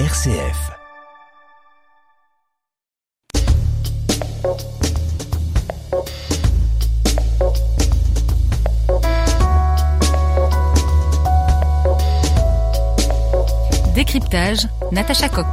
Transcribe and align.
RCF. 0.00 0.72
Décryptage, 13.94 14.66
Natacha 14.90 15.28
Coq. 15.28 15.46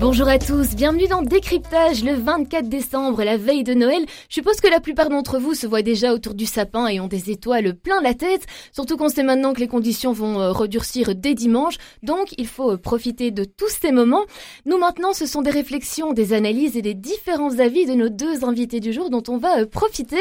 Bonjour 0.00 0.28
à 0.28 0.38
tous, 0.38 0.74
bienvenue 0.74 1.08
dans 1.08 1.20
Décryptage 1.20 2.02
le 2.02 2.14
24 2.14 2.70
décembre, 2.70 3.22
la 3.22 3.36
veille 3.36 3.64
de 3.64 3.74
Noël. 3.74 4.06
Je 4.30 4.34
suppose 4.34 4.58
que 4.58 4.66
la 4.66 4.80
plupart 4.80 5.10
d'entre 5.10 5.38
vous 5.38 5.52
se 5.52 5.66
voient 5.66 5.82
déjà 5.82 6.14
autour 6.14 6.32
du 6.32 6.46
sapin 6.46 6.86
et 6.86 7.00
ont 7.00 7.06
des 7.06 7.30
étoiles 7.30 7.74
plein 7.74 8.00
la 8.00 8.14
tête, 8.14 8.46
surtout 8.72 8.96
qu'on 8.96 9.10
sait 9.10 9.22
maintenant 9.22 9.52
que 9.52 9.60
les 9.60 9.68
conditions 9.68 10.12
vont 10.12 10.40
euh, 10.40 10.52
redurcir 10.52 11.14
dès 11.14 11.34
dimanche, 11.34 11.76
donc 12.02 12.34
il 12.38 12.46
faut 12.46 12.72
euh, 12.72 12.76
profiter 12.78 13.30
de 13.30 13.44
tous 13.44 13.68
ces 13.68 13.92
moments. 13.92 14.24
Nous 14.64 14.78
maintenant, 14.78 15.12
ce 15.12 15.26
sont 15.26 15.42
des 15.42 15.50
réflexions, 15.50 16.14
des 16.14 16.32
analyses 16.32 16.78
et 16.78 16.82
des 16.82 16.94
différents 16.94 17.58
avis 17.58 17.84
de 17.84 17.92
nos 17.92 18.08
deux 18.08 18.42
invités 18.42 18.80
du 18.80 18.94
jour 18.94 19.10
dont 19.10 19.22
on 19.28 19.36
va 19.36 19.58
euh, 19.58 19.66
profiter. 19.66 20.20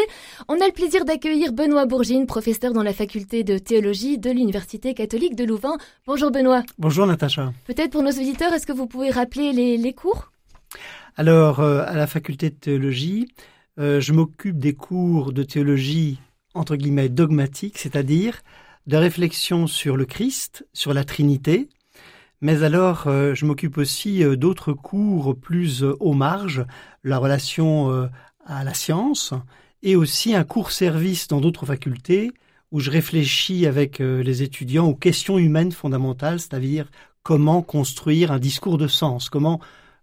On 0.49 0.59
a 0.59 0.67
le 0.67 0.73
plaisir 0.73 1.05
d'accueillir 1.05 1.53
Benoît 1.53 1.85
Bourgine, 1.85 2.25
professeur 2.25 2.73
dans 2.73 2.83
la 2.83 2.93
faculté 2.93 3.45
de 3.45 3.57
théologie 3.57 4.17
de 4.17 4.29
l'Université 4.29 4.93
catholique 4.93 5.37
de 5.37 5.45
Louvain. 5.45 5.77
Bonjour 6.05 6.31
Benoît. 6.31 6.63
Bonjour 6.77 7.07
Natacha. 7.07 7.53
Peut-être 7.65 7.91
pour 7.91 8.03
nos 8.03 8.11
auditeurs, 8.11 8.53
est-ce 8.53 8.67
que 8.67 8.73
vous 8.73 8.85
pouvez 8.85 9.09
rappeler 9.09 9.53
les 9.53 9.68
les, 9.77 9.93
cours? 9.93 10.31
Alors, 11.15 11.59
euh, 11.59 11.83
à 11.85 11.95
la 11.95 12.07
faculté 12.07 12.49
de 12.49 12.55
théologie, 12.55 13.27
euh, 13.79 13.99
je 13.99 14.13
m'occupe 14.13 14.57
des 14.57 14.73
cours 14.73 15.33
de 15.33 15.43
théologie, 15.43 16.19
entre 16.53 16.75
guillemets, 16.75 17.09
dogmatique, 17.09 17.77
c'est-à-dire 17.77 18.41
de 18.87 18.97
réflexion 18.97 19.67
sur 19.67 19.97
le 19.97 20.05
Christ, 20.05 20.65
sur 20.73 20.93
la 20.93 21.03
Trinité. 21.03 21.69
Mais 22.41 22.63
alors, 22.63 23.07
euh, 23.07 23.35
je 23.35 23.45
m'occupe 23.45 23.77
aussi 23.77 24.23
d'autres 24.37 24.73
cours 24.73 25.37
plus 25.37 25.83
aux 25.83 26.13
marges, 26.13 26.65
la 27.03 27.17
relation 27.17 28.09
à 28.45 28.63
la 28.63 28.73
science, 28.73 29.33
et 29.83 29.95
aussi 29.95 30.35
un 30.35 30.43
cours 30.43 30.71
service 30.71 31.27
dans 31.27 31.41
d'autres 31.41 31.65
facultés 31.65 32.31
où 32.71 32.79
je 32.79 32.91
réfléchis 32.91 33.65
avec 33.65 33.99
les 33.99 34.43
étudiants 34.43 34.87
aux 34.87 34.95
questions 34.95 35.39
humaines 35.39 35.71
fondamentales, 35.71 36.39
c'est-à-dire 36.39 36.89
comment 37.29 37.61
construire 37.61 38.31
un 38.31 38.39
discours 38.39 38.79
de 38.79 38.87
sens, 38.87 39.29
comment 39.29 39.59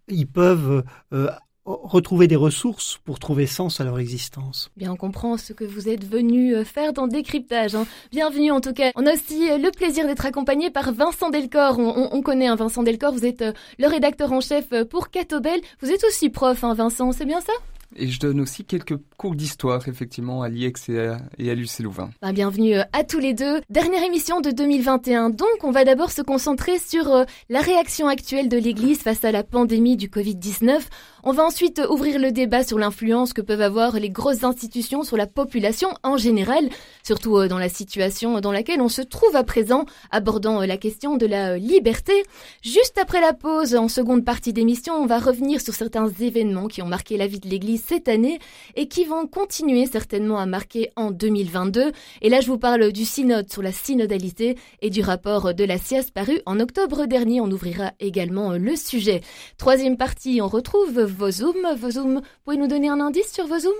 ils 0.07 0.27
peuvent 0.27 0.85
euh, 1.11 1.29
retrouver 1.65 2.29
des 2.29 2.37
ressources 2.37 3.01
pour 3.03 3.19
trouver 3.19 3.47
sens 3.47 3.81
à 3.81 3.83
leur 3.83 3.99
existence. 3.99 4.71
Bien, 4.77 4.93
on 4.93 4.95
comprend 4.95 5.35
ce 5.35 5.51
que 5.51 5.65
vous 5.65 5.89
êtes 5.89 6.05
venu 6.05 6.55
euh, 6.55 6.63
faire 6.63 6.93
dans 6.93 7.05
Décryptage. 7.05 7.75
Hein. 7.75 7.85
Bienvenue 8.11 8.51
en 8.51 8.61
tout 8.61 8.71
cas. 8.71 8.91
On 8.95 9.05
a 9.05 9.11
aussi 9.11 9.51
euh, 9.51 9.57
le 9.57 9.71
plaisir 9.71 10.07
d'être 10.07 10.25
accompagné 10.25 10.69
par 10.69 10.93
Vincent 10.93 11.29
Delcor. 11.29 11.77
On, 11.79 12.21
connaît 12.21 12.47
hein, 12.47 12.55
Vincent 12.55 12.83
Delcor, 12.83 13.11
vous 13.11 13.25
êtes 13.25 13.43
le 13.77 13.87
rédacteur 13.87 14.31
en 14.31 14.39
chef 14.39 14.69
pour 14.85 15.09
Catobel. 15.09 15.59
Vous 15.81 15.91
êtes 15.91 16.05
aussi 16.05 16.29
prof, 16.29 16.63
hein, 16.63 16.75
Vincent, 16.75 17.11
c'est 17.11 17.25
bien 17.25 17.41
ça? 17.41 17.51
Et 17.95 18.07
je 18.07 18.19
donne 18.19 18.41
aussi 18.41 18.65
quelques 18.65 18.97
cours 19.17 19.35
d'histoire, 19.35 19.87
effectivement, 19.87 20.41
à 20.41 20.49
l'IEX 20.49 20.89
et 20.89 20.99
à, 20.99 21.17
et 21.37 21.55
Louvain. 21.79 22.09
Ben, 22.21 22.33
bienvenue 22.33 22.75
euh, 22.75 22.83
à 22.93 23.03
tous 23.03 23.19
les 23.19 23.33
deux. 23.33 23.61
Dernière 23.69 24.03
émission 24.03 24.41
de 24.41 24.51
2021. 24.51 25.29
Donc, 25.29 25.47
on 25.63 25.71
va 25.71 25.85
d'abord 25.85 26.11
se 26.11 26.21
concentrer 26.21 26.79
sur 26.79 27.07
euh, 27.07 27.23
la 27.49 27.61
réaction 27.61 28.07
actuelle 28.07 28.49
de 28.49 28.57
l'Église 28.57 28.99
face 28.99 29.23
à 29.23 29.31
la 29.31 29.43
pandémie 29.43 29.97
du 29.97 30.09
Covid-19. 30.09 30.81
On 31.29 31.33
va 31.33 31.43
ensuite 31.43 31.81
ouvrir 31.89 32.19
le 32.19 32.31
débat 32.31 32.63
sur 32.63 32.79
l'influence 32.79 33.33
que 33.33 33.41
peuvent 33.41 33.59
avoir 33.59 33.99
les 33.99 34.09
grosses 34.09 34.45
institutions 34.45 35.03
sur 35.03 35.17
la 35.17 35.27
population 35.27 35.89
en 36.01 36.15
général, 36.15 36.69
surtout 37.03 37.37
euh, 37.37 37.49
dans 37.49 37.57
la 37.57 37.67
situation 37.67 38.39
dans 38.39 38.53
laquelle 38.53 38.79
on 38.79 38.87
se 38.87 39.01
trouve 39.01 39.35
à 39.35 39.43
présent, 39.43 39.83
abordant 40.09 40.61
euh, 40.61 40.65
la 40.65 40.77
question 40.77 41.17
de 41.17 41.25
la 41.25 41.55
euh, 41.55 41.57
liberté. 41.57 42.13
Juste 42.61 42.97
après 42.97 43.19
la 43.19 43.33
pause, 43.33 43.75
en 43.75 43.89
seconde 43.89 44.23
partie 44.23 44.53
d'émission, 44.53 44.93
on 44.93 45.05
va 45.05 45.19
revenir 45.19 45.59
sur 45.59 45.73
certains 45.73 46.07
événements 46.07 46.69
qui 46.69 46.81
ont 46.81 46.87
marqué 46.87 47.17
la 47.17 47.27
vie 47.27 47.41
de 47.41 47.49
l'Église 47.49 47.76
cette 47.77 48.07
année 48.07 48.39
et 48.75 48.87
qui 48.87 49.05
vont 49.05 49.27
continuer 49.27 49.85
certainement 49.85 50.37
à 50.39 50.45
marquer 50.45 50.91
en 50.95 51.11
2022. 51.11 51.91
Et 52.21 52.29
là, 52.29 52.41
je 52.41 52.47
vous 52.47 52.57
parle 52.57 52.91
du 52.91 53.05
synode 53.05 53.51
sur 53.51 53.61
la 53.61 53.71
synodalité 53.71 54.57
et 54.81 54.89
du 54.89 55.01
rapport 55.01 55.53
de 55.53 55.63
la 55.63 55.77
SIAS 55.77 56.11
paru 56.13 56.41
en 56.45 56.59
octobre 56.59 57.05
dernier. 57.05 57.41
On 57.41 57.51
ouvrira 57.51 57.93
également 57.99 58.53
le 58.53 58.75
sujet. 58.75 59.21
Troisième 59.57 59.97
partie, 59.97 60.41
on 60.41 60.47
retrouve 60.47 61.01
Vosum. 61.01 61.55
Vosum, 61.77 62.21
pouvez 62.43 62.57
nous 62.57 62.67
donner 62.67 62.89
un 62.89 62.99
indice 62.99 63.31
sur 63.31 63.47
Vosum 63.47 63.73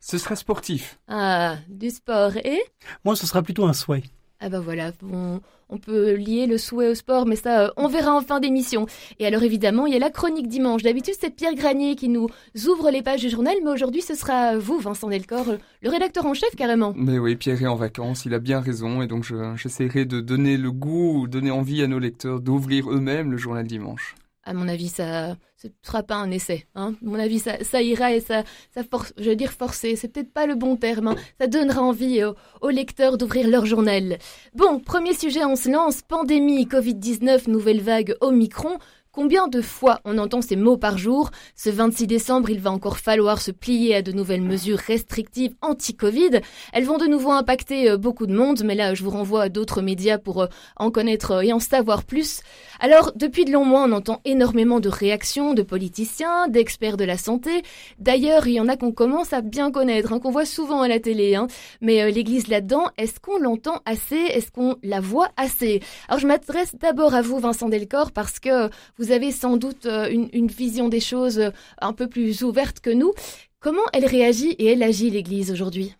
Ce 0.00 0.18
sera 0.18 0.36
sportif. 0.36 0.98
Ah, 1.08 1.56
du 1.68 1.90
sport. 1.90 2.36
Et? 2.36 2.62
Moi, 3.04 3.16
ce 3.16 3.26
sera 3.26 3.42
plutôt 3.42 3.66
un 3.66 3.72
souhait. 3.72 4.02
Ah 4.40 4.48
bah 4.48 4.60
voilà, 4.60 4.92
on, 5.02 5.78
peut 5.78 6.12
lier 6.12 6.46
le 6.46 6.58
souhait 6.58 6.88
au 6.88 6.94
sport, 6.94 7.26
mais 7.26 7.34
ça, 7.34 7.62
euh, 7.62 7.70
on 7.76 7.88
verra 7.88 8.14
en 8.14 8.20
fin 8.20 8.38
d'émission. 8.38 8.86
Et 9.18 9.26
alors 9.26 9.42
évidemment, 9.42 9.86
il 9.86 9.92
y 9.92 9.96
a 9.96 9.98
la 9.98 10.10
chronique 10.10 10.46
dimanche. 10.46 10.84
D'habitude, 10.84 11.14
c'est 11.18 11.30
Pierre 11.30 11.56
Granier 11.56 11.96
qui 11.96 12.08
nous 12.08 12.28
ouvre 12.68 12.90
les 12.90 13.02
pages 13.02 13.22
du 13.22 13.30
journal, 13.30 13.56
mais 13.64 13.70
aujourd'hui, 13.70 14.00
ce 14.00 14.14
sera 14.14 14.56
vous, 14.56 14.78
Vincent 14.78 15.08
Delcor, 15.08 15.56
le 15.82 15.90
rédacteur 15.90 16.24
en 16.24 16.34
chef 16.34 16.54
carrément. 16.54 16.92
Mais 16.96 17.18
oui, 17.18 17.34
Pierre 17.34 17.60
est 17.60 17.66
en 17.66 17.74
vacances, 17.74 18.26
il 18.26 18.34
a 18.34 18.38
bien 18.38 18.60
raison, 18.60 19.02
et 19.02 19.08
donc 19.08 19.24
j'essaierai 19.56 20.04
de 20.04 20.20
donner 20.20 20.56
le 20.56 20.70
goût, 20.70 21.26
donner 21.26 21.50
envie 21.50 21.82
à 21.82 21.88
nos 21.88 21.98
lecteurs 21.98 22.40
d'ouvrir 22.40 22.90
eux-mêmes 22.92 23.32
le 23.32 23.38
journal 23.38 23.66
dimanche 23.66 24.14
à 24.48 24.54
mon 24.54 24.66
avis, 24.66 24.88
ça 24.88 25.36
ne 25.64 25.72
sera 25.82 26.04
pas 26.04 26.14
un 26.14 26.30
essai. 26.30 26.66
Hein. 26.76 26.94
Mon 27.02 27.18
avis, 27.18 27.40
ça, 27.40 27.62
ça 27.64 27.82
ira 27.82 28.12
et 28.12 28.20
ça, 28.20 28.44
ça 28.72 28.84
force, 28.84 29.12
je 29.18 29.30
veux 29.30 29.36
dire 29.36 29.52
forcer, 29.52 29.96
c'est 29.96 30.08
peut-être 30.08 30.32
pas 30.32 30.46
le 30.46 30.54
bon 30.54 30.76
terme. 30.76 31.08
Hein. 31.08 31.16
Ça 31.40 31.48
donnera 31.48 31.82
envie 31.82 32.22
aux, 32.60 32.68
lecteurs 32.68 33.18
d'ouvrir 33.18 33.48
leur 33.48 33.66
journal. 33.66 34.18
Bon, 34.54 34.78
premier 34.78 35.14
sujet, 35.14 35.44
on 35.44 35.56
se 35.56 35.68
lance. 35.68 36.02
Pandémie, 36.02 36.66
Covid-19, 36.66 37.50
nouvelle 37.50 37.80
vague 37.80 38.14
Omicron. 38.20 38.78
Combien 39.20 39.48
de 39.48 39.60
fois 39.60 39.98
on 40.04 40.16
entend 40.16 40.42
ces 40.42 40.54
mots 40.54 40.76
par 40.76 40.96
jour? 40.96 41.32
Ce 41.56 41.70
26 41.70 42.06
décembre, 42.06 42.50
il 42.50 42.60
va 42.60 42.70
encore 42.70 42.98
falloir 42.98 43.40
se 43.40 43.50
plier 43.50 43.96
à 43.96 44.00
de 44.00 44.12
nouvelles 44.12 44.42
mesures 44.42 44.78
restrictives 44.78 45.56
anti-Covid. 45.60 46.40
Elles 46.72 46.84
vont 46.84 46.98
de 46.98 47.08
nouveau 47.08 47.32
impacter 47.32 47.90
euh, 47.90 47.96
beaucoup 47.96 48.28
de 48.28 48.32
monde, 48.32 48.62
mais 48.64 48.76
là, 48.76 48.94
je 48.94 49.02
vous 49.02 49.10
renvoie 49.10 49.42
à 49.42 49.48
d'autres 49.48 49.82
médias 49.82 50.18
pour 50.18 50.42
euh, 50.42 50.46
en 50.76 50.92
connaître 50.92 51.32
euh, 51.32 51.40
et 51.40 51.52
en 51.52 51.58
savoir 51.58 52.04
plus. 52.04 52.42
Alors, 52.78 53.10
depuis 53.16 53.44
de 53.44 53.50
longs 53.50 53.64
mois, 53.64 53.82
on 53.88 53.90
entend 53.90 54.20
énormément 54.24 54.78
de 54.78 54.88
réactions 54.88 55.52
de 55.52 55.62
politiciens, 55.62 56.46
d'experts 56.46 56.96
de 56.96 57.02
la 57.02 57.18
santé. 57.18 57.64
D'ailleurs, 57.98 58.46
il 58.46 58.52
y 58.52 58.60
en 58.60 58.68
a 58.68 58.76
qu'on 58.76 58.92
commence 58.92 59.32
à 59.32 59.40
bien 59.40 59.72
connaître, 59.72 60.12
hein, 60.12 60.20
qu'on 60.20 60.30
voit 60.30 60.44
souvent 60.44 60.82
à 60.82 60.86
la 60.86 61.00
télé. 61.00 61.34
Hein. 61.34 61.48
Mais 61.80 62.08
l'Église 62.12 62.46
là-dedans, 62.46 62.84
est-ce 62.96 63.18
qu'on 63.18 63.40
l'entend 63.40 63.82
assez? 63.84 64.14
Est-ce 64.14 64.52
qu'on 64.52 64.76
la 64.84 65.00
voit 65.00 65.30
assez? 65.36 65.82
Alors, 66.06 66.20
je 66.20 66.28
m'adresse 66.28 66.76
d'abord 66.76 67.14
à 67.14 67.22
vous, 67.22 67.40
Vincent 67.40 67.68
Delcor, 67.68 68.12
parce 68.12 68.38
que 68.38 68.70
vous 68.96 69.07
vous 69.08 69.14
avez 69.14 69.32
sans 69.32 69.56
doute 69.56 69.86
euh, 69.86 70.10
une, 70.10 70.48
vision 70.48 70.90
des 70.90 71.00
choses 71.00 71.38
euh, 71.38 71.50
un 71.80 71.94
peu 71.94 72.08
plus 72.08 72.42
ouverte 72.42 72.80
que 72.80 72.90
nous. 72.90 73.12
Comment 73.58 73.82
elle 73.94 74.04
réagit 74.04 74.50
et 74.50 74.66
elle 74.66 74.82
agit, 74.82 75.08
l'Église, 75.08 75.50
aujourd'hui 75.50 75.94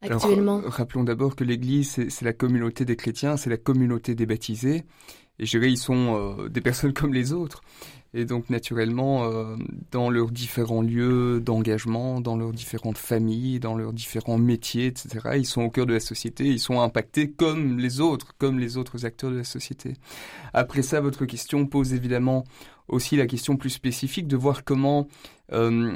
actuellement? 0.00 0.60
Rappelons 0.66 1.04
d'abord 1.04 1.36
que 1.36 1.44
l'Église, 1.44 2.08
c'est 2.08 2.24
la 2.24 2.32
communauté 2.32 2.84
des 2.84 2.96
chrétiens, 2.96 3.36
c'est 3.36 3.48
la 3.48 3.56
communauté 3.56 4.16
des 4.16 4.26
baptisés. 4.26 4.82
Et 5.38 5.46
je 5.46 5.56
dirais, 5.56 5.70
ils 5.70 5.78
sont 5.78 6.16
euh, 6.40 6.48
des 6.48 6.60
personnes 6.60 6.92
comme 7.00 7.14
les 7.14 7.32
autres. 7.32 7.60
Et 8.14 8.26
donc, 8.26 8.50
naturellement, 8.50 9.24
euh, 9.24 9.56
dans 9.90 10.10
leurs 10.10 10.30
différents 10.30 10.82
lieux 10.82 11.40
d'engagement, 11.40 12.20
dans 12.20 12.36
leurs 12.36 12.52
différentes 12.52 12.98
familles, 12.98 13.58
dans 13.58 13.74
leurs 13.74 13.94
différents 13.94 14.36
métiers, 14.36 14.86
etc., 14.86 15.30
ils 15.36 15.46
sont 15.46 15.62
au 15.62 15.70
cœur 15.70 15.86
de 15.86 15.94
la 15.94 16.00
société, 16.00 16.44
ils 16.44 16.60
sont 16.60 16.80
impactés 16.80 17.30
comme 17.30 17.78
les 17.78 18.00
autres, 18.00 18.34
comme 18.36 18.58
les 18.58 18.76
autres 18.76 19.06
acteurs 19.06 19.30
de 19.30 19.38
la 19.38 19.44
société. 19.44 19.94
Après 20.52 20.82
ça, 20.82 21.00
votre 21.00 21.24
question 21.24 21.66
pose 21.66 21.94
évidemment 21.94 22.44
aussi 22.88 23.16
la 23.16 23.26
question 23.26 23.56
plus 23.56 23.70
spécifique 23.70 24.26
de 24.26 24.36
voir 24.36 24.64
comment 24.64 25.08
euh, 25.52 25.92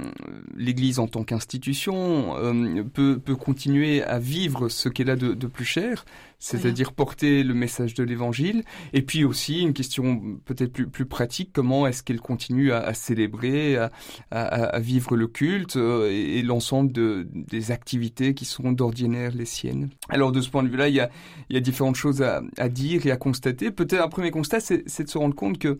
l'Église 0.54 0.98
en 0.98 1.06
tant 1.06 1.24
qu'institution 1.24 2.36
euh, 2.36 2.82
peut, 2.82 3.18
peut, 3.18 3.36
continuer 3.36 4.02
à 4.02 4.18
vivre 4.18 4.68
ce 4.68 4.88
qu'elle 4.88 5.08
a 5.08 5.16
de, 5.16 5.32
de, 5.32 5.46
plus 5.46 5.64
cher, 5.64 6.04
c'est-à-dire 6.38 6.92
porter 6.92 7.42
le 7.42 7.54
message 7.54 7.94
de 7.94 8.02
l'Évangile, 8.02 8.64
et 8.92 9.00
puis 9.00 9.24
aussi 9.24 9.62
une 9.62 9.72
question 9.72 10.38
peut-être 10.44 10.72
plus, 10.72 10.86
plus 10.88 11.06
pratique, 11.06 11.50
comment 11.54 11.86
est-ce 11.86 12.02
qu'elle 12.02 12.20
continue 12.20 12.72
à, 12.72 12.80
à 12.80 12.92
célébrer, 12.92 13.76
à, 13.76 13.90
à, 14.30 14.42
à, 14.42 14.78
vivre 14.80 15.16
le 15.16 15.26
culte 15.26 15.76
euh, 15.76 16.10
et, 16.10 16.42
l'ensemble 16.42 16.92
de, 16.92 17.26
des 17.32 17.70
activités 17.70 18.34
qui 18.34 18.44
sont 18.44 18.72
d'ordinaire 18.72 19.32
les 19.34 19.46
siennes. 19.46 19.88
Alors 20.10 20.32
de 20.32 20.40
ce 20.42 20.50
point 20.50 20.64
de 20.64 20.68
vue-là, 20.68 20.88
il 20.88 20.96
y 20.96 21.00
a, 21.00 21.08
il 21.48 21.54
y 21.54 21.56
a 21.56 21.60
différentes 21.60 21.96
choses 21.96 22.20
à, 22.20 22.42
à 22.58 22.68
dire 22.68 23.06
et 23.06 23.10
à 23.10 23.16
constater. 23.16 23.70
Peut-être 23.70 24.02
un 24.02 24.08
premier 24.08 24.30
constat, 24.30 24.60
c'est 24.60 25.02
de 25.02 25.08
se 25.08 25.18
rendre 25.18 25.34
compte 25.34 25.58
que 25.58 25.78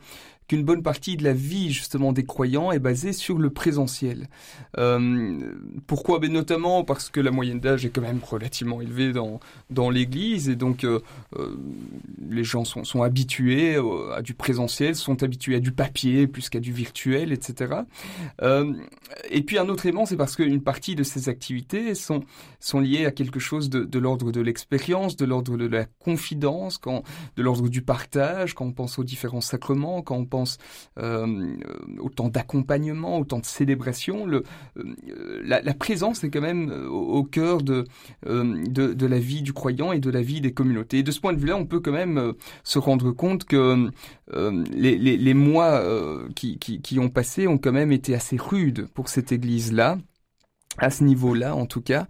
qu'une 0.48 0.62
bonne 0.62 0.82
partie 0.82 1.16
de 1.16 1.24
la 1.24 1.32
vie 1.32 1.72
justement 1.72 2.12
des 2.12 2.24
croyants 2.24 2.72
est 2.72 2.78
basée 2.78 3.12
sur 3.12 3.38
le 3.38 3.50
présentiel. 3.50 4.28
Euh, 4.78 5.38
pourquoi? 5.86 6.18
Ben 6.18 6.32
Notamment 6.32 6.84
parce 6.84 7.08
que 7.08 7.20
la 7.20 7.30
moyenne 7.30 7.60
d'âge 7.60 7.84
est 7.86 7.90
quand 7.90 8.02
même 8.02 8.20
relativement 8.22 8.80
élevée 8.80 9.12
dans, 9.12 9.40
dans 9.70 9.90
l'Église 9.90 10.48
et 10.48 10.56
donc 10.56 10.84
euh, 10.84 11.00
euh, 11.38 11.56
les 12.28 12.44
gens 12.44 12.64
sont, 12.64 12.84
sont 12.84 13.02
habitués 13.02 13.76
à 14.14 14.22
du 14.22 14.34
présentiel, 14.34 14.94
sont 14.94 15.22
habitués 15.22 15.56
à 15.56 15.60
du 15.60 15.72
papier 15.72 16.26
plus 16.26 16.48
qu'à 16.48 16.60
du 16.60 16.72
virtuel, 16.72 17.32
etc. 17.32 17.74
et 19.30 19.42
puis 19.42 19.58
un 19.58 19.68
autre 19.68 19.86
élément, 19.86 20.06
c'est 20.06 20.16
parce 20.16 20.36
qu'une 20.36 20.62
partie 20.62 20.94
de 20.94 21.02
ces 21.02 21.28
activités 21.28 21.94
sont, 21.94 22.22
sont 22.60 22.80
liées 22.80 23.06
à 23.06 23.10
quelque 23.10 23.40
chose 23.40 23.70
de, 23.70 23.98
l'ordre 23.98 24.32
de 24.32 24.40
l'expérience, 24.40 25.16
de 25.16 25.24
l'ordre 25.24 25.56
de 25.56 25.66
la 25.66 25.84
confidence, 25.84 26.78
quand, 26.78 27.02
de 27.36 27.42
l'ordre 27.42 27.68
du 27.68 27.82
partage, 27.82 28.54
quand 28.54 28.66
on 28.66 28.72
pense 28.72 28.98
aux 28.98 29.04
différents 29.04 29.40
sacrements, 29.40 30.02
quand 30.02 30.16
on 30.16 30.26
pense 30.26 30.35
au 30.96 32.08
temps 32.10 32.28
d'accompagnement, 32.28 33.18
au 33.18 33.24
temps 33.24 33.38
de 33.38 33.46
célébration. 33.46 34.26
Euh, 34.28 34.42
la, 35.44 35.74
présence 35.74 36.24
est 36.24 36.30
quand 36.30 36.40
même 36.40 36.70
euh, 36.70 36.88
au, 36.88 37.24
cœur 37.24 37.62
de, 37.62 37.84
euh, 38.26 38.64
la 39.08 39.18
vie 39.18 39.42
du 39.42 39.52
croyant 39.52 39.92
et 39.92 39.98
de 39.98 40.10
la 40.10 40.22
vie 40.22 40.40
des 40.40 40.52
communautés. 40.52 40.98
Et 40.98 41.02
de 41.02 41.10
ce 41.10 41.20
point 41.20 41.32
de 41.32 41.38
vue-là, 41.38 41.56
on 41.56 41.66
peut 41.66 41.80
quand 41.80 41.92
même 41.92 42.34
se 42.64 42.78
rendre 42.78 43.12
compte 43.12 43.44
que 43.44 43.90
les, 44.32 45.34
mois 45.34 45.82
qui, 46.34 46.58
qui 46.58 46.98
ont 46.98 47.08
passé 47.08 47.46
ont 47.46 47.58
quand 47.58 47.72
même 47.72 47.92
été 47.92 48.14
assez 48.14 48.36
rudes 48.36 48.88
pour 48.94 49.08
cette 49.08 49.32
Église-là 49.32 49.98
à 50.78 50.90
ce 50.90 51.04
niveau-là 51.04 51.54
en 51.54 51.66
tout 51.66 51.80
cas, 51.80 52.06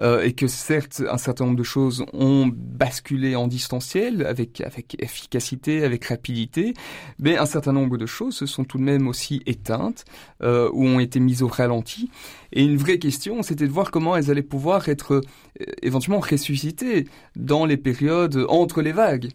euh, 0.00 0.22
et 0.22 0.32
que 0.32 0.46
certes 0.46 1.02
un 1.08 1.18
certain 1.18 1.44
nombre 1.46 1.58
de 1.58 1.62
choses 1.62 2.04
ont 2.12 2.50
basculé 2.52 3.36
en 3.36 3.46
distanciel 3.46 4.24
avec 4.26 4.60
avec 4.60 4.96
efficacité, 5.02 5.84
avec 5.84 6.04
rapidité, 6.06 6.74
mais 7.18 7.36
un 7.36 7.46
certain 7.46 7.72
nombre 7.72 7.96
de 7.96 8.06
choses 8.06 8.34
se 8.36 8.46
sont 8.46 8.64
tout 8.64 8.78
de 8.78 8.82
même 8.82 9.08
aussi 9.08 9.42
éteintes 9.46 10.04
euh, 10.42 10.70
ou 10.72 10.84
ont 10.84 11.00
été 11.00 11.20
mises 11.20 11.42
au 11.42 11.48
ralenti. 11.48 12.10
Et 12.52 12.64
une 12.64 12.76
vraie 12.76 12.98
question, 12.98 13.42
c'était 13.42 13.66
de 13.66 13.72
voir 13.72 13.90
comment 13.90 14.16
elles 14.16 14.30
allaient 14.30 14.42
pouvoir 14.42 14.88
être 14.88 15.14
euh, 15.14 15.64
éventuellement 15.82 16.20
ressuscitées 16.20 17.06
dans 17.36 17.64
les 17.66 17.76
périodes 17.76 18.46
entre 18.48 18.82
les 18.82 18.92
vagues. 18.92 19.28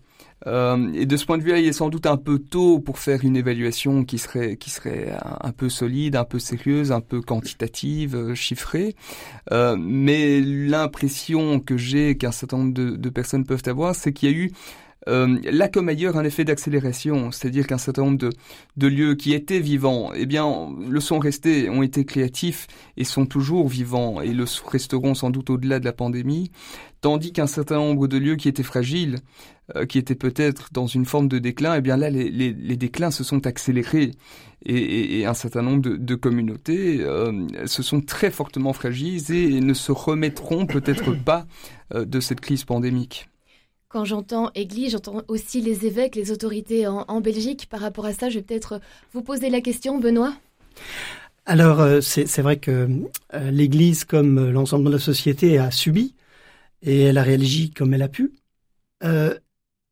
Euh, 0.48 0.92
et 0.94 1.06
de 1.06 1.18
ce 1.18 1.25
point 1.25 1.38
de 1.38 1.44
vue-là, 1.44 1.60
il 1.60 1.68
est 1.68 1.74
sans 1.74 1.90
doute 1.90 2.06
un 2.06 2.18
peu 2.18 2.40
tôt 2.40 2.80
pour 2.80 3.00
faire 3.00 3.24
une 3.24 3.36
évaluation 3.36 4.04
qui 4.04 4.18
serait 4.18 4.57
qui 4.57 4.69
serait 4.69 5.16
un, 5.42 5.51
peu 5.51 5.69
solide, 5.69 6.16
un 6.16 6.25
peu 6.25 6.40
sérieuse, 6.40 6.92
un 6.92 7.01
peu 7.01 7.22
quantitative, 7.22 8.16
euh, 8.16 8.36
chiffrée. 8.36 8.95
Euh, 9.51 9.75
mais 9.80 10.42
l'impression 10.42 11.60
que 11.60 11.78
j'ai 11.78 12.18
qu'un 12.18 12.31
certain 12.31 12.57
nombre 12.57 12.74
de, 12.74 13.10
personnes 13.10 13.45
peuvent 13.45 13.63
avoir, 13.68 13.95
c'est 13.95 14.12
qu'il 14.12 14.30
y 14.30 14.34
a 14.34 14.36
eu 14.36 14.51
là 15.06 15.68
comme 15.68 15.90
ailleurs 15.90 16.18
un 16.18 16.24
effet 16.24 16.45
d'accélération, 16.45 17.30
c'est-à-dire 17.31 17.68
qu'un 17.68 17.78
certain 17.78 18.04
nombre 18.04 18.18
de, 18.18 18.30
de, 18.78 18.88
lieux 18.88 19.16
qui 19.16 19.34
étaient 19.34 19.60
vivants, 19.60 20.12
eh 20.16 20.25
bien, 20.25 20.69
le 20.88 21.00
sont 21.01 21.19
restés, 21.19 21.69
ont 21.69 21.84
été 21.84 22.06
créatifs 22.06 22.68
et 22.95 23.04
sont 23.04 23.25
toujours 23.25 23.68
vivants 23.68 24.22
et 24.22 24.34
le 24.34 24.45
resteront 24.66 25.13
sans 25.13 25.30
doute 25.30 25.50
au-delà 25.50 25.80
de 25.80 25.86
la 25.86 25.92
pandémie, 25.92 26.51
tandis 27.01 27.34
qu'un 27.34 27.48
certain 27.48 27.75
nombre 27.75 28.07
de 28.07 28.18
lieux 28.18 28.38
qui 28.38 28.48
étaient 28.48 28.63
fragiles, 28.63 29.18
euh, 29.75 29.86
qui 29.86 29.98
étaient 29.98 30.15
peut-être 30.15 30.69
dans 30.71 30.88
une 30.88 31.06
forme 31.06 31.27
de 31.27 31.39
déclin, 31.39 31.75
eh 31.75 31.81
bien 31.81 31.98
là, 31.98 32.10
les, 32.10 32.30
les, 32.30 32.54
les 32.54 32.77
déclins 32.77 33.12
se 33.12 33.24
sont 33.24 33.48
accélérés 33.48 34.12
et, 34.65 34.75
et, 34.75 35.19
et 35.19 35.25
un 35.25 35.33
certain 35.33 35.62
nombre 35.62 35.81
de, 35.81 35.95
de 35.95 36.15
communautés 36.15 37.01
euh, 37.01 37.48
se 37.65 37.83
sont 37.83 38.01
très 38.01 38.31
fortement 38.31 38.74
fragilisées 38.74 39.56
et 39.56 39.62
ne 39.62 39.74
se 39.74 39.92
remettront 39.92 40.65
peut-être 40.65 41.13
pas 41.25 41.45
euh, 41.94 42.06
de 42.06 42.19
cette 42.19 42.42
crise 42.42 42.63
pandémique. 42.63 43.30
Quand 43.89 44.06
j'entends 44.06 44.50
Église, 44.56 44.94
j'entends 44.94 45.21
aussi 45.27 45.62
les 45.62 45.86
évêques, 45.86 46.16
les 46.16 46.31
autorités 46.31 46.88
en, 46.88 47.06
en, 47.07 47.21
Belgique. 47.21 47.68
Par 47.69 47.80
rapport 47.80 48.07
à 48.07 48.13
ça, 48.13 48.27
je 48.30 48.39
vais 48.39 48.42
peut-être 48.42 48.81
vous 49.13 49.21
poser 49.21 49.51
la 49.51 49.62
question, 49.62 50.00
Benoît. 50.00 50.33
Alors, 51.45 51.81
euh, 51.81 52.01
c'est 52.01 52.42
vrai 52.42 52.57
que 52.57 52.88
euh, 53.33 53.51
l'Église, 53.51 54.06
comme 54.06 54.50
l'ensemble 54.50 54.86
de 54.86 54.92
la 54.92 55.00
société, 55.00 55.59
a 55.59 55.71
subi 55.71 56.16
et 56.81 57.01
elle 57.04 57.18
a 57.18 57.24
réagi 57.24 57.71
comme 57.71 57.94
elle 57.94 58.01
a 58.01 58.07
pu. 58.07 58.33
Euh, 59.04 59.38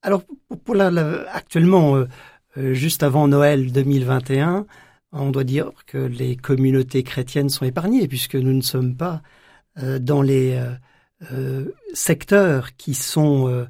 alors, 0.01 0.23
pour 0.65 0.75
la, 0.75 0.87
actuellement, 1.31 1.95
euh, 1.95 2.07
euh, 2.57 2.73
juste 2.73 3.03
avant 3.03 3.27
Noël 3.27 3.71
2021, 3.71 4.65
on 5.11 5.31
doit 5.31 5.43
dire 5.43 5.71
que 5.85 5.97
les 5.97 6.35
communautés 6.35 7.03
chrétiennes 7.03 7.49
sont 7.49 7.65
épargnées 7.65 8.07
puisque 8.07 8.35
nous 8.35 8.53
ne 8.53 8.61
sommes 8.61 8.95
pas 8.95 9.21
dans 9.99 10.21
les 10.21 10.61
secteurs 11.93 12.75
qui 12.75 12.93
sont 12.93 13.67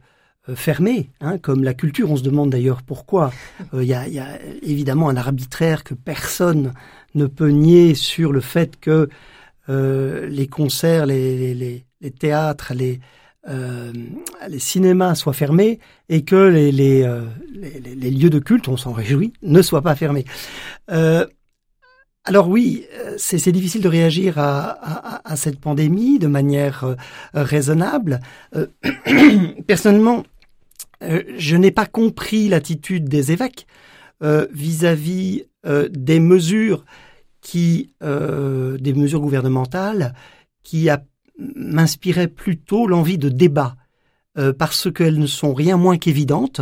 euh, 0.50 0.56
fermés, 0.56 1.12
hein, 1.19 1.38
comme 1.38 1.63
la 1.63 1.75
culture. 1.75 2.10
On 2.10 2.18
se 2.18 2.24
demande 2.24 2.50
d'ailleurs 2.50 2.81
pourquoi. 2.81 3.31
Euh, 3.75 3.83
il 3.83 3.89
y, 3.89 3.94
a, 3.94 4.42
évidemment 4.63 5.07
un 5.10 5.16
arbitraire 5.16 5.83
que 5.83 5.94
personne 5.94 6.74
ne 7.13 7.28
peut 7.28 7.50
nier 7.50 7.94
sur 7.94 8.31
le 8.31 8.42
fait 8.42 8.80
que 8.80 9.07
euh, 9.69 10.25
les 10.28 10.48
concerts, 10.48 11.06
les 11.06 11.86
théâtres, 12.18 12.74
les, 12.74 13.00
euh, 13.48 13.92
les 14.48 14.60
cinémas 14.60 15.16
soient 15.16 15.34
fermés 15.34 15.80
et 16.10 16.24
que 16.24 16.36
les, 16.36 16.72
les, 16.72 17.04
euh, 17.04 17.26
les 17.52 18.12
lieux 18.12 18.30
de 18.30 18.40
culte, 18.40 18.68
on 18.68 18.78
s'en 18.78 18.92
réjouit, 18.92 19.34
ne 19.42 19.62
soient 19.62 19.82
pas 19.82 19.96
fermés. 19.96 20.26
Euh, 20.92 21.26
alors 22.24 22.50
oui, 22.50 22.86
c'est 23.18 23.52
difficile 23.52 23.82
de 23.82 23.88
réagir 23.88 24.38
à, 24.38 24.70
à, 24.70 25.32
à, 25.32 25.36
cette 25.36 25.60
pandémie 25.60 26.20
de 26.20 26.28
manière 26.28 26.84
euh, 26.84 26.96
raisonnable. 27.34 28.20
Euh, 28.56 28.68
personnellement, 29.68 30.24
euh, 31.02 31.24
je 31.38 31.56
n'ai 31.56 31.72
pas 31.72 31.88
compris 31.88 32.48
l'attitude 32.48 33.10
des 33.10 33.32
évêques 33.32 33.66
vis-à-vis 34.52 35.46
des 35.90 36.20
mesures 36.20 36.86
qui, 37.42 37.96
des 38.02 38.94
mesures 38.94 39.20
gouvernementales, 39.20 40.14
qui 40.62 40.92
m'inspiraient 41.56 42.28
plutôt 42.28 42.88
l'envie 42.88 43.18
de 43.18 43.30
débat, 43.30 43.76
parce 44.58 44.92
qu'elles 44.92 45.20
ne 45.20 45.28
sont 45.28 45.54
rien 45.54 45.78
moins 45.78 45.98
qu'évidentes. 45.98 46.62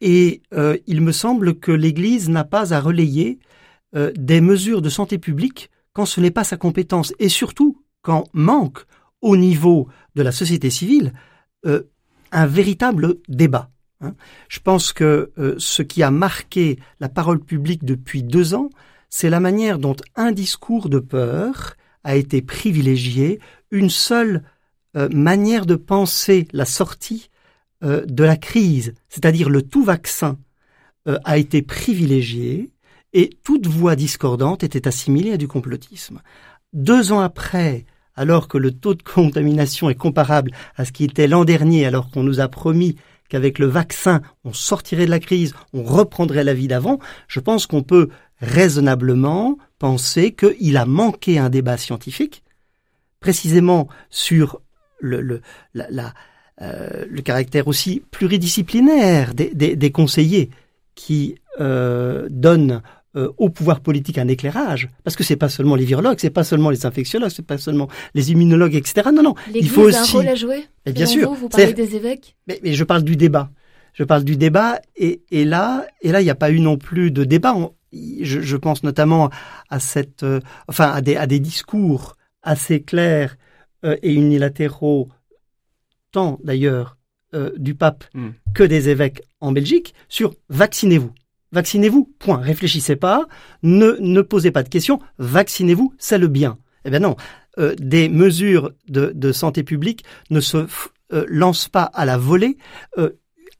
et 0.00 0.42
il 0.86 1.00
me 1.00 1.12
semble 1.12 1.58
que 1.58 1.72
l'Église 1.72 2.28
n'a 2.28 2.44
pas 2.44 2.72
à 2.72 2.80
relayer 2.80 3.38
euh, 3.96 4.12
des 4.16 4.40
mesures 4.40 4.82
de 4.82 4.90
santé 4.90 5.16
publique 5.16 5.70
quand 5.92 6.04
ce 6.04 6.20
n'est 6.20 6.30
pas 6.30 6.44
sa 6.44 6.56
compétence 6.56 7.14
et 7.18 7.30
surtout 7.30 7.82
quand 8.02 8.24
manque 8.34 8.84
au 9.22 9.36
niveau 9.36 9.88
de 10.16 10.22
la 10.22 10.32
société 10.32 10.68
civile 10.68 11.12
euh, 11.64 11.84
un 12.30 12.46
véritable 12.46 13.14
débat. 13.28 13.70
Hein. 14.02 14.14
Je 14.48 14.58
pense 14.60 14.92
que 14.92 15.32
euh, 15.38 15.54
ce 15.58 15.82
qui 15.82 16.02
a 16.02 16.10
marqué 16.10 16.78
la 17.00 17.08
parole 17.08 17.40
publique 17.40 17.84
depuis 17.84 18.22
deux 18.22 18.54
ans, 18.54 18.68
c'est 19.08 19.30
la 19.30 19.40
manière 19.40 19.78
dont 19.78 19.96
un 20.16 20.32
discours 20.32 20.88
de 20.88 20.98
peur 20.98 21.76
a 22.04 22.16
été 22.16 22.42
privilégié, 22.42 23.40
une 23.70 23.90
seule 23.90 24.42
euh, 24.96 25.08
manière 25.10 25.66
de 25.66 25.76
penser 25.76 26.48
la 26.52 26.64
sortie 26.64 27.30
euh, 27.84 28.04
de 28.06 28.24
la 28.24 28.36
crise, 28.36 28.94
c'est-à-dire 29.08 29.48
le 29.48 29.62
tout 29.62 29.84
vaccin, 29.84 30.38
a 31.22 31.38
été 31.38 31.62
privilégié, 31.62 32.72
et 33.12 33.30
toute 33.44 33.68
voix 33.68 33.94
discordante 33.94 34.64
était 34.64 34.88
assimilée 34.88 35.34
à 35.34 35.36
du 35.36 35.46
complotisme. 35.46 36.20
Deux 36.72 37.12
ans 37.12 37.20
après, 37.20 37.86
alors 38.16 38.48
que 38.48 38.58
le 38.58 38.72
taux 38.72 38.94
de 38.94 39.02
contamination 39.02 39.88
est 39.88 39.94
comparable 39.94 40.50
à 40.76 40.84
ce 40.84 40.92
qui 40.92 41.04
était 41.04 41.28
l'an 41.28 41.44
dernier, 41.44 41.86
alors 41.86 42.10
qu'on 42.10 42.22
nous 42.22 42.40
a 42.40 42.48
promis 42.48 42.96
qu'avec 43.28 43.58
le 43.58 43.66
vaccin, 43.66 44.20
on 44.44 44.52
sortirait 44.52 45.06
de 45.06 45.10
la 45.10 45.20
crise, 45.20 45.54
on 45.72 45.82
reprendrait 45.82 46.44
la 46.44 46.54
vie 46.54 46.68
d'avant, 46.68 46.98
je 47.28 47.40
pense 47.40 47.66
qu'on 47.66 47.82
peut 47.82 48.08
raisonnablement 48.40 49.58
penser 49.78 50.32
qu'il 50.32 50.76
a 50.76 50.86
manqué 50.86 51.38
un 51.38 51.50
débat 51.50 51.76
scientifique, 51.76 52.42
précisément 53.20 53.88
sur 54.10 54.60
le, 54.98 55.20
le, 55.20 55.40
la, 55.74 55.86
la, 55.90 56.14
euh, 56.62 57.04
le 57.10 57.20
caractère 57.20 57.68
aussi 57.68 58.02
pluridisciplinaire 58.10 59.34
des, 59.34 59.54
des, 59.54 59.76
des 59.76 59.90
conseillers 59.90 60.48
qui 60.94 61.34
euh, 61.60 62.28
donnent 62.30 62.80
euh, 63.14 63.30
au 63.36 63.50
pouvoir 63.50 63.80
politique 63.80 64.16
un 64.16 64.28
éclairage, 64.28 64.88
parce 65.04 65.16
que 65.16 65.24
c'est 65.24 65.36
pas 65.36 65.50
seulement 65.50 65.74
les 65.74 65.84
virologues, 65.84 66.18
c'est 66.18 66.30
pas 66.30 66.44
seulement 66.44 66.70
les 66.70 66.86
infectiologues, 66.86 67.30
c'est 67.30 67.44
pas 67.46 67.58
seulement 67.58 67.88
les 68.14 68.32
immunologues, 68.32 68.74
etc. 68.74 69.10
Non, 69.12 69.22
non, 69.22 69.34
il 69.54 69.68
faut 69.68 69.82
aussi. 69.82 69.96
a 69.96 70.00
un 70.00 70.04
rôle 70.04 70.28
à 70.28 70.34
jouer. 70.34 70.64
Bien 70.86 71.04
sûr. 71.04 71.28
Vous, 71.28 71.34
vous 71.34 71.48
parlez 71.50 71.74
des 71.74 71.94
évêques? 71.94 72.36
Mais, 72.46 72.58
mais, 72.62 72.72
je 72.72 72.84
parle 72.84 73.02
du 73.02 73.16
débat. 73.16 73.50
Je 73.92 74.04
parle 74.04 74.24
du 74.24 74.36
débat, 74.36 74.80
et, 74.96 75.22
et 75.30 75.44
là, 75.44 75.86
et 76.00 76.10
là, 76.10 76.22
il 76.22 76.24
n'y 76.24 76.30
a 76.30 76.34
pas 76.34 76.50
eu 76.50 76.60
non 76.60 76.78
plus 76.78 77.10
de 77.10 77.24
débat. 77.24 77.54
On, 77.54 77.72
je, 77.92 78.40
je, 78.40 78.56
pense 78.56 78.82
notamment 78.82 79.30
à 79.68 79.78
cette, 79.78 80.24
enfin, 80.68 80.90
à 80.90 81.02
des, 81.02 81.16
à 81.16 81.26
des 81.26 81.40
discours 81.40 82.16
assez 82.46 82.80
clairs 82.80 83.36
euh, 83.84 83.96
et 84.02 84.14
unilatéraux, 84.14 85.10
tant 86.12 86.38
d'ailleurs 86.42 86.96
euh, 87.34 87.50
du 87.58 87.74
pape 87.74 88.04
mm. 88.14 88.28
que 88.54 88.62
des 88.62 88.88
évêques 88.88 89.20
en 89.40 89.52
Belgique, 89.52 89.94
sur 90.08 90.34
vaccinez-vous. 90.48 91.12
Vaccinez-vous, 91.52 92.12
point. 92.18 92.38
Réfléchissez 92.38 92.96
pas, 92.96 93.26
ne, 93.62 93.96
ne 94.00 94.22
posez 94.22 94.50
pas 94.50 94.62
de 94.62 94.68
questions, 94.68 95.00
vaccinez-vous, 95.18 95.94
c'est 95.98 96.18
le 96.18 96.28
bien. 96.28 96.58
Eh 96.84 96.90
bien 96.90 97.00
non, 97.00 97.16
euh, 97.58 97.74
des 97.78 98.08
mesures 98.08 98.72
de, 98.88 99.12
de, 99.14 99.32
santé 99.32 99.62
publique 99.62 100.04
ne 100.30 100.40
se 100.40 100.66
lancent 101.28 101.68
pas 101.68 101.84
à 101.84 102.04
la 102.04 102.16
volée. 102.16 102.56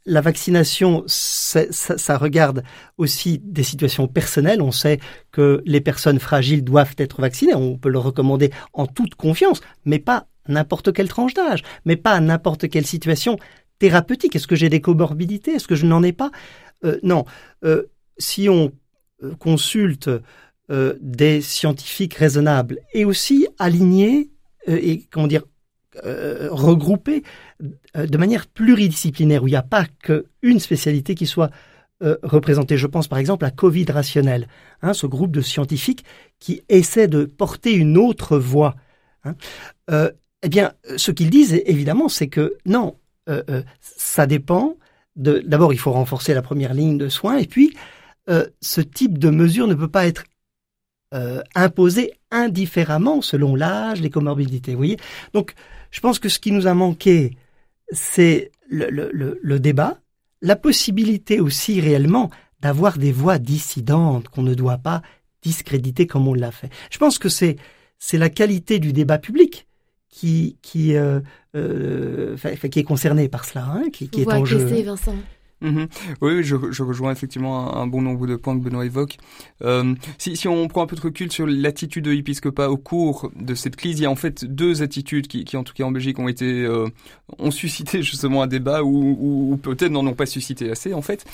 Euh, 0.07 0.13
la 0.13 0.21
vaccination, 0.21 1.05
ça, 1.07 2.19
regarde 2.19 2.63
aussi 2.97 3.41
des 3.43 3.63
situations 3.63 4.09
personnelles. 4.09 4.63
On 4.63 4.73
sait 4.73 5.01
que 5.33 5.63
les 5.67 5.81
personnes 5.81 6.19
fragiles 6.19 6.65
doivent 6.65 6.95
être 6.99 7.21
vaccinées. 7.21 7.55
On 7.55 7.79
peut 7.79 7.91
le 7.91 7.99
recommander 7.99 8.51
en 8.73 8.87
toute 8.87 9.15
confiance, 9.15 9.61
mais 9.85 9.99
pas 9.99 10.27
n'importe 10.49 10.93
quelle 10.93 11.09
tranche 11.09 11.35
d'âge, 11.35 11.63
mais 11.85 11.97
pas 11.97 12.21
n'importe 12.21 12.69
quelle 12.69 12.87
situation 12.87 13.37
thérapeutique. 13.79 14.37
Est-ce 14.37 14.47
que 14.47 14.57
j'ai 14.57 14.69
des 14.69 14.81
comorbidités? 14.81 15.53
Est-ce 15.53 15.69
que 15.69 15.75
je 15.75 15.87
n'en 15.87 16.03
ai 16.03 16.13
pas? 16.13 16.31
Euh, 16.85 16.99
Non. 17.03 17.25
Euh, 17.65 17.85
si 18.19 18.49
on 18.49 18.73
euh, 19.23 19.35
consulte 19.35 20.11
des 21.01 21.43
scientifiques 21.43 22.15
raisonnables 22.15 22.81
et 22.93 23.05
aussi 23.05 23.47
alignés 23.57 24.33
et 24.67 25.05
comment 25.13 25.29
dire 25.29 25.45
regroupés 26.05 27.23
de 27.95 28.19
manière 28.19 28.47
pluridisciplinaire 28.47 29.43
où 29.43 29.49
il 29.49 29.53
n'y 29.53 29.57
a 29.57 29.62
pas 29.62 29.87
qu'une 30.03 30.61
spécialité 30.61 31.15
qui 31.15 31.26
soit 31.26 31.50
représentée. 32.00 32.76
Je 32.76 32.87
pense 32.87 33.09
par 33.09 33.19
exemple 33.19 33.45
à 33.45 33.50
Covid 33.50 33.87
rationnel, 33.87 34.49
hein, 34.83 34.93
ce 34.93 35.07
groupe 35.07 35.33
de 35.33 35.41
scientifiques 35.41 36.05
qui 36.38 36.62
essaie 36.69 37.09
de 37.09 37.25
porter 37.25 37.73
une 37.73 37.97
autre 37.97 38.38
voie. 38.38 38.76
Hein. 39.25 39.35
Eh 40.43 40.49
bien, 40.49 40.75
ce 40.97 41.11
qu'ils 41.11 41.31
disent, 41.31 41.61
évidemment, 41.67 42.09
c'est 42.09 42.29
que 42.29 42.57
non, 42.67 42.97
euh, 43.29 43.43
euh, 43.50 43.62
ça 43.81 44.26
dépend. 44.26 44.76
D'abord, 45.17 45.73
il 45.73 45.79
faut 45.79 45.93
renforcer 45.93 46.35
la 46.35 46.43
première 46.43 46.75
ligne 46.75 46.99
de 46.99 47.09
soins, 47.09 47.38
et 47.38 47.47
puis, 47.47 47.75
euh, 48.29 48.47
ce 48.61 48.81
type 48.83 49.19
de 49.19 49.31
mesure 49.31 49.67
ne 49.67 49.75
peut 49.75 49.88
pas 49.88 50.07
être 50.07 50.25
imposé 51.55 52.13
indifféremment 52.31 53.23
selon 53.23 53.55
l'âge, 53.55 54.01
les 54.03 54.11
comorbidités. 54.11 54.73
Vous 54.73 54.79
voyez 54.79 54.99
Donc, 55.33 55.55
je 55.91 56.01
pense 56.01 56.19
que 56.19 56.29
ce 56.29 56.39
qui 56.39 56.53
nous 56.53 56.67
a 56.67 56.75
manqué, 56.75 57.37
c'est 57.91 58.51
le, 58.69 58.91
le, 58.91 59.39
le 59.41 59.61
débat, 59.61 59.99
la 60.43 60.57
possibilité 60.57 61.41
aussi 61.41 61.81
réellement 61.81 62.31
d'avoir 62.61 62.99
des 62.99 63.13
voix 63.13 63.39
dissidentes 63.39 64.29
qu'on 64.29 64.43
ne 64.43 64.55
doit 64.55 64.79
pas 64.79 65.03
discréditer 65.43 66.07
comme 66.07 66.27
on 66.29 66.35
l'a 66.35 66.51
fait. 66.51 66.71
Je 66.91 66.99
pense 66.99 67.19
que 67.19 67.29
c'est 67.29 67.57
c'est 67.99 68.19
la 68.19 68.29
qualité 68.29 68.79
du 68.79 68.93
débat 68.93 69.19
public 69.19 69.67
qui 70.09 70.59
qui 70.63 70.97
euh, 70.97 71.21
euh, 71.55 72.37
qui 72.71 72.79
est 72.79 72.85
concerné 72.85 73.29
par 73.29 73.45
cela, 73.45 73.65
hein, 73.67 73.85
qui, 73.93 74.09
qui 74.09 74.23
est 74.23 74.33
en 74.33 74.45
jeu. 74.45 74.59
Vincent. 74.83 75.15
Mhm. 75.63 75.89
Oui, 76.21 76.43
je, 76.43 76.55
rejoins 76.83 77.13
effectivement 77.13 77.77
un, 77.77 77.87
bon 77.87 78.03
nombre 78.03 78.27
de 78.27 78.37
points 78.37 78.59
que 78.59 78.63
Benoît 78.63 78.85
évoque. 78.85 79.17
Euh, 79.63 79.95
si, 80.19 80.47
on 80.49 80.69
prend 80.69 80.83
un 80.83 80.87
peu 80.87 80.97
de 80.97 81.01
recul 81.01 81.33
sur 81.33 81.47
l'attitude 81.47 82.05
de 82.05 82.11
l'épiscopat 82.11 82.69
au 82.69 82.77
cours 82.77 83.31
de 83.35 83.55
cette 83.55 83.77
crise, 83.77 83.99
il 83.99 84.03
y 84.03 84.07
a 84.07 84.11
en 84.11 84.17
fait 84.17 84.45
deux 84.45 84.83
attitudes 84.83 85.27
qui, 85.29 85.57
en 85.57 85.65
tout 85.65 85.73
cas 85.73 85.85
en 85.85 85.91
Belgique, 85.91 86.19
ont 86.19 86.29
été 86.29 86.65
euh, 86.65 86.87
ont 87.39 87.51
suscité 87.51 88.03
justement 88.03 88.43
un 88.43 88.47
débat 88.47 88.83
ou, 88.83 89.53
ou, 89.53 89.57
peut-être 89.57 89.91
n'en 89.91 90.07
ont 90.07 90.15
pas 90.15 90.27
suscité 90.27 90.71
assez 90.71 90.93
en 90.93 91.03
fait, 91.03 91.25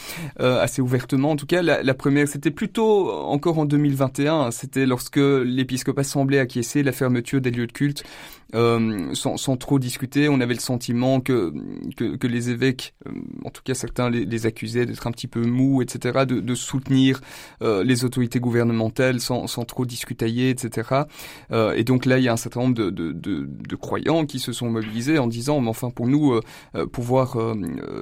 euh, 0.41 0.63
assez 0.63 0.81
ouvertement. 0.81 1.33
En 1.33 1.37
tout 1.37 1.47
cas, 1.47 1.63
la, 1.63 1.83
la 1.83 1.95
première, 1.95 2.29
c'était 2.29 2.53
plutôt 2.53 3.11
encore 3.11 3.59
en 3.59 3.65
2021. 3.65 4.53
C'était 4.53 4.87
lorsque 4.87 5.17
l'épiscopat 5.17 6.05
semblait 6.05 6.39
acquiescer 6.39 6.85
la 6.85 6.93
fermeture 6.93 7.41
des 7.41 7.51
lieux 7.51 7.67
de 7.67 7.73
culte 7.73 8.05
euh, 8.55 9.15
sans, 9.15 9.37
sans, 9.37 9.57
trop 9.57 9.79
discuter. 9.79 10.29
On 10.29 10.41
avait 10.41 10.55
le 10.55 10.61
sentiment 10.61 11.21
que 11.21 11.53
que, 11.97 12.17
que 12.17 12.27
les 12.27 12.51
évêques, 12.51 12.95
euh, 13.07 13.13
en 13.45 13.51
tout 13.51 13.63
cas 13.65 13.75
certains 13.75 14.11
les, 14.11 14.25
les 14.25 14.47
accusaient 14.47 14.87
d'être 14.87 15.07
un 15.07 15.13
petit 15.13 15.29
peu 15.29 15.43
mous, 15.43 15.83
etc., 15.83 16.25
de, 16.27 16.41
de 16.41 16.55
soutenir 16.55 17.21
euh, 17.63 17.85
les 17.85 18.05
autorités 18.05 18.41
gouvernementales 18.41 19.21
sans, 19.21 19.47
sans 19.47 19.65
trop 19.65 19.87
discutailler, 19.87 20.51
etc. 20.51 21.03
Euh, 21.51 21.73
et 21.75 21.85
donc 21.85 22.07
là, 22.07 22.19
il 22.19 22.25
y 22.25 22.29
a 22.29 22.33
un 22.33 22.37
certain 22.37 22.61
nombre 22.61 22.75
de, 22.75 22.91
de, 22.91 23.13
de, 23.13 23.47
de 23.47 23.77
croyants 23.77 24.27
qui 24.27 24.39
se 24.39 24.53
sont 24.53 24.71
mobilisés 24.71 25.19
en 25.19 25.27
disant, 25.27 25.61
mais 25.61 25.69
enfin, 25.69 25.91
pour 25.91 26.07
nous, 26.07 26.33
euh, 26.35 26.87
pouvoir 26.87 27.37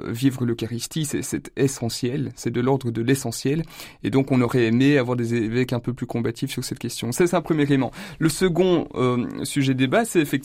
vivre 0.07 0.45
l'Eucharistie, 0.45 1.05
c'est 1.05 1.51
essentiel, 1.55 2.31
c'est 2.35 2.51
de 2.51 2.61
l'ordre 2.61 2.91
de 2.91 3.01
l'essentiel. 3.01 3.63
Et 4.03 4.09
donc, 4.09 4.31
on 4.31 4.41
aurait 4.41 4.65
aimé 4.65 4.97
avoir 4.97 5.15
des 5.15 5.33
évêques 5.33 5.73
un 5.73 5.79
peu 5.79 5.93
plus 5.93 6.05
combatifs 6.05 6.51
sur 6.51 6.63
cette 6.63 6.79
question. 6.79 7.11
C'est 7.11 7.33
un 7.33 7.41
premier 7.41 7.63
élément. 7.63 7.91
Le 8.19 8.29
second 8.29 8.87
sujet 9.43 9.73
débat, 9.73 10.05
c'est 10.05 10.19
effectivement 10.19 10.40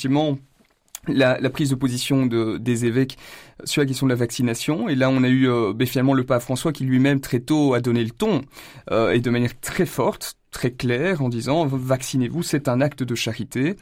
la, 1.09 1.39
la, 1.41 1.51
prise 1.51 1.71
de 1.71 1.75
position 1.75 2.27
de, 2.27 2.59
des 2.59 2.85
évêques 2.85 3.17
sur 3.65 3.83
la 3.83 3.87
question 3.87 4.07
de 4.07 4.13
la 4.13 4.17
vaccination. 4.17 4.89
Et 4.89 4.95
là, 4.95 5.11
on 5.11 5.23
a 5.23 5.29
eu 5.29 5.49
euh, 5.49 5.73
ben, 5.73 5.87
finalement 5.87 6.15
le 6.15 6.25
pape 6.25 6.43
François 6.43 6.73
qui 6.73 6.85
lui-même 6.85 7.21
très 7.21 7.41
tôt 7.41 7.75
a 7.75 7.81
donné 7.81 8.03
le 8.03 8.11
ton 8.11 8.43
euh, 8.91 9.13
et 9.13 9.21
de 9.21 9.31
manière 9.31 9.59
très 9.61 9.87
forte, 9.87 10.37
très 10.57 10.71
clair 10.71 11.21
en 11.21 11.29
disant 11.29 11.67
vaccinez-vous, 11.67 12.43
c'est 12.43 12.67
un 12.67 12.81
acte 12.81 13.03
de 13.03 13.15
charité. 13.15 13.77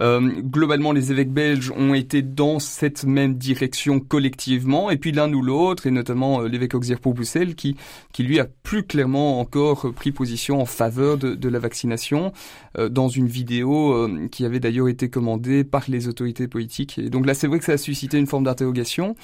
Euh, 0.00 0.20
globalement, 0.40 0.92
les 0.92 1.12
évêques 1.12 1.30
belges 1.30 1.70
ont 1.76 1.92
été 1.92 2.22
dans 2.22 2.58
cette 2.58 3.04
même 3.04 3.34
direction 3.34 4.00
collectivement, 4.00 4.90
et 4.90 4.96
puis 4.96 5.12
l'un 5.12 5.30
ou 5.34 5.42
l'autre, 5.42 5.86
et 5.86 5.90
notamment 5.90 6.40
euh, 6.40 6.48
l'évêque 6.48 6.74
Auxerre 6.74 6.98
pour 6.98 7.12
Bruxelles, 7.12 7.54
qui, 7.54 7.76
qui 8.12 8.22
lui 8.22 8.40
a 8.40 8.46
plus 8.62 8.84
clairement 8.84 9.38
encore 9.38 9.92
pris 9.92 10.12
position 10.12 10.62
en 10.62 10.64
faveur 10.64 11.18
de, 11.18 11.48
la 11.48 11.58
vaccination 11.58 12.32
euh, 12.78 12.88
dans 12.88 13.08
une 13.08 13.26
vidéo 13.26 13.92
euh, 13.92 14.28
qui 14.30 14.46
avait 14.46 14.60
d'ailleurs 14.60 14.88
été 14.88 15.10
commandée 15.10 15.62
par 15.62 15.84
les 15.88 16.08
autorités 16.08 16.48
politiques. 16.48 16.98
Et 16.98 17.10
donc 17.10 17.26
là, 17.26 17.34
c'est 17.34 17.48
vrai 17.48 17.58
que 17.58 17.66
ça 17.66 17.72
a 17.72 17.76
suscité 17.76 18.16
une 18.16 18.26
forme 18.26 18.44
d'interrogation. 18.44 19.14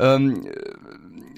Euh, 0.00 0.34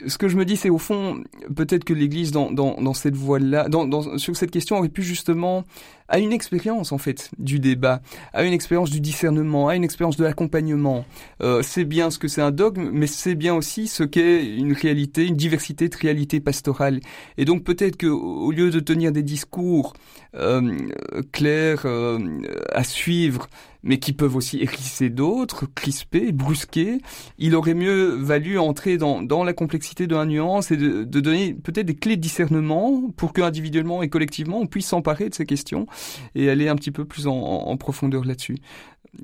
ce 0.07 0.19
que 0.19 0.29
je 0.29 0.37
me 0.37 0.45
dis, 0.45 0.57
c'est 0.57 0.71
au 0.71 0.79
fond, 0.79 1.23
peut-être 1.55 1.85
que 1.85 1.95
l'Église, 1.95 2.31
dans, 2.31 2.51
dans, 2.51 2.81
dans 2.81 2.95
cette 2.95 3.17
voie-là, 3.17 3.69
dans, 3.69 3.87
dans, 3.87 4.19
sur 4.19 4.37
cette 4.37 4.51
question, 4.51 4.79
aurait 4.79 4.89
pu 4.89 5.03
justement 5.03 5.65
à 6.09 6.19
une 6.19 6.33
expérience 6.33 6.93
en 6.93 6.99
fait 6.99 7.31
du 7.39 7.61
débat, 7.61 8.03
à 8.33 8.45
une 8.45 8.53
expérience 8.53 8.91
du 8.91 9.01
discernement, 9.01 9.69
à 9.69 9.77
une 9.77 9.85
expérience 9.85 10.17
de 10.17 10.25
l'accompagnement. 10.25 11.05
Euh, 11.41 11.63
c'est 11.63 11.85
bien 11.85 12.11
ce 12.11 12.19
que 12.19 12.29
c'est 12.29 12.43
un 12.43 12.51
dogme, 12.51 12.91
mais 12.93 13.07
c'est 13.07 13.37
bien 13.37 13.55
aussi 13.55 13.87
ce 13.87 14.03
qu'est 14.03 14.45
une 14.45 14.73
réalité, 14.73 15.27
une 15.27 15.37
diversité 15.37 15.89
de 15.89 15.97
réalités 15.97 16.41
pastorales. 16.41 17.01
Et 17.39 17.45
donc 17.45 17.63
peut-être 17.63 17.97
que 17.97 18.09
au 18.09 18.51
lieu 18.51 18.71
de 18.71 18.81
tenir 18.81 19.13
des 19.13 19.23
discours 19.23 19.93
euh, 20.35 20.77
clairs 21.33 21.83
euh, 21.85 22.19
à 22.73 22.85
suivre, 22.85 23.49
mais 23.83 23.99
qui 23.99 24.13
peuvent 24.13 24.37
aussi 24.37 24.61
hérisser 24.63 25.11
d'autres, 25.11 25.67
crisper, 25.67 26.33
brusquer, 26.33 26.99
il 27.39 27.55
aurait 27.55 27.75
mieux 27.75 28.15
valu 28.17 28.59
entrer 28.59 28.99
dans, 28.99 29.45
la 29.45 29.53
complexité 29.53 30.07
de 30.07 30.15
la 30.15 30.27
nuance 30.27 30.71
et 30.71 30.77
de, 30.77 31.05
de 31.05 31.21
donner 31.21 31.55
peut-être 31.55 31.87
des 31.87 31.95
clés 31.95 32.17
de 32.17 32.21
discernement 32.21 33.11
pour 33.17 33.33
que 33.33 33.41
individuellement 33.41 34.03
et 34.03 34.09
collectivement 34.09 34.59
on 34.61 34.67
puisse 34.67 34.87
s'emparer 34.87 35.29
de 35.29 35.35
ces 35.35 35.47
questions 35.47 35.87
et 36.35 36.51
aller 36.51 36.69
un 36.69 36.77
petit 36.77 36.91
peu 36.91 37.05
plus 37.05 37.27
en, 37.27 37.77
profondeur 37.77 38.25
là-dessus. 38.25 38.57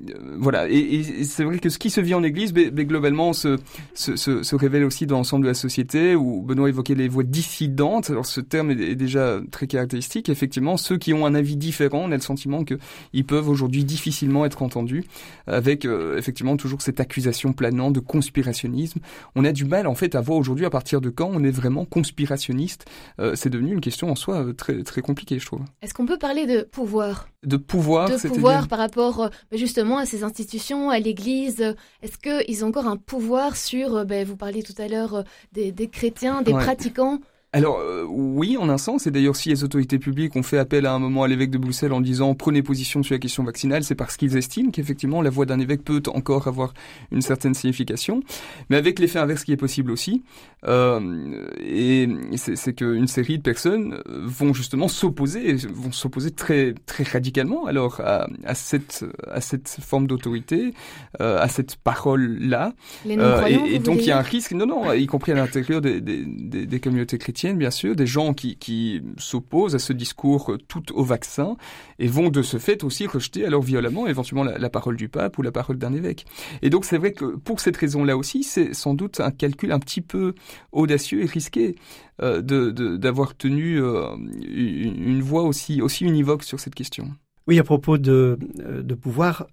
Euh, 0.09 0.35
voilà, 0.37 0.67
et, 0.69 1.23
c'est 1.23 1.43
vrai 1.43 1.59
que 1.59 1.69
ce 1.69 1.79
qui 1.79 1.89
se 1.89 2.01
vit 2.01 2.13
en 2.13 2.23
Église, 2.23 2.53
mais, 2.53 2.85
globalement, 2.85 3.33
se, 3.33 3.57
se, 3.93 4.15
se, 4.15 4.55
révèle 4.55 4.83
aussi 4.83 5.07
dans 5.07 5.17
l'ensemble 5.17 5.43
de 5.43 5.49
la 5.49 5.53
société, 5.53 6.15
où 6.15 6.41
Benoît 6.41 6.69
évoquait 6.69 6.95
les 6.95 7.07
voix 7.07 7.23
dissidentes. 7.23 8.09
Alors 8.09 8.25
ce 8.25 8.41
terme 8.41 8.71
est, 8.71 8.95
déjà 8.95 9.39
très 9.51 9.67
caractéristique. 9.67 10.29
Effectivement, 10.29 10.77
ceux 10.77 10.97
qui 10.97 11.13
ont 11.13 11.25
un 11.25 11.35
avis 11.35 11.55
différent, 11.55 12.03
on 12.05 12.11
a 12.11 12.15
le 12.15 12.21
sentiment 12.21 12.63
qu'ils 12.63 13.25
peuvent 13.25 13.49
aujourd'hui 13.49 13.83
difficilement 13.83 14.45
être 14.45 14.61
entendus, 14.61 15.05
avec 15.47 15.85
euh, 15.85 16.17
effectivement 16.17 16.57
toujours 16.57 16.81
cette 16.81 16.99
accusation 16.99 17.53
planante 17.53 17.93
de 17.93 17.99
conspirationnisme. 17.99 18.99
On 19.35 19.45
a 19.45 19.51
du 19.51 19.65
mal 19.65 19.87
en 19.87 19.95
fait 19.95 20.15
à 20.15 20.21
voir 20.21 20.37
aujourd'hui 20.37 20.65
à 20.65 20.69
partir 20.69 21.01
de 21.01 21.09
quand 21.09 21.29
on 21.31 21.43
est 21.43 21.51
vraiment 21.51 21.85
conspirationniste. 21.85 22.85
Euh, 23.19 23.35
c'est 23.35 23.49
devenu 23.49 23.73
une 23.73 23.81
question 23.81 24.09
en 24.09 24.15
soi 24.15 24.45
très 24.55 24.83
très 24.83 25.01
compliquée, 25.01 25.39
je 25.39 25.45
trouve. 25.45 25.61
Est-ce 25.81 25.93
qu'on 25.93 26.05
peut 26.05 26.17
parler 26.17 26.45
de 26.45 26.63
pouvoir? 26.63 27.27
De 27.43 27.55
pouvoir, 27.55 28.09
de 28.09 28.27
pouvoir 28.27 28.67
par 28.67 28.79
rapport 28.79 29.29
justement 29.51 29.67
justement 29.67 29.97
à 29.99 30.07
ces 30.07 30.23
institutions, 30.23 30.89
à 30.89 30.97
l'Église 30.97 31.75
Est-ce 32.01 32.17
qu'ils 32.17 32.65
ont 32.65 32.69
encore 32.69 32.87
un 32.87 32.97
pouvoir 32.97 33.55
sur, 33.55 33.95
euh, 33.95 34.05
ben, 34.05 34.25
vous 34.25 34.35
parliez 34.35 34.63
tout 34.63 34.73
à 34.79 34.87
l'heure 34.87 35.13
euh, 35.13 35.23
des, 35.51 35.87
chrétiens, 35.87 36.41
des 36.41 36.51
pratiquants? 36.51 37.19
Alors 37.57 37.79
euh, 37.79 38.05
oui, 38.07 38.55
en 38.57 38.69
un 38.69 38.77
sens, 38.77 39.07
et 39.07 39.11
d'ailleurs 39.11 39.35
si 39.35 39.49
les 39.49 39.63
autorités 39.63 39.97
publiques 39.97 40.35
ont 40.35 40.43
fait 40.43 40.59
appel 40.59 40.85
à 40.85 40.93
un 40.93 40.99
moment 40.99 41.23
à 41.23 41.27
l'évêque 41.27 41.49
de 41.49 41.57
Bruxelles 41.57 41.91
en 41.91 42.01
disant 42.01 42.35
prenez 42.35 42.61
position 42.61 43.01
sur 43.01 43.15
la 43.15 43.19
question 43.19 43.43
vaccinale, 43.43 43.83
c'est 43.83 43.95
parce 43.95 44.15
qu'ils 44.15 44.37
estiment 44.37 44.69
qu'effectivement 44.69 45.21
la 45.23 45.31
voix 45.31 45.45
d'un 45.45 45.59
évêque 45.59 45.83
peut 45.83 46.03
encore 46.13 46.47
avoir 46.47 46.73
une 47.11 47.21
certaine 47.21 47.55
signification, 47.55 48.21
mais 48.69 48.77
avec 48.77 48.99
l'effet 48.99 49.17
inverse 49.17 49.43
qui 49.43 49.53
est 49.53 49.57
possible 49.57 49.89
aussi, 49.91 50.23
euh, 50.67 51.47
et 51.59 52.07
c'est 52.35 52.73
qu'une 52.73 53.07
série 53.07 53.39
de 53.39 53.43
personnes 53.43 54.01
vont 54.07 54.53
justement 54.53 54.87
s'opposer, 54.87 55.55
vont 55.73 55.91
s'opposer 55.91 56.31
très 56.31 56.75
très 56.85 57.03
radicalement 57.03 57.65
alors 57.65 58.01
à, 58.01 58.27
à 58.45 58.53
cette 58.53 59.03
à 59.31 59.41
cette 59.41 59.67
forme 59.67 60.05
d'autorité, 60.05 60.73
euh, 61.21 61.39
à 61.39 61.47
cette 61.47 61.77
parole 61.77 62.37
là, 62.39 62.73
euh, 63.07 63.47
et, 63.47 63.75
et 63.75 63.79
donc 63.79 64.01
il 64.01 64.07
y 64.07 64.11
a 64.11 64.19
un 64.19 64.21
risque, 64.21 64.51
non 64.51 64.67
non, 64.67 64.93
y 64.93 65.07
compris 65.07 65.31
à 65.31 65.35
l'intérieur 65.35 65.81
des, 65.81 66.01
des, 66.01 66.23
des, 66.25 66.65
des 66.67 66.79
communautés 66.79 67.17
chrétiennes 67.17 67.46
bien 67.55 67.71
sûr, 67.71 67.95
des 67.95 68.07
gens 68.07 68.33
qui, 68.33 69.01
s'opposent 69.17 69.75
à 69.75 69.79
ce 69.79 69.93
discours 69.93 70.53
euh, 70.53 70.57
tout 70.67 70.93
au 70.93 71.03
vaccin 71.03 71.55
et 71.99 72.07
vont 72.07 72.29
de 72.29 72.41
ce 72.41 72.57
fait 72.57 72.83
aussi 72.83 73.07
rejeter 73.07 73.45
alors 73.45 73.61
violemment 73.61 74.07
éventuellement 74.07 74.43
la, 74.43 74.69
parole 74.69 74.97
du 74.97 75.09
pape 75.09 75.37
ou 75.37 75.41
la 75.41 75.51
parole 75.51 75.77
d'un 75.77 75.93
évêque. 75.93 76.25
Et 76.61 76.69
donc 76.69 76.85
c'est 76.85 76.97
vrai 76.97 77.13
que 77.13 77.35
pour 77.37 77.59
cette 77.59 77.77
raison-là 77.77 78.17
aussi, 78.17 78.43
c'est 78.43 78.73
sans 78.73 78.93
doute 78.93 79.19
un 79.19 79.31
calcul 79.31 79.71
un 79.71 79.79
petit 79.79 80.01
peu 80.01 80.33
audacieux 80.71 81.23
et 81.23 81.25
risqué 81.25 81.75
euh, 82.21 82.41
d'avoir 82.41 83.35
tenu 83.35 83.81
euh, 83.81 84.15
une, 84.47 85.21
voix 85.21 85.43
aussi, 85.43 85.81
aussi 85.81 86.05
univoque 86.05 86.43
sur 86.43 86.59
cette 86.59 86.75
question. 86.75 87.11
Oui, 87.47 87.59
à 87.59 87.63
propos 87.63 87.97
de, 87.97 88.37
de 88.57 88.93
pouvoir, 88.93 89.47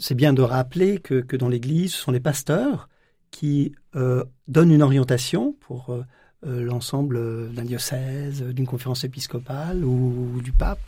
c'est 0.00 0.16
bien 0.16 0.32
de 0.32 0.42
rappeler 0.42 0.98
que, 0.98 1.20
que 1.20 1.36
dans 1.36 1.48
l'Église, 1.48 1.92
ce 1.92 1.98
sont 1.98 2.10
les 2.10 2.18
pasteurs 2.18 2.88
qui 3.30 3.72
donne 3.94 4.72
une 4.72 4.82
orientation 4.82 5.54
pour 5.60 5.96
l'ensemble 6.44 7.52
d'un 7.52 7.64
diocèse, 7.64 8.42
d'une 8.42 8.66
conférence 8.66 9.04
épiscopale 9.04 9.84
ou, 9.84 10.40
du 10.42 10.52
pape. 10.52 10.80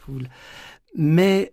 Mais 0.97 1.53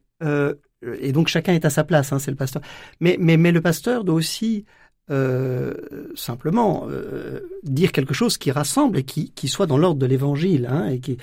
et 0.99 1.11
donc 1.11 1.27
chacun 1.27 1.53
est 1.53 1.65
à 1.65 1.69
sa 1.69 1.83
place, 1.83 2.11
hein, 2.11 2.19
c'est 2.19 2.31
le 2.31 2.37
pasteur. 2.37 2.61
Mais, 2.99 3.17
mais, 3.19 3.37
mais 3.37 3.51
le 3.51 3.61
pasteur 3.61 4.03
doit 4.03 4.15
aussi 4.15 4.65
euh, 5.09 5.73
simplement 6.15 6.87
euh, 6.89 7.41
dire 7.63 7.91
quelque 7.91 8.13
chose 8.13 8.37
qui 8.37 8.51
rassemble 8.51 8.99
et 8.99 9.03
qui, 9.03 9.31
qui 9.31 9.47
soit 9.47 9.65
dans 9.65 9.77
l'ordre 9.77 9.99
de 9.99 10.05
l'évangile. 10.05 10.67
Hein, 10.69 10.87
et, 10.89 10.99
qui... 10.99 11.17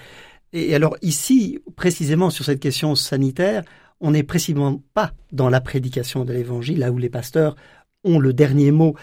et 0.52 0.74
alors 0.74 0.96
ici, 1.02 1.60
précisément 1.76 2.30
sur 2.30 2.44
cette 2.44 2.60
question 2.60 2.94
sanitaire, 2.94 3.64
on 4.00 4.10
n'est 4.10 4.22
précisément 4.22 4.82
pas 4.94 5.12
dans 5.32 5.48
la 5.48 5.60
prédication 5.60 6.24
de 6.24 6.32
l'évangile, 6.32 6.80
là 6.80 6.92
où 6.92 6.98
les 6.98 7.08
pasteurs 7.08 7.56
ont 8.04 8.18
le 8.18 8.32
dernier 8.32 8.70
mot. 8.70 8.94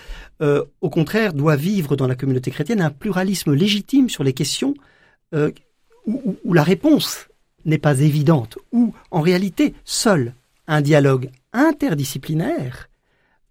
Euh, 0.41 0.63
au 0.81 0.89
contraire, 0.89 1.33
doit 1.33 1.55
vivre 1.55 1.95
dans 1.95 2.07
la 2.07 2.15
communauté 2.15 2.51
chrétienne 2.51 2.81
un 2.81 2.89
pluralisme 2.89 3.53
légitime 3.53 4.09
sur 4.09 4.23
les 4.23 4.33
questions 4.33 4.73
euh, 5.33 5.51
où, 6.05 6.53
la 6.53 6.63
réponse 6.63 7.27
n'est 7.65 7.79
pas 7.79 7.99
évidente, 7.99 8.57
où 8.71 8.93
en 9.11 9.21
réalité 9.21 9.73
seul 9.85 10.33
un 10.67 10.81
dialogue 10.81 11.29
interdisciplinaire 11.51 12.89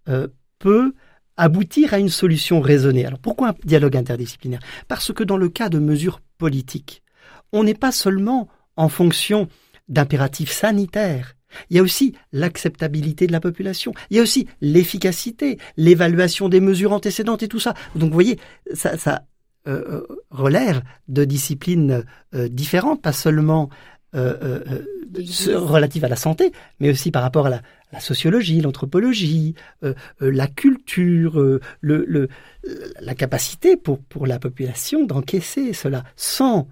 euh, 0.07 0.27
peut 0.59 0.93
aboutir 1.37 1.93
à 1.93 1.99
une 1.99 2.09
solution 2.09 2.61
raisonnée. 2.61 3.05
Alors 3.05 3.19
pourquoi 3.19 3.49
un 3.49 3.55
dialogue 3.65 3.97
interdisciplinaire? 3.97 4.61
Parce 4.87 5.11
que 5.11 5.23
dans 5.23 5.37
le 5.37 5.49
cas 5.49 5.69
de 5.69 5.79
mesures 5.79 6.21
politiques, 6.37 7.03
on 7.51 7.63
n'est 7.63 7.73
pas 7.73 7.91
seulement 7.91 8.47
en 8.77 8.89
fonction 8.89 9.47
d'impératifs 9.89 10.51
sanitaires, 10.51 11.35
il 11.69 11.77
y 11.77 11.79
a 11.79 11.83
aussi 11.83 12.13
l'acceptabilité 12.31 13.27
de 13.27 13.31
la 13.31 13.39
population, 13.39 13.93
il 14.09 14.17
y 14.17 14.19
a 14.19 14.23
aussi 14.23 14.47
l'efficacité, 14.61 15.57
l'évaluation 15.77 16.49
des 16.49 16.61
mesures 16.61 16.93
antécédentes 16.93 17.43
et 17.43 17.47
tout 17.47 17.59
ça. 17.59 17.73
Donc 17.95 18.09
vous 18.09 18.13
voyez, 18.13 18.39
ça, 18.73 18.97
ça 18.97 19.23
euh, 19.67 19.83
euh 19.87 20.07
relève 20.29 20.81
de 21.07 21.23
disciplines 21.23 22.03
euh, 22.33 22.49
différentes, 22.49 23.01
pas 23.01 23.13
seulement 23.13 23.69
euh, 24.15 24.61
euh, 24.67 25.57
relative 25.57 26.05
à 26.05 26.09
la 26.09 26.15
santé, 26.15 26.51
mais 26.79 26.89
aussi 26.89 27.11
par 27.11 27.21
rapport 27.21 27.47
à 27.47 27.49
la, 27.49 27.61
la 27.91 27.99
sociologie, 27.99 28.59
l'anthropologie, 28.61 29.55
la 30.19 30.47
culture, 30.47 31.37
le, 31.37 31.61
le, 31.81 32.27
la 32.99 33.15
capacité 33.15 33.77
pour, 33.77 33.99
pour 33.99 34.27
la 34.27 34.39
population 34.39 35.05
d'encaisser 35.05 35.73
cela 35.73 36.03
sans 36.15 36.67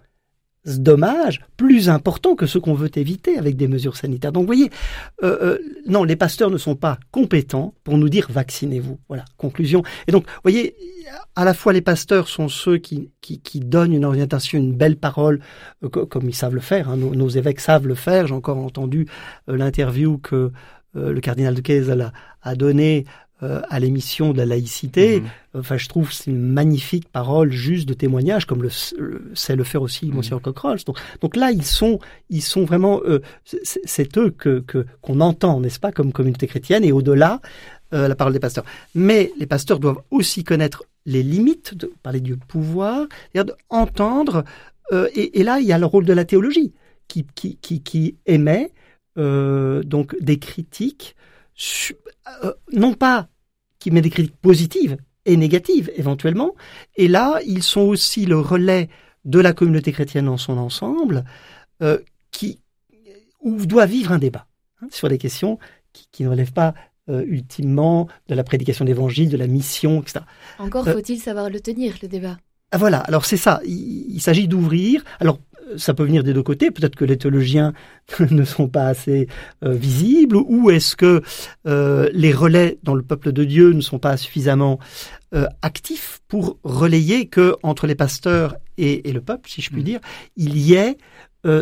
dommage 0.66 1.42
plus 1.58 1.90
important 1.90 2.36
que 2.36 2.46
ce 2.46 2.58
qu'on 2.58 2.74
veut 2.74 2.92
éviter 2.98 3.38
avec 3.38 3.58
des 3.58 3.68
mesures 3.68 3.98
sanitaires. 3.98 4.32
Donc, 4.32 4.44
vous 4.44 4.48
voyez, 4.48 4.70
euh, 5.24 5.38
euh, 5.42 5.58
non, 5.88 6.04
les 6.04 6.16
pasteurs 6.16 6.50
ne 6.50 6.58
sont 6.58 6.76
pas 6.76 6.98
compétents 7.12 7.74
pour 7.84 7.98
nous 7.98 8.10
dire 8.10 8.28
vaccinez-vous. 8.30 9.00
Voilà, 9.08 9.26
conclusion. 9.38 9.84
Et 10.08 10.12
donc, 10.12 10.26
vous 10.26 10.42
voyez, 10.44 10.76
à 11.36 11.46
la 11.46 11.54
fois 11.54 11.74
les 11.74 11.82
pasteurs 11.82 12.28
sont 12.28 12.48
ceux 12.48 12.78
qui, 12.78 13.12
qui, 13.22 13.60
donnent 13.60 13.94
une 13.94 14.06
orientation, 14.06 14.58
une 14.58 14.74
belle 14.74 14.98
parole, 14.98 15.40
euh, 15.84 15.90
comme 15.90 16.30
ils 16.30 16.36
savent 16.36 16.56
le 16.56 16.62
faire. 16.62 16.90
Hein. 16.90 16.98
Nos, 16.98 17.30
évêques 17.30 17.60
savent 17.60 17.88
le 17.88 17.96
faire. 17.96 18.28
J'ai 18.28 18.34
encore 18.34 18.58
entendu 18.58 19.08
l'interview 19.48 20.18
que 20.18 20.52
le 20.96 21.20
cardinal 21.22 21.56
de 21.56 21.62
Caise 21.62 21.90
a, 21.90 22.14
a 22.44 22.56
donné 22.56 23.06
euh, 23.44 23.62
à 23.70 23.80
l'émission 23.80 24.32
de 24.32 24.38
la 24.38 24.46
laïcité. 24.46 25.20
Mhm. 25.20 25.28
Enfin, 25.56 25.78
je 25.78 25.88
trouve 25.88 26.12
c'est 26.12 26.32
une 26.32 26.42
magnifique 26.42 27.10
parole 27.10 27.52
juste 27.52 27.88
de 27.88 27.94
témoignage, 27.94 28.46
comme 28.46 28.64
le, 28.64 28.70
sait 29.36 29.56
le 29.56 29.64
faire 29.64 29.84
aussi 29.84 30.08
mmh. 30.08 30.16
Monsieur 30.16 30.40
Cockroach. 30.40 30.84
Donc, 30.86 30.98
donc 31.22 31.36
là, 31.36 31.52
ils 31.52 31.66
sont, 31.66 32.00
ils 32.30 32.42
sont 32.42 32.66
vraiment, 32.66 33.02
euh, 33.06 33.22
c'est 33.46 34.18
eux 34.18 34.32
que 34.32 34.64
qu'on 35.02 35.22
entend, 35.22 35.60
n'est-ce 35.60 35.80
pas, 35.80 35.92
comme 35.92 36.12
communauté 36.12 36.48
chrétienne, 36.48 36.84
et 36.84 36.92
au-delà, 36.92 37.40
euh, 37.94 38.08
la 38.08 38.16
parole 38.16 38.34
des 38.34 38.40
pasteurs. 38.40 38.66
Mais 38.96 39.32
les 39.38 39.46
pasteurs 39.46 39.80
doivent 39.80 40.02
aussi 40.10 40.44
connaître 40.44 40.86
les 41.06 41.22
limites, 41.22 41.76
de 41.76 41.92
parler 42.02 42.22
du 42.22 42.36
pouvoir, 42.36 43.06
c'est-à-dire 43.32 43.56
d'entendre. 43.70 44.44
Et, 45.16 45.40
et, 45.40 45.44
là, 45.44 45.60
il 45.60 45.66
y 45.66 45.74
a 45.74 45.80
le 45.80 45.88
rôle 45.88 46.06
de 46.06 46.14
la 46.14 46.24
théologie 46.24 46.72
qui, 47.08 47.26
qui, 47.34 47.58
qui, 47.58 47.82
qui 47.82 48.18
émet 48.28 48.72
donc 49.16 50.16
des 50.20 50.38
critiques, 50.38 51.16
non 52.72 52.94
pas 52.94 53.28
qui 53.80 53.90
met 53.90 54.02
des 54.02 54.12
critiques 54.12 54.38
positives 54.40 54.98
et 55.26 55.38
négatives 55.38 55.92
éventuellement. 55.96 56.56
Et 56.96 57.08
là, 57.08 57.40
ils 57.46 57.64
sont 57.64 57.82
aussi 57.82 58.26
le 58.26 58.40
relais 58.40 58.90
de 59.26 59.40
la 59.40 59.54
communauté 59.54 59.92
chrétienne 59.92 60.26
dans 60.26 60.38
son 60.38 60.58
ensemble, 60.58 61.24
euh, 61.82 62.00
qui 62.32 62.60
où 63.42 63.66
doit 63.66 63.86
vivre 63.86 64.12
un 64.12 64.20
débat 64.20 64.48
hein, 64.82 64.88
sur 64.90 65.10
des 65.10 65.18
questions 65.18 65.60
qui, 65.92 66.08
qui 66.12 66.24
ne 66.24 66.30
relèvent 66.30 66.54
pas 66.54 66.74
euh, 67.10 67.24
ultimement 67.28 68.08
de 68.30 68.36
la 68.36 68.44
prédication 68.44 68.86
d'évangile, 68.86 69.30
de 69.30 69.38
la 69.38 69.48
mission, 69.48 70.02
etc. 70.02 70.22
Encore 70.60 70.88
euh, 70.88 70.94
faut-il 70.94 71.20
savoir 71.20 71.50
le 71.50 71.60
tenir, 71.60 71.96
le 72.02 72.08
débat. 72.08 72.38
Ah 72.72 72.78
voilà, 72.78 73.00
alors 73.00 73.26
c'est 73.26 73.38
ça, 73.38 73.62
il, 73.66 74.16
il 74.16 74.22
s'agit 74.22 74.48
d'ouvrir. 74.48 75.04
Alors 75.20 75.40
ça 75.78 75.94
peut 75.94 76.04
venir 76.04 76.24
des 76.24 76.34
deux 76.34 76.44
côtés. 76.44 76.72
Peut-être 76.72 76.96
que 76.96 77.06
les 77.06 77.18
théologiens 77.18 77.74
ne 78.20 78.44
sont 78.44 78.68
pas 78.68 78.88
assez 78.88 79.28
euh, 79.64 79.74
visibles, 79.74 80.38
ou 80.38 80.70
est-ce 80.72 80.96
que 80.96 81.22
euh, 81.68 82.10
les 82.14 82.32
relais 82.32 82.80
dans 82.84 82.96
le 82.96 83.04
peuple 83.04 83.32
de 83.32 83.44
Dieu 83.44 83.72
ne 83.72 83.82
sont 83.82 84.00
pas 84.00 84.18
suffisamment 84.18 84.80
euh, 85.34 85.48
actifs 85.62 86.22
pour 86.28 86.58
relayer 86.64 87.28
que 87.28 87.56
entre 87.64 87.88
les 87.88 87.96
pasteurs 87.96 88.56
et, 88.78 89.10
et 89.10 89.14
le 89.14 89.22
peuple, 89.22 89.50
si 89.50 89.62
je 89.62 89.70
puis 89.70 89.82
mmh. 89.82 89.86
dire, 89.86 90.00
il 90.36 90.58
y 90.58 90.74
ait 90.74 90.98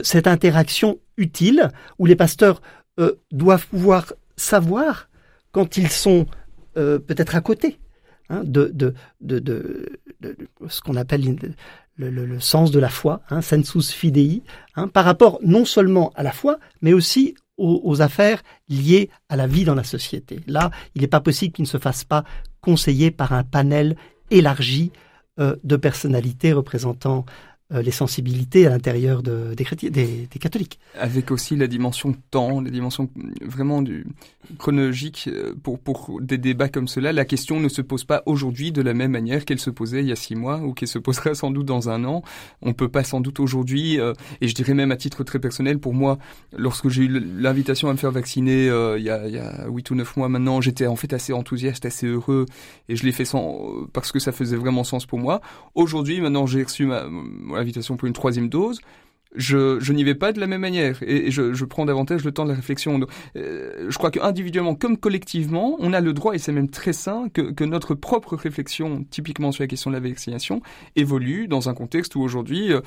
cette 0.04 0.28
interaction 0.28 1.00
utile 1.17 1.71
où 1.97 2.06
les 2.06 2.15
pasteurs 2.15 2.62
doivent 3.32 3.65
pouvoir 3.65 4.13
savoir 4.38 5.10
quand 5.52 5.76
ils 5.76 5.89
sont 5.89 6.28
peut-être 6.76 7.36
à 7.36 7.41
côté 7.41 7.80
hein, 8.30 8.43
de, 8.43 8.69
de, 8.76 8.93
de, 9.21 9.39
de, 9.39 9.89
ce 10.67 10.82
qu'on 10.82 10.95
appelle 10.95 11.36
le, 12.09 12.39
sens 12.39 12.71
de 12.71 12.79
la 12.79 12.89
foi, 12.89 13.21
hein, 13.29 13.41
sensus 13.41 13.91
fidei, 13.91 14.43
hein, 14.75 14.87
par 14.87 15.05
rapport 15.05 15.39
non 15.43 15.65
seulement 15.65 16.11
à 16.15 16.23
la 16.23 16.31
foi, 16.31 16.57
mais 16.81 16.93
aussi 16.93 17.35
aux, 17.57 17.81
aux, 17.83 18.01
affaires 18.01 18.41
liées 18.69 19.09
à 19.29 19.35
la 19.35 19.47
vie 19.47 19.65
dans 19.65 19.75
la 19.75 19.83
société. 19.83 20.39
Là, 20.47 20.71
il 20.95 21.01
n'est 21.01 21.07
pas 21.07 21.19
possible 21.19 21.53
qu'il 21.53 21.63
ne 21.63 21.69
se 21.69 21.77
fasse 21.77 22.03
pas 22.03 22.23
conseiller 22.61 23.11
par 23.11 23.33
un 23.33 23.43
panel 23.43 23.95
élargi 24.29 24.91
euh, 25.39 25.55
de 25.63 25.77
personnalités 25.77 26.51
représentant 26.53 27.25
euh, 27.73 27.81
les 27.81 27.91
sensibilités 27.91 28.67
à 28.67 28.69
l'intérieur 28.69 29.23
de, 29.23 29.53
des, 29.53 29.89
des, 29.89 30.39
catholiques. 30.39 30.77
Avec 30.99 31.31
aussi 31.31 31.55
la 31.55 31.67
dimension 31.67 32.13
temps, 32.29 32.60
la 32.60 32.69
dimension 32.69 33.10
vraiment 33.45 33.81
chronologique 34.57 35.29
euh, 35.31 35.53
pour, 35.63 36.19
des 36.19 36.38
débats 36.38 36.67
comme 36.67 36.89
cela. 36.89 37.13
La 37.13 37.23
question 37.23 37.62
ne 37.62 37.69
se 37.69 37.81
pose 37.81 38.03
pas 38.03 38.23
aujourd'hui 38.25 38.73
de 38.73 38.81
la 38.81 38.93
même 38.93 39.12
manière 39.12 39.45
qu'elle 39.45 39.60
se 39.60 39.69
posait 39.69 40.01
il 40.01 40.10
y 40.10 40.12
a 40.12 40.17
six 40.17 40.36
mois 40.36 40.57
ou 40.57 40.73
qu'elle 40.73 40.89
se 40.89 40.99
posera 40.99 41.34
sans 41.34 41.49
doute 41.49 41.65
dans 41.65 41.89
un 41.89 42.03
an. 42.03 42.23
On 42.62 42.73
peut 42.73 42.89
pas 42.89 43.05
sans 43.05 43.21
doute 43.21 43.39
aujourd'hui, 43.39 44.01
euh, 44.01 44.13
et 44.41 44.49
je 44.49 44.53
dirais 44.53 44.73
même 44.73 44.91
à 44.91 44.97
titre 44.97 45.23
très 45.23 45.39
personnel, 45.39 45.79
pour 45.79 45.93
moi, 45.93 46.17
lorsque 46.57 46.89
j'ai 46.89 47.03
eu 47.03 47.19
l'invitation 47.39 47.88
à 47.88 47.93
me 47.93 47.97
faire 47.97 48.12
vacciner 48.12 48.65
il, 48.97 49.03
y 49.03 49.10
a, 49.10 49.27
il 49.27 49.34
y 49.34 49.38
a 49.38 49.65
8 49.69 49.91
ou 49.91 49.95
neuf 49.95 50.17
mois 50.17 50.27
maintenant, 50.27 50.60
j'étais 50.60 50.88
en 50.88 50.97
fait 50.97 51.13
assez 51.13 51.31
enthousiaste, 51.31 51.86
assez 51.86 52.07
heureux, 52.07 52.47
et 52.89 52.97
je 52.97 53.05
l'ai 53.05 53.13
fait 53.13 53.25
sans, 53.25 53.88
parce 53.93 54.12
que 54.12 54.19
ça 54.19 54.34
faisait 54.34 54.57
vraiment 54.57 54.84
sens 54.84 55.05
pour 55.05 55.19
moi. 55.19 55.39
Aujourd'hui, 55.73 56.19
maintenant 56.19 56.45
j'ai 56.45 56.63
reçu 56.63 56.86
ma 56.86 57.07
invitation 57.62 57.97
pour 57.97 58.08
une 58.08 58.13
troisième 58.13 58.50
dose, 58.50 58.80
je, 59.36 59.91
n'y 59.91 60.04
vais 60.04 60.15
pas 60.15 60.34
de 60.34 60.39
la 60.39 60.47
même 60.47 60.62
manière 60.62 61.02
et, 61.04 61.32
je, 61.32 61.65
prends 61.65 61.86
davantage 61.86 62.24
le 62.24 62.32
temps 62.32 62.43
de 62.43 62.50
la 62.50 62.56
réflexion. 62.56 63.00
Euh, 63.36 63.88
je 63.89 63.97
crois 63.97 64.12
qu'individuellement 64.12 64.76
comme 64.76 64.97
collectivement, 64.97 65.78
on 65.80 65.93
a 65.93 66.02
le 66.02 66.13
droit, 66.13 66.34
et 66.34 66.38
c'est 66.38 66.52
même 66.52 66.69
très 66.69 66.93
sain, 66.93 67.30
que, 67.34 67.63
notre 67.63 67.95
propre 67.95 68.36
réflexion, 68.36 69.06
typiquement 69.10 69.52
sur 69.52 69.63
la 69.63 69.67
question 69.67 69.91
de 69.91 69.95
la 69.95 70.02
vaccination, 70.02 70.62
évolue 70.95 71.47
dans 71.47 71.69
un 71.69 71.74
contexte 71.74 72.15
où 72.15 72.21
aujourd'hui, 72.21 72.74
euh, 72.74 72.82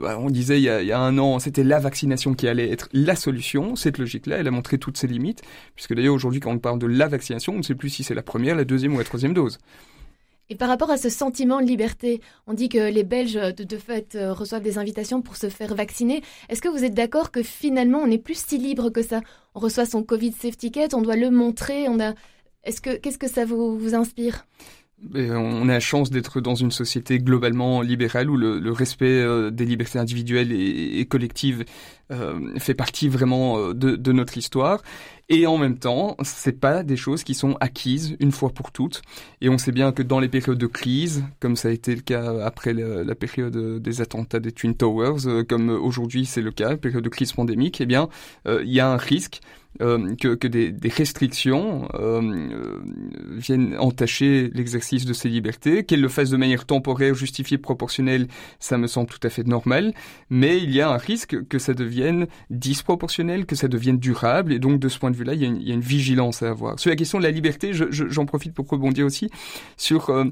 bah, 0.00 0.16
on 0.18 0.30
disait 0.30 0.58
il 0.58 0.64
y, 0.64 0.92
a, 0.92 1.00
un 1.00 1.18
an, 1.18 1.38
c'était 1.38 1.64
la 1.64 1.78
vaccination 1.78 2.34
qui 2.34 2.48
allait 2.48 2.70
être 2.70 2.88
la 2.92 3.16
solution. 3.16 3.76
Cette 3.76 3.98
logique-là, 3.98 4.38
elle 4.38 4.48
a 4.48 4.50
montré 4.50 4.78
toutes 4.78 4.96
ses 4.96 5.06
limites, 5.06 5.42
puisque 5.74 5.94
d'ailleurs 5.94 6.14
aujourd'hui, 6.14 6.40
quand 6.40 6.52
on 6.52 6.58
parle 6.58 6.78
de 6.78 6.86
la 6.86 7.08
vaccination, 7.08 7.54
on 7.54 7.58
ne 7.58 7.62
sait 7.62 7.74
plus 7.74 7.90
si 7.90 8.04
c'est 8.04 8.14
la 8.14 8.22
première, 8.22 8.54
la 8.54 8.64
deuxième 8.64 8.94
ou 8.94 8.98
la 8.98 9.04
troisième 9.04 9.34
dose. 9.34 9.58
Et 10.50 10.56
par 10.56 10.68
rapport 10.68 10.90
à 10.90 10.96
ce 10.96 11.08
sentiment 11.08 11.60
de 11.60 11.66
liberté, 11.66 12.20
on 12.48 12.54
dit 12.54 12.68
que 12.68 12.90
les 12.90 13.04
Belges, 13.04 13.34
de, 13.34 13.62
de 13.62 13.76
fait, 13.76 14.16
euh, 14.16 14.32
reçoivent 14.32 14.62
des 14.62 14.78
invitations 14.78 15.22
pour 15.22 15.36
se 15.36 15.48
faire 15.48 15.76
vacciner. 15.76 16.22
Est-ce 16.48 16.60
que 16.60 16.68
vous 16.68 16.84
êtes 16.84 16.92
d'accord 16.92 17.30
que 17.30 17.44
finalement, 17.44 18.00
on 18.00 18.08
n'est 18.08 18.18
plus 18.18 18.44
si 18.44 18.58
libre 18.58 18.90
que 18.90 19.02
ça? 19.02 19.20
On 19.54 19.60
reçoit 19.60 19.86
son 19.86 20.02
Covid 20.02 20.32
Safety 20.32 20.72
Ticket, 20.72 20.94
on 20.94 21.02
doit 21.02 21.16
le 21.16 21.30
montrer, 21.30 21.88
on 21.88 22.00
a... 22.00 22.14
Est-ce 22.64 22.80
que, 22.80 22.96
qu'est-ce 22.96 23.16
que 23.16 23.28
ça 23.28 23.44
vous 23.46 23.94
inspire? 23.94 24.44
On 25.14 25.68
a 25.68 25.72
la 25.72 25.80
chance 25.80 26.10
d'être 26.10 26.40
dans 26.40 26.54
une 26.54 26.70
société 26.70 27.18
globalement 27.18 27.80
libérale 27.82 28.30
où 28.30 28.36
le, 28.36 28.72
respect 28.72 29.06
euh, 29.06 29.50
des 29.50 29.64
libertés 29.64 29.98
individuelles 29.98 30.52
et, 30.52 31.04
collectives 31.06 31.64
euh, 32.10 32.58
fait 32.58 32.74
partie 32.74 33.08
vraiment 33.08 33.58
euh, 33.58 33.74
de, 33.74 34.12
notre 34.12 34.36
histoire. 34.36 34.82
Et 35.28 35.46
en 35.46 35.58
même 35.58 35.78
temps, 35.78 36.16
c'est 36.22 36.58
pas 36.58 36.82
des 36.82 36.96
choses 36.96 37.22
qui 37.22 37.34
sont 37.34 37.56
acquises 37.60 38.16
une 38.20 38.32
fois 38.32 38.50
pour 38.50 38.72
toutes. 38.72 39.02
Et 39.40 39.48
on 39.48 39.58
sait 39.58 39.72
bien 39.72 39.92
que 39.92 40.02
dans 40.02 40.18
les 40.18 40.28
périodes 40.28 40.58
de 40.58 40.66
crise, 40.66 41.24
comme 41.38 41.56
ça 41.56 41.68
a 41.68 41.70
été 41.70 41.94
le 41.94 42.02
cas 42.02 42.44
après 42.44 42.74
la, 42.74 43.14
période 43.14 43.80
des 43.80 44.00
attentats 44.00 44.40
des 44.40 44.50
Twin 44.50 44.74
Towers, 44.74 45.44
comme 45.48 45.70
aujourd'hui 45.70 46.26
c'est 46.26 46.42
le 46.42 46.50
cas, 46.50 46.76
période 46.76 47.04
de 47.04 47.08
crise 47.08 47.32
pandémique, 47.32 47.80
eh 47.80 47.86
bien, 47.86 48.08
il 48.46 48.72
y 48.72 48.80
a 48.80 48.90
un 48.90 48.96
risque 48.96 49.40
euh, 49.80 50.14
que, 50.16 50.34
que 50.34 50.48
des, 50.48 50.72
des, 50.72 50.88
restrictions 50.88 51.88
euh, 51.94 52.20
euh, 52.20 52.80
viennent 53.30 53.76
entacher 53.78 54.50
l'exercice 54.52 55.06
de 55.06 55.12
ces 55.12 55.28
libertés. 55.28 55.84
Qu'elles 55.84 56.02
le 56.02 56.08
fassent 56.08 56.30
de 56.30 56.36
manière 56.36 56.66
temporaire, 56.66 57.14
justifiée, 57.14 57.56
proportionnelle, 57.56 58.26
ça 58.58 58.76
me 58.76 58.88
semble 58.88 59.08
tout 59.08 59.20
à 59.22 59.30
fait 59.30 59.46
normal. 59.46 59.94
Mais 60.28 60.58
il 60.58 60.70
y 60.72 60.80
a 60.80 60.90
un 60.90 60.96
risque 60.96 61.46
que 61.48 61.58
ça 61.58 61.72
devienne 61.72 62.26
disproportionnel, 62.50 63.46
que 63.46 63.54
ça 63.54 63.68
devienne 63.68 63.98
durable. 63.98 64.52
Et 64.52 64.58
donc, 64.58 64.80
de 64.80 64.88
ce 64.88 64.98
point 64.98 65.12
de 65.12 65.16
vue-là, 65.16 65.34
il, 65.34 65.44
il, 65.44 65.68
y 65.68 65.70
a 65.70 65.74
une 65.74 65.80
vigilance 65.80 66.42
à 66.42 66.50
avoir. 66.50 66.78
Sur 66.78 66.90
la 66.90 66.96
question 66.96 67.18
de 67.18 67.22
la 67.22 67.30
liberté, 67.30 67.72
j'en 67.72 67.86
je, 67.90 68.08
j'en 68.08 68.26
profite 68.26 68.52
pour 68.52 68.68
rebondir 68.68 69.06
aussi 69.06 69.30
sur... 69.76 70.10
Euh, 70.10 70.24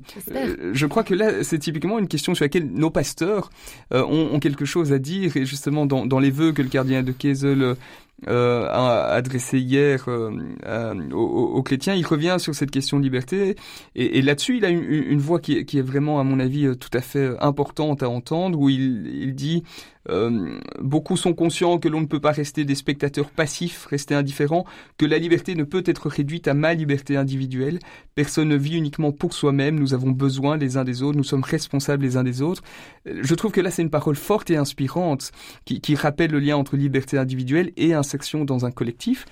je 0.72 0.86
crois 0.86 1.04
que 1.04 1.14
là, 1.14 1.42
c'est 1.42 1.58
typiquement 1.58 1.98
une 1.98 2.08
question 2.08 2.34
sur 2.34 2.44
laquelle 2.44 2.66
nos 2.66 2.90
pasteurs 2.90 3.50
ont, 3.92 4.30
ont, 4.32 4.40
quelque 4.40 4.64
chose 4.64 4.92
à 4.92 4.98
dire. 4.98 5.36
Et 5.36 5.46
justement, 5.46 5.86
dans, 5.86 6.04
dans 6.04 6.18
les 6.18 6.30
vœux 6.30 6.52
que 6.52 6.60
le 6.60 6.68
cardinal 6.68 7.04
de 7.04 7.12
Kessel 7.12 7.76
euh, 8.26 8.66
adressé 8.68 9.60
hier 9.60 10.06
euh, 10.08 11.10
aux, 11.12 11.62
chrétiens, 11.62 11.94
il 11.94 12.04
revient 12.04 12.36
sur 12.40 12.52
cette 12.52 12.72
question 12.72 12.98
de 12.98 13.04
liberté 13.04 13.54
et, 13.94 14.18
et 14.18 14.22
là-dessus 14.22 14.56
il 14.56 14.64
a 14.64 14.70
une, 14.70 14.82
une 14.82 15.20
voix 15.20 15.38
qui 15.38 15.58
est, 15.58 15.64
qui 15.64 15.78
est, 15.78 15.82
vraiment 15.82 16.18
à 16.18 16.24
mon 16.24 16.40
avis 16.40 16.66
euh, 16.66 16.74
tout 16.74 16.90
à 16.94 17.00
fait 17.00 17.36
importante 17.40 18.02
à 18.02 18.08
entendre 18.08 18.58
où 18.58 18.68
il, 18.68 19.06
il 19.06 19.34
dit 19.36 19.62
euh, 20.10 20.58
beaucoup 20.80 21.16
sont 21.16 21.34
conscients 21.34 21.78
que 21.78 21.88
l'on 21.88 22.00
ne 22.00 22.06
peut 22.06 22.20
pas 22.20 22.32
rester 22.32 22.64
des 22.64 22.74
spectateurs 22.74 23.30
passifs, 23.30 23.86
rester 23.86 24.14
indifférents, 24.14 24.64
que 24.96 25.06
la 25.06 25.18
liberté 25.18 25.54
ne 25.54 25.64
peut 25.64 25.82
être 25.86 26.08
réduite 26.08 26.48
à 26.48 26.54
ma 26.54 26.74
liberté 26.74 27.16
individuelle. 27.16 27.78
Personne 28.14 28.48
ne 28.48 28.56
vit 28.56 28.76
uniquement 28.76 29.12
pour 29.12 29.34
soi-même, 29.34 29.78
nous 29.78 29.94
avons 29.94 30.10
besoin 30.10 30.56
les 30.56 30.76
uns 30.76 30.84
des 30.84 31.02
autres, 31.02 31.16
nous 31.16 31.24
sommes 31.24 31.44
responsables 31.44 32.02
les 32.02 32.16
uns 32.16 32.24
des 32.24 32.42
autres. 32.42 32.62
Euh, 33.06 33.20
je 33.22 33.34
trouve 33.34 33.52
que 33.52 33.60
là 33.60 33.70
c'est 33.70 33.82
une 33.82 33.90
parole 33.90 34.16
forte 34.16 34.50
et 34.50 34.56
inspirante 34.56 35.32
qui, 35.64 35.94
rappelle 35.94 36.30
le 36.30 36.38
lien 36.38 36.56
entre 36.56 36.76
liberté 36.76 37.18
individuelle 37.18 37.72
et 37.76 37.92
insertion 37.92 38.44
dans 38.44 38.64
un 38.64 38.70
collectif. 38.70 39.26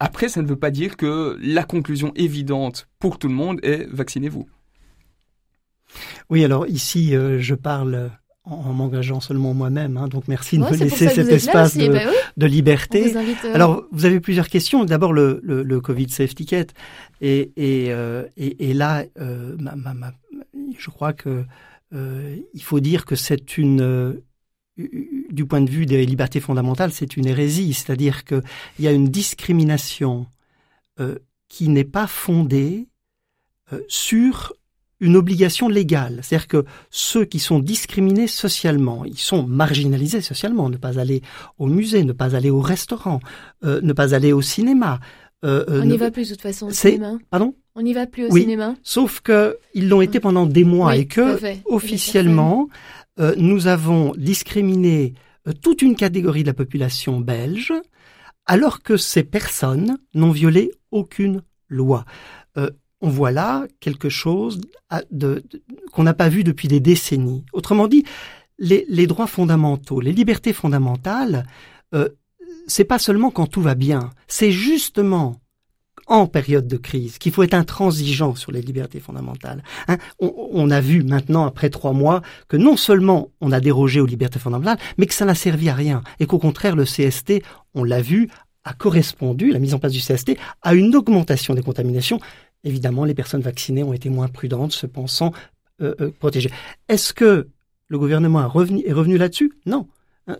Après, 0.00 0.28
ça 0.28 0.42
ne 0.42 0.46
veut 0.46 0.58
pas 0.58 0.70
dire 0.70 0.96
que 0.96 1.36
la 1.40 1.64
conclusion 1.64 2.12
évidente 2.14 2.88
pour 3.00 3.18
tout 3.18 3.26
le 3.26 3.34
monde 3.34 3.58
est 3.64 3.88
vaccinez-vous. 3.90 4.48
Oui, 6.30 6.44
alors 6.44 6.66
ici, 6.66 7.16
euh, 7.16 7.40
je 7.40 7.54
parle 7.54 8.12
en, 8.50 8.72
m'engageant 8.72 9.20
seulement 9.20 9.54
moi-même. 9.54 9.96
Hein, 9.96 10.08
donc 10.08 10.28
merci 10.28 10.58
de 10.58 10.64
me 10.64 10.70
laisser 10.70 11.08
cet 11.08 11.28
espace 11.28 11.76
de, 11.76 11.88
bah 11.88 12.00
de, 12.36 12.46
liberté. 12.46 13.14
Euh, 13.16 13.54
Alors 13.54 13.84
vous 13.92 14.04
avez 14.04 14.20
plusieurs 14.20 14.48
questions. 14.48 14.84
D'abord 14.84 15.12
le, 15.12 15.40
le, 15.42 15.62
le, 15.62 15.80
Covid 15.80 16.08
Safety 16.08 16.46
Kit. 16.46 16.66
Et, 17.20 17.52
et, 17.56 17.92
euh, 17.92 18.24
et, 18.36 18.70
et 18.70 18.74
là, 18.74 19.04
euh, 19.20 19.56
ma, 19.58 19.74
ma, 19.74 19.94
ma, 19.94 20.12
je 20.78 20.90
crois 20.90 21.12
que 21.12 21.44
euh, 21.94 22.36
il 22.54 22.62
faut 22.62 22.80
dire 22.80 23.04
que 23.04 23.16
c'est 23.16 23.56
une 23.58 23.80
euh, 23.80 24.24
du 25.30 25.44
point 25.46 25.60
de 25.60 25.70
vue 25.70 25.86
des 25.86 26.04
libertés 26.06 26.40
fondamentales, 26.40 26.92
c'est 26.92 27.16
une 27.16 27.26
hérésie, 27.26 27.74
c'est-à-dire 27.74 28.24
qu'il 28.24 28.42
y 28.78 28.86
a 28.86 28.92
une 28.92 29.08
discrimination 29.08 30.26
euh, 31.00 31.16
qui 31.48 31.68
n'est 31.68 31.84
pas 31.84 32.06
fondée 32.06 32.88
sur 33.86 34.54
une 35.00 35.16
obligation 35.16 35.68
légale. 35.68 36.20
C'est-à-dire 36.22 36.48
que 36.48 36.64
ceux 36.90 37.24
qui 37.24 37.38
sont 37.38 37.58
discriminés 37.60 38.26
socialement, 38.26 39.04
ils 39.04 39.18
sont 39.18 39.44
marginalisés 39.44 40.20
socialement, 40.20 40.68
ne 40.68 40.76
pas 40.76 40.98
aller 40.98 41.22
au 41.58 41.66
musée, 41.66 42.04
ne 42.04 42.12
pas 42.12 42.34
aller 42.34 42.50
au 42.50 42.60
restaurant, 42.60 43.20
euh, 43.64 43.80
ne 43.82 43.92
pas 43.92 44.14
aller 44.14 44.32
au 44.32 44.42
cinéma. 44.42 45.00
Euh, 45.44 45.64
euh, 45.68 45.82
On 45.82 45.84
n'y 45.84 45.96
va 45.96 46.10
plus 46.10 46.28
de 46.28 46.34
toute 46.34 46.42
façon 46.42 46.66
au 46.66 46.70
cinéma. 46.70 47.18
Pardon 47.30 47.54
On 47.76 47.82
n'y 47.82 47.94
va 47.94 48.06
plus 48.06 48.26
au 48.26 48.36
cinéma. 48.36 48.74
Sauf 48.82 49.20
que 49.20 49.58
ils 49.74 49.88
l'ont 49.88 50.00
été 50.00 50.18
pendant 50.18 50.46
des 50.46 50.64
mois 50.64 50.96
et 50.96 51.06
que 51.06 51.38
officiellement 51.66 52.68
euh, 53.20 53.34
nous 53.36 53.66
avons 53.68 54.12
discriminé 54.16 55.14
toute 55.62 55.82
une 55.82 55.96
catégorie 55.96 56.42
de 56.42 56.48
la 56.48 56.54
population 56.54 57.20
belge, 57.20 57.72
alors 58.46 58.82
que 58.82 58.96
ces 58.96 59.22
personnes 59.22 59.98
n'ont 60.14 60.30
violé 60.30 60.72
aucune 60.90 61.42
loi. 61.68 62.04
Euh, 62.56 62.70
on 63.00 63.08
voit 63.08 63.30
là 63.30 63.66
quelque 63.80 64.08
chose 64.08 64.60
qu'on 65.92 66.02
n'a 66.02 66.14
pas 66.14 66.28
vu 66.28 66.44
depuis 66.44 66.68
des 66.68 66.80
décennies. 66.80 67.44
Autrement 67.52 67.88
dit, 67.88 68.04
les, 68.58 69.06
droits 69.06 69.26
fondamentaux, 69.26 70.00
les 70.00 70.12
libertés 70.12 70.52
fondamentales, 70.52 71.46
euh, 71.94 72.08
c'est 72.66 72.84
pas 72.84 72.98
seulement 72.98 73.30
quand 73.30 73.46
tout 73.46 73.62
va 73.62 73.74
bien, 73.74 74.10
c'est 74.26 74.50
justement 74.50 75.40
en 76.06 76.26
période 76.26 76.66
de 76.66 76.78
crise 76.78 77.18
qu'il 77.18 77.32
faut 77.32 77.42
être 77.42 77.54
intransigeant 77.54 78.34
sur 78.34 78.50
les 78.50 78.62
libertés 78.62 78.98
fondamentales. 78.98 79.62
Hein. 79.88 79.98
on, 80.20 80.70
a 80.70 80.80
vu 80.80 81.02
maintenant, 81.02 81.44
après 81.44 81.68
trois 81.68 81.92
mois, 81.92 82.22
que 82.48 82.56
non 82.56 82.76
seulement 82.76 83.30
on 83.40 83.52
a 83.52 83.60
dérogé 83.60 84.00
aux 84.00 84.06
libertés 84.06 84.38
fondamentales, 84.38 84.78
mais 84.96 85.06
que 85.06 85.14
ça 85.14 85.26
n'a 85.26 85.34
servi 85.34 85.68
à 85.68 85.74
rien, 85.74 86.02
et 86.18 86.26
qu'au 86.26 86.38
contraire, 86.38 86.76
le 86.76 86.84
CST, 86.84 87.42
on 87.74 87.84
l'a 87.84 88.00
vu, 88.00 88.28
a 88.64 88.72
correspondu, 88.72 89.50
la 89.50 89.58
mise 89.58 89.74
en 89.74 89.78
place 89.78 89.92
du 89.92 90.00
CST, 90.00 90.38
à 90.62 90.74
une 90.74 90.94
augmentation 90.96 91.54
des 91.54 91.62
contaminations 91.62 92.20
évidemment, 92.64 93.04
les 93.04 93.14
personnes 93.14 93.40
vaccinées 93.40 93.82
ont 93.82 93.92
été 93.92 94.08
moins 94.08 94.28
prudentes, 94.28 94.72
se 94.72 94.86
pensant 94.86 95.32
euh, 95.80 95.94
euh, 96.00 96.10
protégées. 96.18 96.50
Est-ce 96.88 97.12
que 97.12 97.48
le 97.88 97.98
gouvernement 97.98 98.42
est 98.42 98.92
revenu 98.92 99.18
là-dessus? 99.18 99.52
Non. 99.66 99.88
Hein, 100.26 100.36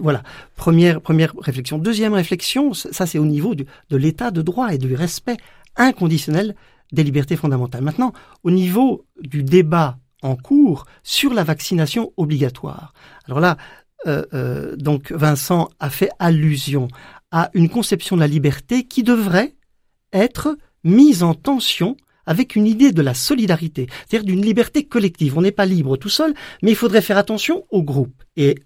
voilà, 0.00 0.22
première, 0.54 1.00
première 1.00 1.34
réflexion. 1.38 1.78
Deuxième 1.78 2.14
réflexion, 2.14 2.72
ça 2.72 3.06
c'est 3.06 3.18
au 3.18 3.26
niveau 3.26 3.54
de 3.54 3.66
l'état 3.96 4.30
de 4.30 4.42
droit 4.42 4.72
et 4.72 4.78
du 4.78 4.94
respect 4.94 5.36
inconditionnel 5.76 6.54
des 6.92 7.04
libertés 7.04 7.36
fondamentales. 7.36 7.82
Maintenant, 7.82 8.12
au 8.44 8.50
niveau 8.50 9.04
du 9.20 9.42
débat 9.42 9.98
en 10.22 10.36
cours 10.36 10.86
sur 11.02 11.34
la 11.34 11.44
vaccination 11.44 12.12
obligatoire. 12.16 12.92
Alors 13.26 13.40
là, 13.40 13.56
euh, 14.06 14.76
donc 14.76 15.12
Vincent 15.12 15.68
a 15.80 15.90
fait 15.90 16.10
allusion 16.18 16.88
à 17.30 17.50
une 17.54 17.68
conception 17.68 18.16
de 18.16 18.20
la 18.20 18.26
liberté 18.26 18.84
qui 18.84 19.02
devrait 19.02 19.54
être 20.12 20.56
mise 20.86 21.22
en 21.22 21.34
tension 21.34 21.96
avec 22.26 22.56
une 22.56 22.66
idée 22.66 22.92
de 22.92 23.02
la 23.02 23.14
solidarité, 23.14 23.88
c'est-à-dire 24.08 24.26
d'une 24.26 24.44
liberté 24.44 24.84
collective. 24.84 25.38
On 25.38 25.42
n'est 25.42 25.52
pas 25.52 25.66
libre 25.66 25.96
tout 25.96 26.08
seul, 26.08 26.34
mais 26.62 26.72
il 26.72 26.76
faudrait 26.76 27.02
faire 27.02 27.18
attention 27.18 27.64
au 27.70 27.82
groupe. 27.82 28.24
Et 28.36 28.56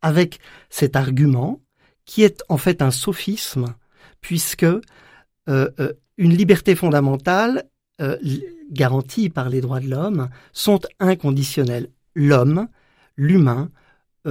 avec 0.00 0.38
cet 0.70 0.96
argument, 0.96 1.60
qui 2.04 2.22
est 2.22 2.42
en 2.48 2.56
fait 2.56 2.82
un 2.82 2.90
sophisme, 2.90 3.74
puisque 4.20 4.64
euh, 4.64 4.80
euh, 5.48 5.92
une 6.16 6.34
liberté 6.34 6.74
fondamentale 6.74 7.64
euh, 8.00 8.16
garantie 8.70 9.28
par 9.28 9.48
les 9.48 9.60
droits 9.60 9.80
de 9.80 9.88
l'homme 9.88 10.28
sont 10.52 10.80
inconditionnels. 10.98 11.90
L'homme, 12.14 12.68
l'humain, 13.16 13.70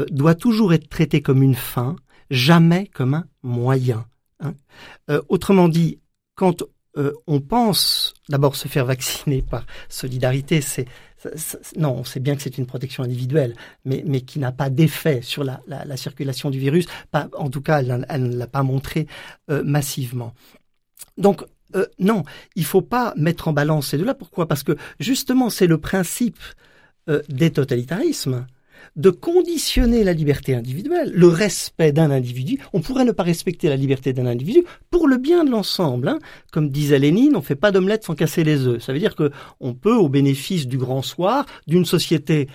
doit 0.09 0.35
toujours 0.35 0.73
être 0.73 0.87
traité 0.87 1.21
comme 1.21 1.43
une 1.43 1.55
fin, 1.55 1.97
jamais 2.29 2.87
comme 2.87 3.13
un 3.13 3.25
moyen. 3.43 4.05
Hein. 4.39 4.53
autrement 5.27 5.67
dit, 5.67 5.99
quand 6.35 6.63
euh, 6.97 7.13
on 7.27 7.39
pense 7.39 8.13
d'abord 8.27 8.55
se 8.55 8.67
faire 8.67 8.85
vacciner 8.85 9.41
par 9.49 9.65
solidarité, 9.89 10.61
non, 11.77 11.97
on 11.99 12.03
sait 12.03 12.19
bien 12.19 12.35
que 12.35 12.41
c'est 12.41 12.57
une 12.57 12.65
protection 12.65 13.03
individuelle, 13.03 13.55
mais, 13.85 14.21
qui 14.21 14.39
n'a 14.39 14.51
pas 14.51 14.69
d'effet 14.69 15.21
sur 15.21 15.43
la, 15.43 15.61
la, 15.67 15.97
circulation 15.97 16.49
du 16.49 16.59
virus. 16.59 16.85
Pas, 17.11 17.29
en 17.37 17.49
tout 17.49 17.61
cas, 17.61 17.81
elle, 17.81 18.23
ne 18.23 18.35
l'a 18.35 18.47
pas 18.47 18.63
montré 18.63 19.07
euh, 19.49 19.63
massivement. 19.63 20.33
Donc, 21.17 21.43
euh, 21.75 21.85
non, 21.99 22.23
il 22.55 22.65
faut 22.65 22.81
pas 22.81 23.13
mettre 23.15 23.47
en 23.47 23.53
balance 23.53 23.89
ces 23.89 23.97
deux-là. 23.97 24.15
Pourquoi? 24.15 24.47
Parce 24.47 24.63
que 24.63 24.75
justement, 24.99 25.49
c'est 25.49 25.67
le 25.67 25.77
principe 25.77 26.39
des 27.29 27.51
totalitarismes 27.51 28.45
de 28.95 29.09
conditionner 29.09 30.03
la 30.03 30.13
liberté 30.13 30.55
individuelle, 30.55 31.11
le 31.13 31.27
respect 31.27 31.91
d'un 31.91 32.11
individu. 32.11 32.59
On 32.73 32.81
pourrait 32.81 33.05
ne 33.05 33.11
pas 33.11 33.23
respecter 33.23 33.69
la 33.69 33.75
liberté 33.75 34.13
d'un 34.13 34.25
individu 34.25 34.63
pour 34.89 35.07
le 35.07 35.17
bien 35.17 35.43
de 35.43 35.51
l'ensemble. 35.51 36.07
Hein. 36.07 36.19
Comme 36.51 36.69
disait 36.69 36.99
Lénine, 36.99 37.35
on 37.35 37.41
fait 37.41 37.55
pas 37.55 37.71
d'omelette 37.71 38.03
sans 38.03 38.15
casser 38.15 38.43
les 38.43 38.67
œufs. 38.67 38.81
Ça 38.81 38.93
veut 38.93 38.99
dire 38.99 39.15
que 39.15 39.31
on 39.59 39.73
peut, 39.73 39.95
au 39.95 40.09
bénéfice 40.09 40.67
du 40.67 40.77
grand 40.77 41.01
soir, 41.01 41.45
d'une 41.67 41.85
société 41.85 42.47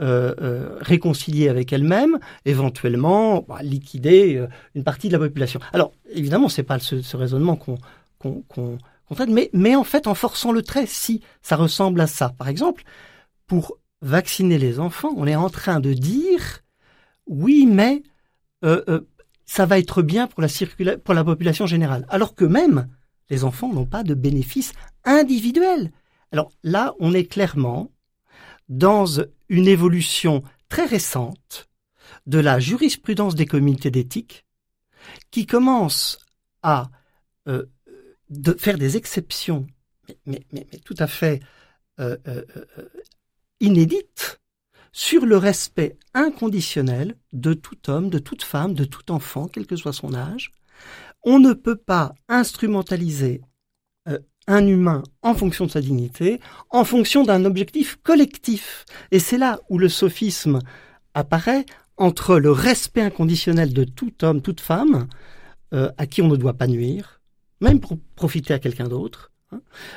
euh, 0.00 0.34
euh, 0.42 0.76
réconciliée 0.80 1.48
avec 1.48 1.72
elle-même, 1.72 2.18
éventuellement 2.44 3.44
bah, 3.48 3.58
liquider 3.62 4.34
euh, 4.34 4.48
une 4.74 4.82
partie 4.82 5.06
de 5.06 5.12
la 5.12 5.20
population. 5.20 5.60
Alors 5.72 5.92
évidemment, 6.10 6.48
c'est 6.48 6.64
pas 6.64 6.80
ce, 6.80 7.16
raisonnement 7.16 7.54
qu'on 7.54 7.78
qu'on 8.18 8.78
traite, 9.14 9.28
mais, 9.28 9.50
mais 9.52 9.76
en 9.76 9.84
fait, 9.84 10.08
en 10.08 10.14
forçant 10.14 10.50
le 10.50 10.62
trait, 10.62 10.86
si 10.86 11.20
ça 11.42 11.54
ressemble 11.54 12.00
à 12.00 12.08
ça. 12.08 12.34
Par 12.36 12.48
exemple, 12.48 12.82
pour 13.46 13.78
vacciner 14.02 14.58
les 14.58 14.80
enfants, 14.80 15.12
on 15.16 15.26
est 15.26 15.36
en 15.36 15.50
train 15.50 15.80
de 15.80 15.92
dire 15.92 16.62
oui, 17.26 17.66
mais 17.66 18.02
euh, 18.64 18.82
euh, 18.88 19.00
ça 19.46 19.66
va 19.66 19.78
être 19.78 20.02
bien 20.02 20.26
pour 20.26 20.42
la, 20.42 21.24
population 21.24 21.66
générale. 21.66 22.06
Alors 22.08 22.34
que 22.34 22.44
même 22.44 22.88
les 23.30 23.44
enfants 23.44 23.72
n'ont 23.72 23.86
pas 23.86 24.02
de 24.02 24.14
bénéfices 24.14 24.72
individuels. 25.04 25.92
Alors 26.32 26.50
là, 26.62 26.94
on 26.98 27.14
est 27.14 27.26
clairement 27.26 27.90
dans 28.68 29.06
une 29.48 29.68
évolution 29.68 30.42
très 30.68 30.86
récente 30.86 31.68
de 32.26 32.38
la 32.38 32.58
jurisprudence 32.58 33.34
des 33.34 33.46
communautés 33.46 33.90
d'éthique 33.90 34.46
qui 35.30 35.46
commence 35.46 36.18
à 36.62 36.90
euh, 37.48 37.66
faire 38.58 38.78
des 38.78 38.96
exceptions, 38.96 39.66
mais, 40.26 40.44
tout 40.84 40.96
à 40.98 41.06
fait 41.06 41.40
euh, 42.00 42.16
inédites, 43.60 44.40
sur 44.92 45.26
le 45.26 45.36
respect 45.36 45.98
inconditionnel 46.14 47.16
de 47.32 47.52
tout 47.52 47.90
homme, 47.90 48.10
de 48.10 48.20
toute 48.20 48.44
femme, 48.44 48.74
de 48.74 48.84
tout 48.84 49.10
enfant, 49.10 49.48
quel 49.48 49.66
que 49.66 49.76
soit 49.76 49.92
son 49.92 50.14
âge. 50.14 50.52
On 51.24 51.40
ne 51.40 51.52
peut 51.52 51.76
pas 51.76 52.14
instrumentaliser 52.28 53.42
euh, 54.08 54.18
un 54.46 54.66
humain 54.66 55.02
en 55.22 55.34
fonction 55.34 55.66
de 55.66 55.70
sa 55.70 55.80
dignité, 55.80 56.40
en 56.70 56.84
fonction 56.84 57.24
d'un 57.24 57.44
objectif 57.44 57.96
collectif. 58.02 58.84
Et 59.10 59.18
c'est 59.18 59.38
là 59.38 59.58
où 59.68 59.78
le 59.78 59.88
sophisme 59.88 60.60
apparaît 61.14 61.66
entre 61.96 62.38
le 62.38 62.52
respect 62.52 63.02
inconditionnel 63.02 63.72
de 63.72 63.84
tout 63.84 64.24
homme, 64.24 64.42
toute 64.42 64.60
femme, 64.60 65.08
euh, 65.72 65.90
à 65.98 66.06
qui 66.06 66.22
on 66.22 66.28
ne 66.28 66.36
doit 66.36 66.54
pas 66.54 66.66
nuire, 66.68 67.20
même 67.60 67.80
pour 67.80 67.98
profiter 68.14 68.54
à 68.54 68.58
quelqu'un 68.60 68.88
d'autre, 68.88 69.32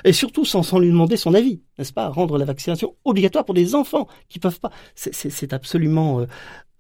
et 0.04 0.13
surtout 0.13 0.46
sans, 0.46 0.80
lui 0.80 0.89
demander 0.89 1.17
son 1.17 1.34
avis, 1.34 1.62
n'est-ce 1.78 1.93
pas 1.93 2.08
Rendre 2.10 2.38
la 2.38 2.46
vaccination 2.46 2.96
obligatoire 3.06 3.46
pour 3.46 3.54
des 3.54 3.76
enfants 3.76 4.08
qui 4.30 4.39
peuvent 4.39 4.60
pas, 4.60 4.72
c'est 4.96 5.54
absolument 5.54 6.22
euh, 6.22 6.26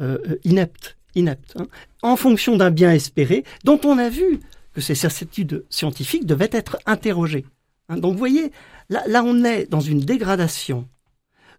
euh, 0.01 0.37
inepte, 0.43 0.97
inepte. 1.15 1.55
Hein, 1.57 1.67
en 2.01 2.15
fonction 2.15 2.57
d'un 2.57 2.71
bien 2.71 2.91
espéré, 2.91 3.43
dont 3.63 3.79
on 3.83 3.97
a 3.97 4.09
vu 4.09 4.39
que 4.73 4.81
ces 4.81 4.95
certitudes 4.95 5.65
scientifiques 5.69 6.25
devaient 6.25 6.49
être 6.51 6.77
interrogées. 6.85 7.45
Hein, 7.89 7.97
donc 7.97 8.13
vous 8.13 8.19
voyez, 8.19 8.51
là, 8.89 9.03
là 9.07 9.23
on 9.23 9.43
est 9.43 9.69
dans 9.69 9.81
une 9.81 9.99
dégradation 9.99 10.87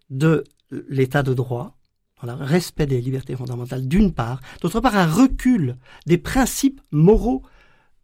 de 0.09 0.43
l'état 0.89 1.23
de 1.23 1.33
droit, 1.33 1.75
dans 2.23 2.35
le 2.35 2.43
respect 2.43 2.85
des 2.85 3.01
libertés 3.01 3.35
fondamentales 3.35 3.87
d'une 3.87 4.13
part, 4.13 4.41
d'autre 4.61 4.79
part 4.79 4.95
un 4.95 5.07
recul 5.07 5.77
des 6.05 6.17
principes 6.17 6.81
moraux 6.91 7.43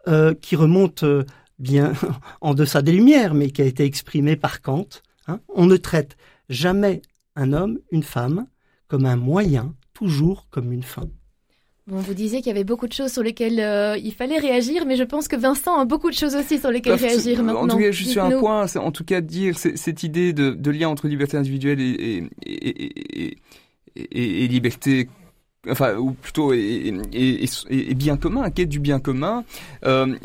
euh, 0.08 0.34
qui 0.34 0.56
remontent 0.56 1.06
euh, 1.06 1.24
bien 1.60 1.94
en 2.42 2.54
deçà 2.54 2.82
des 2.82 2.92
Lumières, 2.92 3.34
mais 3.34 3.50
qui 3.50 3.62
a 3.62 3.66
été 3.66 3.84
exprimé 3.84 4.36
par 4.36 4.62
Kant. 4.62 4.88
Hein. 5.28 5.40
On 5.50 5.66
ne 5.66 5.78
traite 5.78 6.18
jamais 6.50 7.02
un 7.36 7.54
homme, 7.54 7.80
une 7.92 8.04
femme, 8.04 8.48
comme 8.88 9.06
un 9.06 9.16
moyen, 9.16 9.74
toujours 9.94 10.48
comme 10.50 10.72
une 10.72 10.84
fin. 10.84 11.08
Bon, 11.88 11.98
vous 11.98 12.16
disiez 12.16 12.40
qu'il 12.40 12.48
y 12.48 12.52
avait 12.52 12.64
beaucoup 12.64 12.88
de 12.88 12.94
choses 12.94 13.12
sur 13.12 13.22
lesquelles 13.22 13.60
euh, 13.60 13.96
il 13.98 14.12
fallait 14.12 14.40
réagir, 14.40 14.86
mais 14.88 14.96
je 14.96 15.04
pense 15.04 15.28
que 15.28 15.36
Vincent 15.36 15.80
a 15.80 15.86
beaucoup 15.86 16.10
de 16.10 16.16
choses 16.16 16.36
aussi 16.36 16.58
sur 16.58 16.72
lesquelles 16.72 17.00
bah, 17.00 17.08
réagir 17.08 17.44
maintenant. 17.44 17.62
En 17.62 17.68
tout 17.68 17.78
cas, 17.78 17.92
je 17.92 18.04
suis 18.04 18.20
un 18.20 18.40
point, 18.40 18.66
en 18.76 18.92
tout 18.92 19.04
cas, 19.04 19.22
de 19.22 19.28
dire 19.28 19.56
cette 19.58 20.02
idée 20.02 20.34
de, 20.34 20.50
de, 20.52 20.72
lien 20.72 20.90
entre 20.90 21.08
liberté 21.08 21.38
individuelle 21.38 21.80
et, 21.80 22.28
et, 22.44 22.88
et, 23.24 23.38
et, 23.96 24.44
et 24.44 24.48
liberté 24.48 25.10
enfin 25.70 25.96
ou 25.98 26.12
plutôt 26.12 26.54
et, 26.54 26.94
et, 27.14 27.46
et, 27.70 27.94
bien 27.96 28.18
commun, 28.18 28.50
quête 28.50 28.70
du 28.70 28.80
bien 28.80 29.00
commun, 29.00 29.44
euh, 29.86 30.16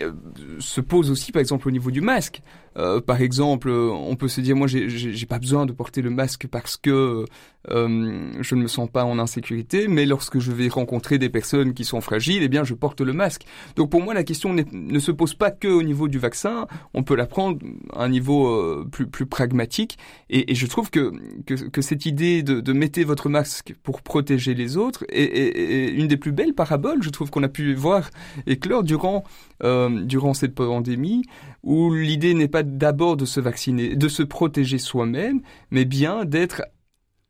se 0.59 0.81
pose 0.81 1.11
aussi 1.11 1.33
par 1.33 1.41
exemple 1.41 1.69
au 1.69 1.71
niveau 1.71 1.91
du 1.91 2.01
masque. 2.01 2.43
Euh, 2.77 3.01
par 3.01 3.21
exemple, 3.21 3.69
on 3.69 4.15
peut 4.15 4.29
se 4.29 4.41
dire 4.41 4.55
moi 4.55 4.69
j'ai 4.69 5.27
pas 5.27 5.39
besoin 5.39 5.67
de 5.67 5.73
porter 5.73 6.03
le 6.03 6.11
masque 6.11 6.47
parce 6.47 6.77
que 6.77 7.25
euh, 7.71 8.33
je 8.41 8.55
ne 8.55 8.63
me 8.63 8.69
sens 8.69 8.89
pas 8.89 9.05
en 9.05 9.19
insécurité, 9.19 9.89
mais 9.89 10.07
lorsque 10.07 10.39
je 10.39 10.53
vais 10.53 10.69
rencontrer 10.69 11.19
des 11.19 11.29
personnes 11.29 11.75
qui 11.75 11.85
sont 11.85 12.01
fragiles, 12.01 12.43
eh 12.43 12.49
bien 12.49 12.65
je 12.65 12.75
porte 12.75 13.01
le 13.01 13.13
masque. 13.13 13.45
Donc 13.77 13.91
pour 13.91 14.03
moi 14.03 14.15
la 14.15 14.25
question 14.25 14.55
ne 14.55 14.99
se 14.99 15.11
pose 15.11 15.35
pas 15.35 15.51
que 15.51 15.69
au 15.69 15.83
niveau 15.83 16.09
du 16.09 16.19
vaccin, 16.19 16.67
on 16.95 17.03
peut 17.03 17.17
la 17.17 17.27
prendre 17.27 17.59
à 17.95 18.05
un 18.05 18.09
niveau 18.09 18.49
euh, 18.49 18.89
plus 18.91 19.27
pragmatique. 19.27 19.99
Et, 20.31 20.55
je 20.55 20.67
trouve 20.67 20.91
que, 20.91 21.13
que, 21.47 21.83
cette 21.83 22.07
idée 22.07 22.43
de, 22.43 22.61
de 22.61 22.73
mettez 22.73 23.05
votre 23.05 23.29
masque 23.29 23.75
pour 23.83 24.03
protéger 24.03 24.55
les 24.55 24.77
autres 24.77 25.05
est 25.11 25.91
une 25.91 26.09
des 26.09 26.17
plus 26.17 26.33
belles 26.33 26.55
paraboles, 26.55 27.03
je 27.03 27.11
trouve 27.11 27.31
qu'on 27.31 27.43
a 27.43 27.49
pu 27.49 27.75
voir 27.75 28.11
éclore 28.47 28.83
durant 28.83 29.25
euh, 29.63 30.05
durant 30.05 30.33
cette 30.33 30.55
pandémie, 30.55 31.23
où 31.63 31.93
l'idée 31.93 32.33
n'est 32.33 32.49
pas 32.49 32.63
d'abord 32.63 33.19
de 33.19 33.27
se 33.27 33.41
vacciner, 33.41 33.95
de 33.95 34.09
se 34.09 34.23
protéger 34.23 34.79
soi-même, 34.79 35.43
mais 35.71 35.85
bien 35.85 36.25
d'être 36.25 36.63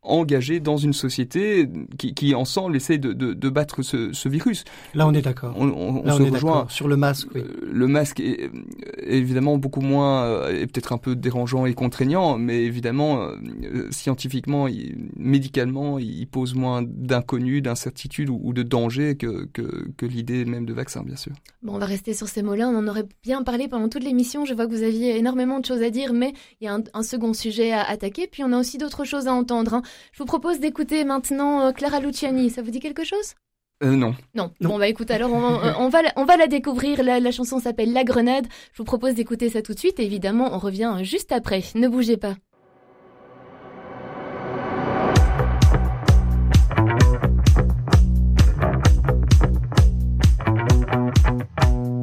engagé 0.02 0.60
dans 0.60 0.78
une 0.78 0.94
société 0.94 1.68
qui, 1.98 2.14
qui 2.14 2.34
ensemble 2.34 2.74
essaie 2.74 2.96
de, 2.96 3.12
de, 3.12 3.34
de 3.34 3.48
battre 3.50 3.82
ce, 3.82 4.12
ce, 4.12 4.28
virus. 4.30 4.64
Là, 4.94 5.06
on 5.06 5.12
est 5.12 5.20
d'accord. 5.20 5.54
On, 5.58 5.68
on, 5.68 6.02
Là, 6.02 6.16
on, 6.16 6.22
on 6.22 6.26
se 6.26 6.30
rejoint. 6.30 6.66
Sur 6.68 6.88
le 6.88 6.96
masque, 6.96 7.28
oui. 7.34 7.42
Euh, 7.42 7.70
le 7.70 7.86
masque 7.86 8.20
est, 8.20 8.50
est 8.96 9.16
évidemment 9.16 9.58
beaucoup 9.58 9.82
moins, 9.82 10.24
euh, 10.24 10.62
est 10.62 10.66
peut-être 10.66 10.92
un 10.92 10.98
peu 10.98 11.14
dérangeant 11.16 11.66
et 11.66 11.74
contraignant, 11.74 12.38
mais 12.38 12.64
évidemment, 12.64 13.22
euh, 13.22 13.88
scientifiquement, 13.90 14.68
il, 14.68 15.08
médicalement, 15.16 15.98
il 15.98 16.26
pose 16.26 16.54
moins 16.54 16.82
d'inconnus, 16.82 17.62
d'incertitudes 17.62 18.30
ou, 18.30 18.40
ou, 18.42 18.52
de 18.54 18.62
dangers 18.62 19.16
que, 19.16 19.46
que, 19.52 19.90
que 19.96 20.06
l'idée 20.06 20.46
même 20.46 20.64
de 20.64 20.72
vaccin, 20.72 21.02
bien 21.02 21.16
sûr. 21.16 21.32
Bon, 21.62 21.74
on 21.74 21.78
va 21.78 21.86
rester 21.86 22.14
sur 22.14 22.28
ces 22.28 22.42
mots-là. 22.42 22.68
On 22.68 22.76
en 22.76 22.88
aurait 22.88 23.06
bien 23.22 23.42
parlé 23.42 23.68
pendant 23.68 23.88
toute 23.90 24.04
l'émission. 24.04 24.46
Je 24.46 24.54
vois 24.54 24.66
que 24.66 24.72
vous 24.72 24.82
aviez 24.82 25.18
énormément 25.18 25.60
de 25.60 25.66
choses 25.66 25.82
à 25.82 25.90
dire, 25.90 26.14
mais 26.14 26.32
il 26.60 26.64
y 26.64 26.68
a 26.68 26.74
un, 26.74 26.82
un 26.94 27.02
second 27.02 27.34
sujet 27.34 27.72
à 27.72 27.82
attaquer. 27.82 28.26
Puis 28.26 28.42
on 28.42 28.52
a 28.52 28.58
aussi 28.58 28.78
d'autres 28.78 29.04
choses 29.04 29.26
à 29.26 29.34
entendre. 29.34 29.74
Hein. 29.74 29.82
Je 30.12 30.18
vous 30.18 30.24
propose 30.26 30.60
d'écouter 30.60 31.04
maintenant 31.04 31.66
euh, 31.66 31.72
Clara 31.72 32.00
Luciani. 32.00 32.50
Ça 32.50 32.62
vous 32.62 32.70
dit 32.70 32.80
quelque 32.80 33.04
chose? 33.04 33.34
Euh, 33.82 33.96
non. 33.96 34.14
non. 34.34 34.52
non. 34.60 34.68
Bon, 34.68 34.78
bah 34.78 34.88
écoute, 34.88 35.10
alors 35.10 35.32
on, 35.32 35.58
on, 35.78 35.88
va, 35.88 36.00
on 36.16 36.24
va 36.24 36.36
la 36.36 36.46
découvrir. 36.46 37.02
La, 37.02 37.18
la 37.18 37.30
chanson 37.30 37.58
s'appelle 37.60 37.92
La 37.92 38.04
Grenade. 38.04 38.46
Je 38.72 38.78
vous 38.78 38.84
propose 38.84 39.14
d'écouter 39.14 39.48
ça 39.48 39.62
tout 39.62 39.72
de 39.72 39.78
suite. 39.78 39.98
Et 40.00 40.04
évidemment, 40.04 40.50
on 40.52 40.58
revient 40.58 40.98
juste 41.02 41.32
après. 41.32 41.62
Ne 41.74 41.88
bougez 41.88 42.18
pas. 42.18 42.34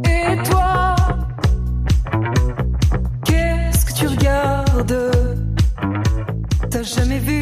Et 0.06 0.44
toi, 0.50 0.96
qu'est-ce 3.26 3.86
que 3.86 3.94
tu 4.00 4.08
regardes? 4.08 5.12
T'as 6.70 6.84
jamais 6.84 7.20
vu 7.20 7.42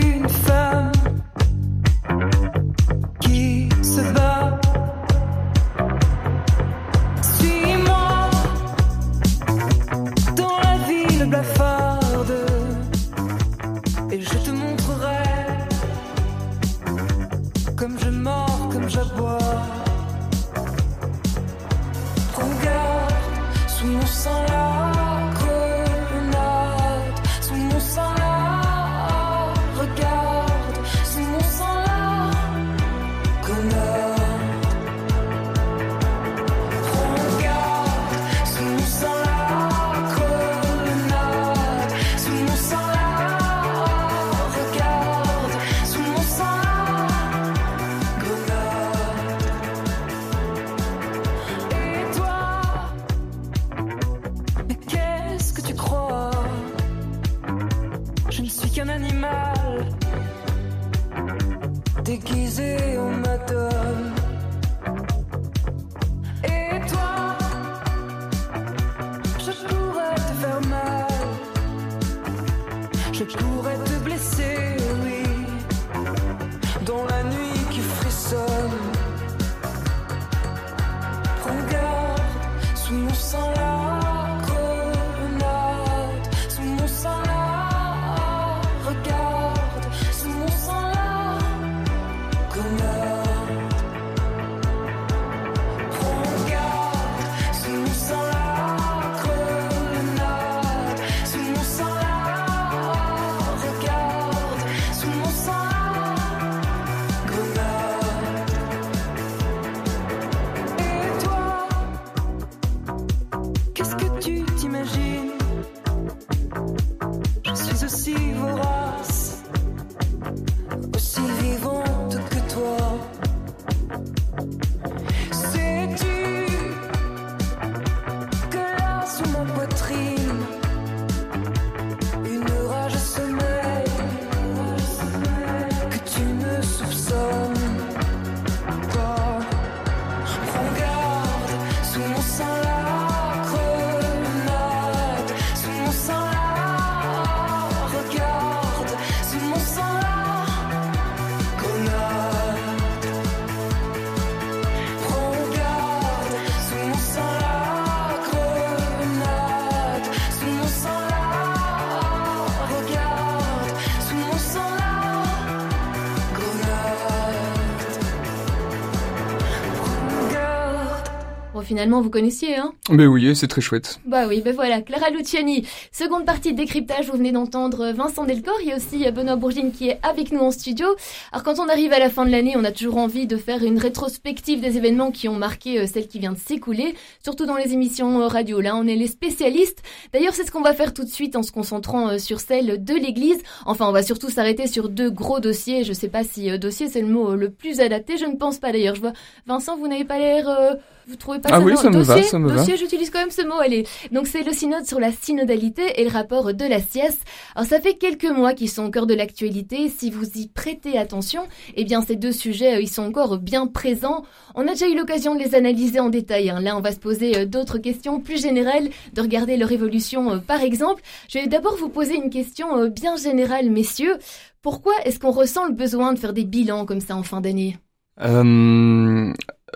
finalement, 171.75 171.99
vous 171.99 172.09
connaissiez, 172.09 172.55
hein 172.55 172.71
Mais 172.89 173.05
oui, 173.05 173.35
c'est 173.35 173.49
très 173.49 173.59
chouette. 173.59 173.99
Bah 174.05 174.27
oui, 174.29 174.39
ben 174.39 174.55
voilà, 174.55 174.81
Clara 174.81 175.09
Luciani. 175.09 175.67
Seconde 175.91 176.23
partie 176.23 176.53
de 176.53 176.57
décryptage, 176.57 177.09
vous 177.09 177.17
venez 177.17 177.33
d'entendre 177.33 177.91
Vincent 177.91 178.23
Delcor. 178.23 178.55
Il 178.61 178.69
y 178.69 178.71
a 178.71 178.77
aussi 178.77 179.11
Benoît 179.11 179.35
Bourgine 179.35 179.73
qui 179.73 179.89
est 179.89 179.99
avec 180.01 180.31
nous 180.31 180.39
en 180.39 180.51
studio. 180.51 180.87
Alors 181.33 181.43
quand 181.43 181.59
on 181.59 181.67
arrive 181.67 181.91
à 181.91 181.99
la 181.99 182.09
fin 182.09 182.25
de 182.25 182.31
l'année, 182.31 182.53
on 182.55 182.63
a 182.63 182.71
toujours 182.71 182.95
envie 182.95 183.27
de 183.27 183.35
faire 183.35 183.61
une 183.61 183.77
rétrospective 183.77 184.61
des 184.61 184.77
événements 184.77 185.11
qui 185.11 185.27
ont 185.27 185.35
marqué 185.35 185.81
euh, 185.81 185.85
celle 185.85 186.07
qui 186.07 186.17
vient 186.17 186.31
de 186.31 186.37
s'écouler, 186.37 186.95
surtout 187.21 187.45
dans 187.45 187.57
les 187.57 187.73
émissions 187.73 188.21
euh, 188.21 188.27
radio. 188.27 188.61
Là, 188.61 188.77
on 188.77 188.87
est 188.87 188.95
les 188.95 189.07
spécialistes. 189.07 189.83
D'ailleurs, 190.13 190.33
c'est 190.33 190.45
ce 190.45 190.51
qu'on 190.51 190.61
va 190.61 190.73
faire 190.73 190.93
tout 190.93 191.03
de 191.03 191.09
suite 191.09 191.35
en 191.35 191.43
se 191.43 191.51
concentrant 191.51 192.07
euh, 192.07 192.19
sur 192.19 192.39
celle 192.39 192.85
de 192.85 192.93
l'Église. 192.93 193.43
Enfin, 193.65 193.89
on 193.89 193.91
va 193.91 194.01
surtout 194.01 194.29
s'arrêter 194.29 194.67
sur 194.67 194.87
deux 194.87 195.09
gros 195.09 195.41
dossiers. 195.41 195.83
Je 195.83 195.91
sais 195.91 196.07
pas 196.07 196.23
si 196.23 196.57
dossier 196.57 196.87
c'est 196.87 197.01
le 197.01 197.09
mot 197.09 197.35
le 197.35 197.49
plus 197.49 197.81
adapté. 197.81 198.15
Je 198.15 198.27
ne 198.27 198.37
pense 198.37 198.59
pas 198.59 198.71
d'ailleurs. 198.71 198.95
Je 198.95 199.01
vois 199.01 199.13
Vincent, 199.45 199.75
vous 199.75 199.89
n'avez 199.89 200.05
pas 200.05 200.19
l'air 200.19 200.77
vous 201.07 201.15
trouvez 201.15 201.39
pas 201.39 201.49
ah 201.51 201.57
ça 201.57 201.61
oui, 201.61 201.77
ça 201.77 201.89
me 201.89 201.95
dossier, 201.95 202.21
va, 202.21 202.23
ça 202.23 202.39
me 202.39 202.49
dossier, 202.49 202.77
j'utilise 202.77 203.09
quand 203.09 203.19
même 203.19 203.29
ce 203.29 203.45
mot, 203.45 203.59
allez. 203.59 203.85
Donc 204.11 204.27
c'est 204.27 204.43
le 204.43 204.51
synode 204.51 204.85
sur 204.85 204.99
la 204.99 205.11
synodalité 205.11 206.01
et 206.01 206.03
le 206.03 206.09
rapport 206.09 206.53
de 206.53 206.65
la 206.65 206.79
sieste. 206.79 207.21
Alors 207.55 207.67
ça 207.67 207.79
fait 207.79 207.95
quelques 207.95 208.29
mois 208.29 208.53
qu'ils 208.53 208.69
sont 208.69 208.85
au 208.85 208.89
cœur 208.89 209.05
de 209.05 209.13
l'actualité. 209.13 209.89
Si 209.89 210.09
vous 210.09 210.25
y 210.35 210.47
prêtez 210.47 210.97
attention, 210.97 211.47
eh 211.75 211.83
bien 211.83 212.01
ces 212.01 212.15
deux 212.15 212.31
sujets, 212.31 212.75
euh, 212.75 212.81
ils 212.81 212.89
sont 212.89 213.03
encore 213.03 213.37
bien 213.37 213.67
présents. 213.67 214.23
On 214.55 214.67
a 214.67 214.71
déjà 214.71 214.87
eu 214.87 214.95
l'occasion 214.95 215.35
de 215.35 215.39
les 215.39 215.53
analyser 215.53 215.99
en 215.99 216.09
détail. 216.09 216.49
Hein. 216.49 216.59
Là, 216.59 216.75
on 216.77 216.81
va 216.81 216.91
se 216.91 216.99
poser 216.99 217.37
euh, 217.37 217.45
d'autres 217.45 217.77
questions 217.77 218.19
plus 218.19 218.41
générales, 218.41 218.89
de 219.13 219.21
regarder 219.21 219.57
leur 219.57 219.71
évolution 219.71 220.31
euh, 220.31 220.37
par 220.39 220.61
exemple. 220.61 221.01
Je 221.29 221.39
vais 221.39 221.47
d'abord 221.47 221.77
vous 221.77 221.89
poser 221.89 222.15
une 222.15 222.29
question 222.29 222.87
bien 222.87 223.15
générale, 223.15 223.69
messieurs. 223.69 224.17
Pourquoi 224.61 224.93
est-ce 225.05 225.19
qu'on 225.19 225.31
ressent 225.31 225.67
le 225.67 225.73
besoin 225.73 226.13
de 226.13 226.19
faire 226.19 226.33
des 226.33 226.45
bilans 226.45 226.85
comme 226.85 227.01
ça 227.01 227.15
en 227.15 227.23
fin 227.23 227.41
d'année? 227.41 227.77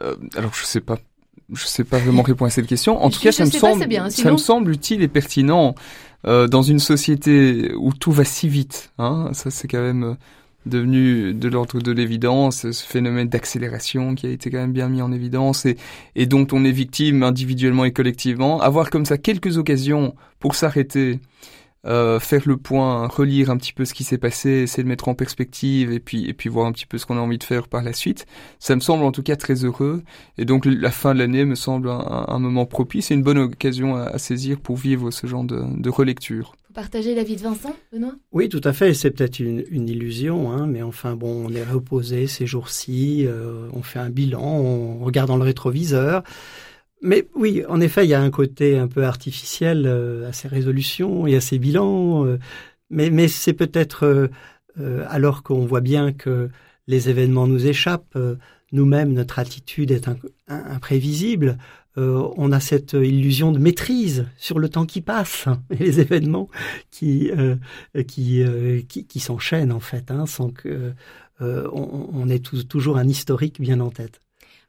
Euh, 0.02 0.18
alors 0.36 0.54
je 0.54 0.66
sais 0.66 0.82
pas 0.82 0.98
je 1.54 1.66
sais 1.66 1.84
pas 1.84 1.98
vraiment 1.98 2.22
répondre 2.22 2.48
à 2.48 2.52
cette 2.52 2.68
question. 2.68 3.04
En 3.04 3.10
tout 3.10 3.20
cas, 3.20 3.32
ça 3.32 3.46
me 3.46 3.52
semble, 3.52 4.12
ça 4.12 4.32
me 4.32 4.38
semble 4.38 4.72
utile 4.72 5.02
et 5.02 5.08
pertinent 5.08 5.76
euh, 6.28 6.48
dans 6.48 6.62
une 6.62 6.80
société 6.80 7.72
où 7.76 7.94
tout 7.94 8.12
va 8.12 8.24
si 8.24 8.48
vite. 8.48 8.92
Hein, 8.98 9.30
ça, 9.34 9.50
c'est 9.50 9.68
quand 9.68 9.82
même 9.82 10.04
euh, 10.04 10.14
devenu 10.66 11.34
de 11.34 11.48
l'ordre 11.48 11.80
de 11.80 11.92
l'évidence, 11.92 12.70
ce 12.70 12.86
phénomène 12.86 13.30
d'accélération 13.30 14.16
qui 14.16 14.28
a 14.28 14.30
été 14.30 14.52
quand 14.52 14.58
même 14.58 14.74
bien 14.74 14.90
mis 14.90 15.02
en 15.02 15.12
évidence 15.12 15.66
et, 15.66 15.78
et 16.16 16.26
dont 16.26 16.46
on 16.52 16.66
est 16.66 16.72
victime 16.72 17.24
individuellement 17.24 17.86
et 17.86 17.92
collectivement. 17.92 18.62
Avoir 18.62 18.90
comme 18.90 19.06
ça 19.06 19.18
quelques 19.18 19.58
occasions 19.58 20.16
pour 20.40 20.56
s'arrêter 20.56 21.20
euh, 21.86 22.20
faire 22.20 22.42
le 22.46 22.58
point, 22.58 23.08
relire 23.08 23.50
un 23.50 23.58
petit 23.58 23.74
peu 23.74 23.86
ce 23.86 23.94
qui 23.94 24.04
s'est 24.04 24.18
passé, 24.18 24.50
essayer 24.50 24.84
de 24.84 24.88
mettre 24.88 25.08
en 25.08 25.16
perspective 25.16 25.92
et 25.92 26.00
puis 26.00 26.28
et 26.28 26.34
puis 26.34 26.50
voir 26.50 26.66
un 26.66 26.72
petit 26.72 26.86
peu 26.86 26.98
ce 26.98 27.06
qu'on 27.06 27.18
a 27.18 27.22
envie 27.22 27.38
de 27.38 27.44
faire 27.44 27.68
par 27.68 27.84
la 27.84 27.94
suite. 27.94 28.26
Ça 28.60 28.76
me 28.76 28.82
semble 28.82 29.04
en 29.04 29.12
tout 29.12 29.24
cas 29.24 29.36
très 29.36 29.64
heureux 29.64 30.04
et 30.38 30.46
donc 30.46 30.66
la 30.66 30.92
fin 30.92 31.14
de 31.14 31.20
l'année 31.20 31.46
me 31.46 31.56
semble 31.56 31.90
un, 31.90 32.40
moment 32.40 32.66
propice 32.66 33.12
et 33.12 33.14
une 33.14 33.24
bonne 33.24 33.38
occasion 33.38 33.96
à, 33.96 34.18
saisir 34.18 34.60
pour 34.60 34.76
vivre 34.76 35.12
ce 35.12 35.28
genre 35.28 35.44
de, 35.44 35.62
de 35.78 35.90
relecture. 35.90 36.54
Vous 36.68 36.74
partagez 36.74 37.16
l'avis 37.16 37.36
de 37.36 37.42
Vincent, 37.42 37.76
Benoît? 37.92 38.14
Oui, 38.32 38.48
tout 38.48 38.62
à 38.64 38.74
fait. 38.74 38.94
C'est 38.94 39.10
peut-être 39.10 39.40
une, 39.40 39.64
une, 39.72 39.90
illusion, 39.90 40.52
hein, 40.52 40.68
mais 40.68 40.84
enfin 40.84 41.16
bon, 41.16 41.48
on 41.48 41.52
est 41.52 41.64
reposé 41.64 42.28
ces 42.28 42.46
jours-ci, 42.46 43.26
euh, 43.26 43.68
on 43.74 43.82
fait 43.82 44.00
un 44.00 44.12
bilan, 44.12 44.44
on 44.44 45.00
regarde 45.00 45.30
dans 45.30 45.38
le 45.38 45.44
rétroviseur. 45.44 46.24
Mais 47.02 47.28
oui, 47.34 47.64
en 47.68 47.80
effet, 47.80 48.06
il 48.06 48.10
y 48.10 48.14
a 48.14 48.22
un 48.22 48.30
côté 48.30 48.78
un 48.78 48.88
peu 48.88 49.06
artificiel 49.06 49.86
euh, 49.88 50.28
à 50.28 50.34
ces 50.34 50.48
résolutions 50.48 51.28
et 51.28 51.36
à 51.36 51.42
ces 51.42 51.58
bilans. 51.58 52.26
Euh, 52.26 52.40
mais, 52.90 53.28
c'est 53.28 53.54
peut-être 53.54 54.30
euh, 54.80 55.06
alors 55.08 55.44
qu'on 55.44 55.66
voit 55.66 55.82
bien 55.82 56.12
que 56.12 56.50
les 56.88 57.10
événements 57.10 57.48
nous 57.48 57.68
échappent, 57.68 58.18
nous-mêmes, 58.72 59.14
notre 59.14 59.38
attitude 59.40 59.92
est 59.92 60.10
imprévisible. 60.48 61.58
on 61.98 62.52
a 62.52 62.60
cette 62.60 62.94
illusion 62.94 63.52
de 63.52 63.60
maîtrise 63.60 64.26
sur 64.38 64.58
le 64.58 64.70
temps 64.70 64.88
qui 64.88 65.02
passe 65.02 65.46
et 65.70 65.76
les 65.76 66.00
événements 66.00 66.50
qui 66.90 67.30
qui, 68.08 68.44
qui, 68.88 69.06
qui 69.06 69.20
s'enchaînent 69.20 69.72
en 69.72 69.80
fait, 69.80 70.10
hein, 70.10 70.26
sans 70.26 70.50
que 70.50 70.94
on, 71.42 72.10
on 72.12 72.30
ait 72.30 72.40
toujours 72.40 72.98
un 72.98 73.08
historique 73.08 73.62
bien 73.62 73.80
en 73.82 73.92
tête. 73.92 74.20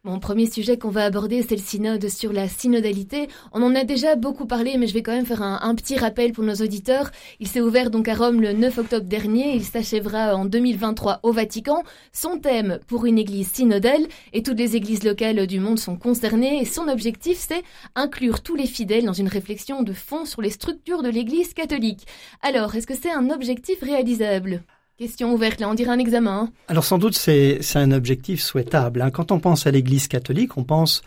Mon 0.03 0.19
premier 0.19 0.49
sujet 0.49 0.79
qu'on 0.79 0.89
va 0.89 1.05
aborder, 1.05 1.43
c'est 1.43 1.57
le 1.57 1.61
synode 1.61 2.09
sur 2.09 2.33
la 2.33 2.49
synodalité. 2.49 3.29
On 3.53 3.63
en 3.63 3.75
a 3.75 3.85
déjà 3.85 4.17
beaucoup 4.17 4.47
parlé, 4.47 4.79
mais 4.79 4.87
je 4.87 4.95
vais 4.95 5.03
quand 5.03 5.13
même 5.13 5.27
faire 5.27 5.43
un, 5.43 5.75
petit 5.75 5.99
rappel 5.99 6.33
pour 6.33 6.43
nos 6.43 6.55
auditeurs. 6.55 7.11
Il 7.39 7.47
s'est 7.47 7.61
ouvert 7.61 7.91
donc 7.91 8.09
à 8.09 8.15
Rome 8.15 8.41
le 8.41 8.55
9 8.55 8.79
octobre 8.79 9.05
dernier. 9.05 9.55
Il 9.55 9.63
s'achèvera 9.63 10.37
en 10.37 10.47
2023 10.47 11.21
au 11.23 11.33
Vatican. 11.33 11.83
Son 12.15 12.39
thème 12.39 12.79
pour 12.87 13.05
une 13.05 13.19
église 13.19 13.53
synodale 13.53 14.07
et 14.33 14.43
toutes 14.43 14.59
les 14.59 14.75
églises 14.75 15.05
locales 15.05 15.47
du 15.47 15.61
monde 15.61 15.79
sont 15.79 15.97
concernées. 15.97 16.63
Et 16.63 16.65
son 16.65 16.89
objectif, 16.89 17.37
c'est 17.37 17.63
inclure 17.95 18.43
tous 18.43 18.55
les 18.55 18.67
fidèles 18.67 19.05
dans 19.05 19.13
une 19.13 19.29
réflexion 19.29 19.83
de 19.83 19.93
fond 19.93 20.25
sur 20.25 20.41
les 20.41 20.49
structures 20.49 21.03
de 21.03 21.11
l'église 21.11 21.53
catholique. 21.53 22.07
Alors, 22.41 22.75
est-ce 22.75 22.87
que 22.87 22.97
c'est 22.97 23.13
un 23.13 23.29
objectif 23.29 23.83
réalisable? 23.83 24.63
Question 25.01 25.33
ouverte, 25.33 25.61
là, 25.61 25.71
on 25.71 25.73
dirait 25.73 25.93
un 25.93 25.99
examen. 25.99 26.53
Alors 26.69 26.85
sans 26.85 26.99
doute, 26.99 27.15
c'est 27.15 27.59
un 27.75 27.91
objectif 27.91 28.43
souhaitable. 28.43 29.01
Hein. 29.01 29.11
Quand 29.11 29.33
on 29.33 29.41
pense 29.41 29.67
à 29.67 29.71
l'Église 29.71 30.09
catholique, 30.09 30.59
on 30.59 30.65
pense 30.65 31.01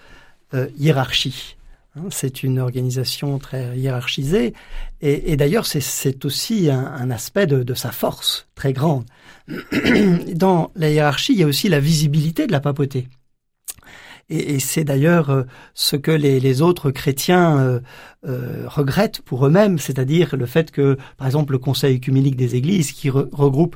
euh, 0.55 0.65
hiérarchie. 0.79 1.57
Hein. 1.95 2.05
c'est 2.09 2.41
une 2.41 2.57
organisation 2.57 3.37
très 3.37 3.77
hiérarchisée. 3.77 4.55
Et, 5.01 5.37
d'ailleurs, 5.37 5.67
c'est 5.67 6.25
aussi 6.25 6.71
un, 6.71 7.11
aspect 7.11 7.45
de, 7.45 7.61
de, 7.61 7.73
sa 7.75 7.91
force 7.91 8.47
très 8.55 8.73
grande. 8.73 9.05
Dans 10.33 10.71
la 10.75 10.89
hiérarchie, 10.89 11.33
il 11.33 11.39
y 11.39 11.43
a 11.43 11.47
aussi 11.47 11.69
la 11.69 11.79
visibilité 11.79 12.47
de 12.47 12.51
la 12.51 12.61
papauté. 12.61 13.07
Et, 14.33 14.59
c'est 14.59 14.83
d'ailleurs 14.83 15.29
euh, 15.29 15.43
ce 15.75 15.95
que 15.95 16.09
les, 16.09 16.61
autres 16.61 16.89
chrétiens 16.89 17.59
euh, 17.59 17.79
euh, 18.27 18.63
regrettent 18.67 19.21
pour 19.21 19.45
eux-mêmes, 19.45 19.77
c'est-à-dire 19.77 20.35
le 20.35 20.47
fait 20.47 20.71
que, 20.71 20.97
par 21.17 21.27
exemple, 21.27 21.53
le 21.53 21.59
Conseil 21.59 21.97
œcuménique 21.97 22.35
des 22.35 22.55
Églises, 22.55 22.91
qui 22.93 23.09
regroupe 23.11 23.75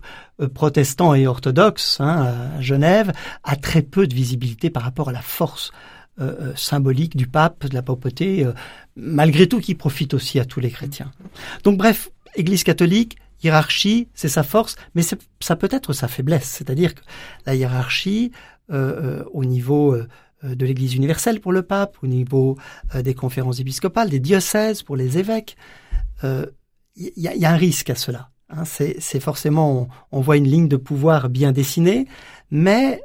protestants 0.54 1.14
et 1.14 1.28
orthodoxes 1.28 2.00
hein, 2.00 2.34
à 2.58 2.62
Genève, 2.62 3.12
a 3.44 3.56
très 3.56 3.84
peu 3.84 4.08
de 4.08 4.16
visibilité 4.16 4.70
par 4.70 4.84
rapport 4.84 5.10
à 5.10 5.12
la 5.12 5.22
force 5.22 5.72
symbolique 6.56 7.16
du 7.16 7.28
pape, 7.28 7.68
de 7.68 7.76
la 7.76 7.84
papauté, 7.84 8.48
malgré 8.96 9.48
tout 9.48 9.60
qui 9.60 9.76
profite 9.76 10.16
aussi 10.16 10.40
à 10.40 10.46
tous 10.46 10.60
les 10.60 10.72
chrétiens. 10.72 11.12
Donc 11.64 11.78
bref, 11.78 12.10
Église 12.36 12.64
catholique, 12.64 13.18
hiérarchie, 13.44 14.08
c'est 14.16 14.30
sa 14.30 14.42
force, 14.42 14.78
mais 14.96 15.04
ça 15.04 15.56
peut 15.56 15.70
être 15.70 15.94
sa 15.94 16.08
faiblesse. 16.08 16.50
C'est-à-dire 16.50 16.96
que 16.96 17.02
la 17.46 17.54
hiérarchie, 17.54 18.32
au 18.70 19.46
niveau 19.46 19.94
euh, 19.94 20.08
de 20.44 20.66
l'Église 20.66 20.96
universelle 20.96 21.40
pour 21.40 21.52
le 21.52 21.64
pape, 21.64 21.98
au 22.04 22.08
niveau 22.08 22.58
euh, 22.96 23.02
des 23.02 23.14
conférences 23.14 23.60
épiscopales, 23.60 24.10
des 24.10 24.20
diocèses 24.20 24.84
pour 24.84 24.96
les 24.96 25.18
évêques. 25.18 25.58
Il 26.24 26.30
euh, 26.30 26.46
y, 26.96 27.46
a, 27.46 27.52
un 27.52 27.56
risque 27.56 27.90
à 27.90 27.96
cela. 27.96 28.30
Hein. 28.50 28.64
C'est 28.66 29.20
forcément, 29.20 29.88
on, 30.12 30.22
voit 30.22 30.38
une 30.38 30.48
ligne 30.48 30.68
de 30.68 30.78
pouvoir 30.78 31.30
bien 31.30 31.52
dessinée, 31.52 32.08
mais 32.50 33.02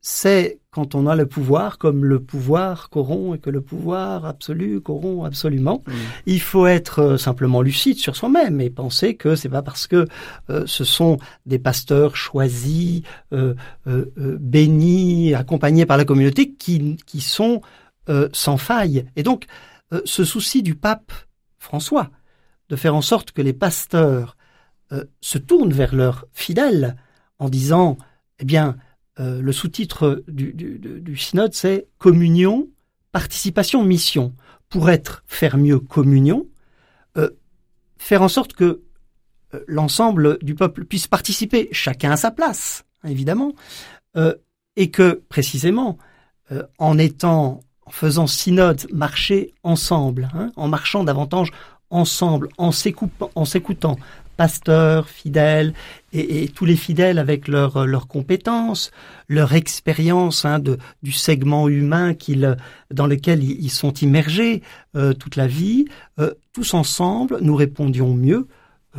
c'est 0.00 0.60
quand 0.70 0.94
on 0.94 1.06
a 1.06 1.14
le 1.14 1.26
pouvoir, 1.26 1.78
comme 1.78 2.04
le 2.04 2.22
pouvoir 2.22 2.90
corrompt 2.90 3.34
et 3.34 3.38
que 3.38 3.50
le 3.50 3.60
pouvoir 3.60 4.24
absolu 4.24 4.80
corrompt 4.80 5.26
absolument. 5.26 5.82
Mm. 5.86 5.92
Il 6.26 6.40
faut 6.40 6.66
être 6.66 6.98
euh, 7.00 7.16
simplement 7.18 7.60
lucide 7.60 7.98
sur 7.98 8.16
soi-même 8.16 8.60
et 8.60 8.70
penser 8.70 9.14
que 9.14 9.34
c'est 9.34 9.48
pas 9.48 9.62
parce 9.62 9.86
que 9.86 10.06
euh, 10.48 10.62
ce 10.66 10.84
sont 10.84 11.18
des 11.44 11.58
pasteurs 11.58 12.16
choisis, 12.16 13.02
euh, 13.32 13.54
bénis, 13.86 15.34
accompagnés 15.34 15.86
par 15.86 15.96
la 15.96 16.04
communauté 16.04 16.52
qui, 16.52 16.96
qui 17.06 17.20
sont 17.20 17.60
sans 18.32 18.56
faille. 18.56 19.06
Et 19.14 19.22
donc, 19.22 19.46
ce 20.04 20.24
souci 20.24 20.64
du 20.64 20.74
pape 20.74 21.12
François 21.58 22.10
de 22.68 22.74
faire 22.74 22.96
en 22.96 23.02
sorte 23.02 23.30
que 23.30 23.40
les 23.40 23.52
pasteurs 23.52 24.36
se 25.20 25.38
tournent 25.38 25.72
vers 25.72 25.94
leurs 25.94 26.24
fidèles 26.32 26.96
en 27.38 27.48
disant, 27.48 27.98
eh 28.40 28.44
bien, 28.44 28.76
euh, 29.20 29.42
le 29.42 29.52
sous-titre 29.52 30.24
du, 30.28 31.16
synode, 31.16 31.52
c'est 31.52 31.88
communion, 31.98 32.68
participation, 33.12 33.84
mission. 33.84 34.34
Pour 34.70 34.88
être, 34.88 35.24
faire 35.26 35.58
mieux 35.58 35.78
communion, 35.78 36.46
euh, 37.18 37.30
faire 37.98 38.22
en 38.22 38.28
sorte 38.28 38.54
que 38.54 38.82
euh, 39.52 39.64
l'ensemble 39.66 40.38
du 40.42 40.54
peuple 40.54 40.84
puisse 40.84 41.06
participer, 41.06 41.68
chacun 41.72 42.12
à 42.12 42.16
sa 42.16 42.30
place, 42.30 42.84
évidemment, 43.04 43.52
et 44.76 44.90
que 44.90 45.22
précisément, 45.28 45.98
en 46.78 46.98
étant, 46.98 47.60
en 47.86 47.90
faisant 47.90 48.26
synode, 48.26 48.86
marcher 48.92 49.54
ensemble, 49.62 50.28
hein, 50.34 50.50
en 50.56 50.66
marchant 50.66 51.04
davantage 51.04 51.52
ensemble, 51.90 52.48
en 52.58 52.72
s'écoutant, 52.72 53.96
pasteurs, 54.40 55.06
fidèles, 55.10 55.74
et, 56.14 56.48
tous 56.48 56.64
les 56.64 56.76
fidèles 56.76 57.18
avec 57.18 57.46
leurs 57.46 57.86
leur 57.86 58.08
compétences, 58.08 58.90
leur 59.28 59.52
expérience 59.52 60.46
hein, 60.46 60.58
de, 60.58 60.78
du 61.02 61.12
segment 61.12 61.68
humain 61.68 62.14
qu'ils, 62.14 62.56
dans 62.90 63.06
lequel 63.06 63.44
ils, 63.44 63.68
sont 63.68 63.92
immergés 63.92 64.62
euh, 64.96 65.12
toute 65.12 65.36
la 65.36 65.46
vie, 65.46 65.84
euh, 66.18 66.32
tous 66.54 66.72
ensemble, 66.72 67.36
nous 67.42 67.54
répondions 67.54 68.14
mieux 68.14 68.48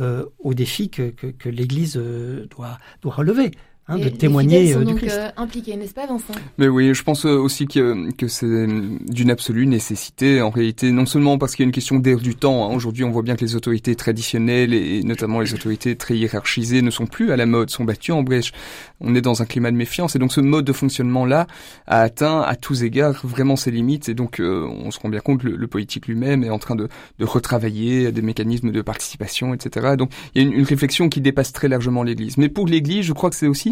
euh, 0.00 0.26
aux 0.38 0.54
défis 0.54 0.90
que, 0.90 1.10
que, 1.10 1.48
l'Église 1.48 2.00
doit 2.48 2.78
relever. 3.02 3.50
Hein, 3.88 3.98
de 3.98 4.08
témoigner 4.08 4.62
les 4.62 4.72
sont 4.74 4.78
du 4.78 4.84
donc 4.84 4.98
Christ. 4.98 5.18
impliqués, 5.36 5.74
n'est-ce 5.74 5.92
pas, 5.92 6.06
Vincent? 6.06 6.34
Mais 6.56 6.68
oui, 6.68 6.94
je 6.94 7.02
pense 7.02 7.24
aussi 7.24 7.66
que, 7.66 8.12
que 8.12 8.28
c'est 8.28 8.46
d'une 8.46 9.30
absolue 9.30 9.66
nécessité, 9.66 10.40
en 10.40 10.50
réalité, 10.50 10.92
non 10.92 11.04
seulement 11.04 11.36
parce 11.36 11.56
qu'il 11.56 11.64
y 11.64 11.66
a 11.66 11.68
une 11.68 11.72
question 11.72 11.98
d'air 11.98 12.18
du 12.18 12.36
temps. 12.36 12.64
Hein. 12.70 12.74
Aujourd'hui, 12.76 13.02
on 13.02 13.10
voit 13.10 13.22
bien 13.22 13.34
que 13.34 13.44
les 13.44 13.56
autorités 13.56 13.96
traditionnelles, 13.96 14.72
et 14.72 15.02
notamment 15.02 15.40
les 15.40 15.52
autorités 15.52 15.96
très 15.96 16.16
hiérarchisées, 16.16 16.80
ne 16.80 16.90
sont 16.90 17.06
plus 17.06 17.32
à 17.32 17.36
la 17.36 17.44
mode, 17.44 17.70
sont 17.70 17.82
battues 17.82 18.12
en 18.12 18.22
brèche. 18.22 18.52
On 19.00 19.16
est 19.16 19.20
dans 19.20 19.42
un 19.42 19.46
climat 19.46 19.72
de 19.72 19.76
méfiance, 19.76 20.14
et 20.14 20.20
donc 20.20 20.32
ce 20.32 20.40
mode 20.40 20.64
de 20.64 20.72
fonctionnement-là 20.72 21.48
a 21.88 22.02
atteint 22.02 22.40
à 22.40 22.54
tous 22.54 22.84
égards 22.84 23.26
vraiment 23.26 23.56
ses 23.56 23.72
limites, 23.72 24.08
et 24.08 24.14
donc 24.14 24.40
on 24.40 24.92
se 24.92 25.00
rend 25.00 25.08
bien 25.08 25.18
compte 25.18 25.42
que 25.42 25.48
le, 25.48 25.66
politique 25.66 26.06
lui-même 26.06 26.44
est 26.44 26.50
en 26.50 26.58
train 26.58 26.76
de, 26.76 26.88
de 27.18 27.24
retravailler 27.24 28.12
des 28.12 28.22
mécanismes 28.22 28.70
de 28.70 28.82
participation, 28.82 29.54
etc. 29.54 29.96
Donc 29.96 30.10
il 30.34 30.42
y 30.42 30.44
a 30.44 30.48
une, 30.48 30.54
une 30.54 30.64
réflexion 30.64 31.08
qui 31.08 31.20
dépasse 31.20 31.52
très 31.52 31.66
largement 31.66 32.04
l'Église. 32.04 32.36
Mais 32.36 32.48
pour 32.48 32.68
l'Église, 32.68 33.06
je 33.06 33.12
crois 33.12 33.30
que 33.30 33.36
c'est 33.36 33.48
aussi 33.48 33.71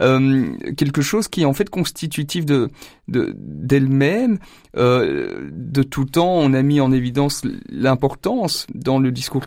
euh, 0.00 0.56
quelque 0.76 1.02
chose 1.02 1.28
qui 1.28 1.42
est 1.42 1.46
en 1.46 1.52
fait 1.52 1.70
constitutif 1.70 2.44
de 2.44 2.70
d'elle-même. 3.08 4.38
Euh, 4.76 5.48
de 5.52 5.82
tout 5.82 6.04
temps, 6.04 6.34
on 6.34 6.52
a 6.52 6.62
mis 6.62 6.80
en 6.80 6.92
évidence 6.92 7.42
l'importance 7.70 8.66
dans 8.74 8.98
le 8.98 9.10
discours 9.10 9.44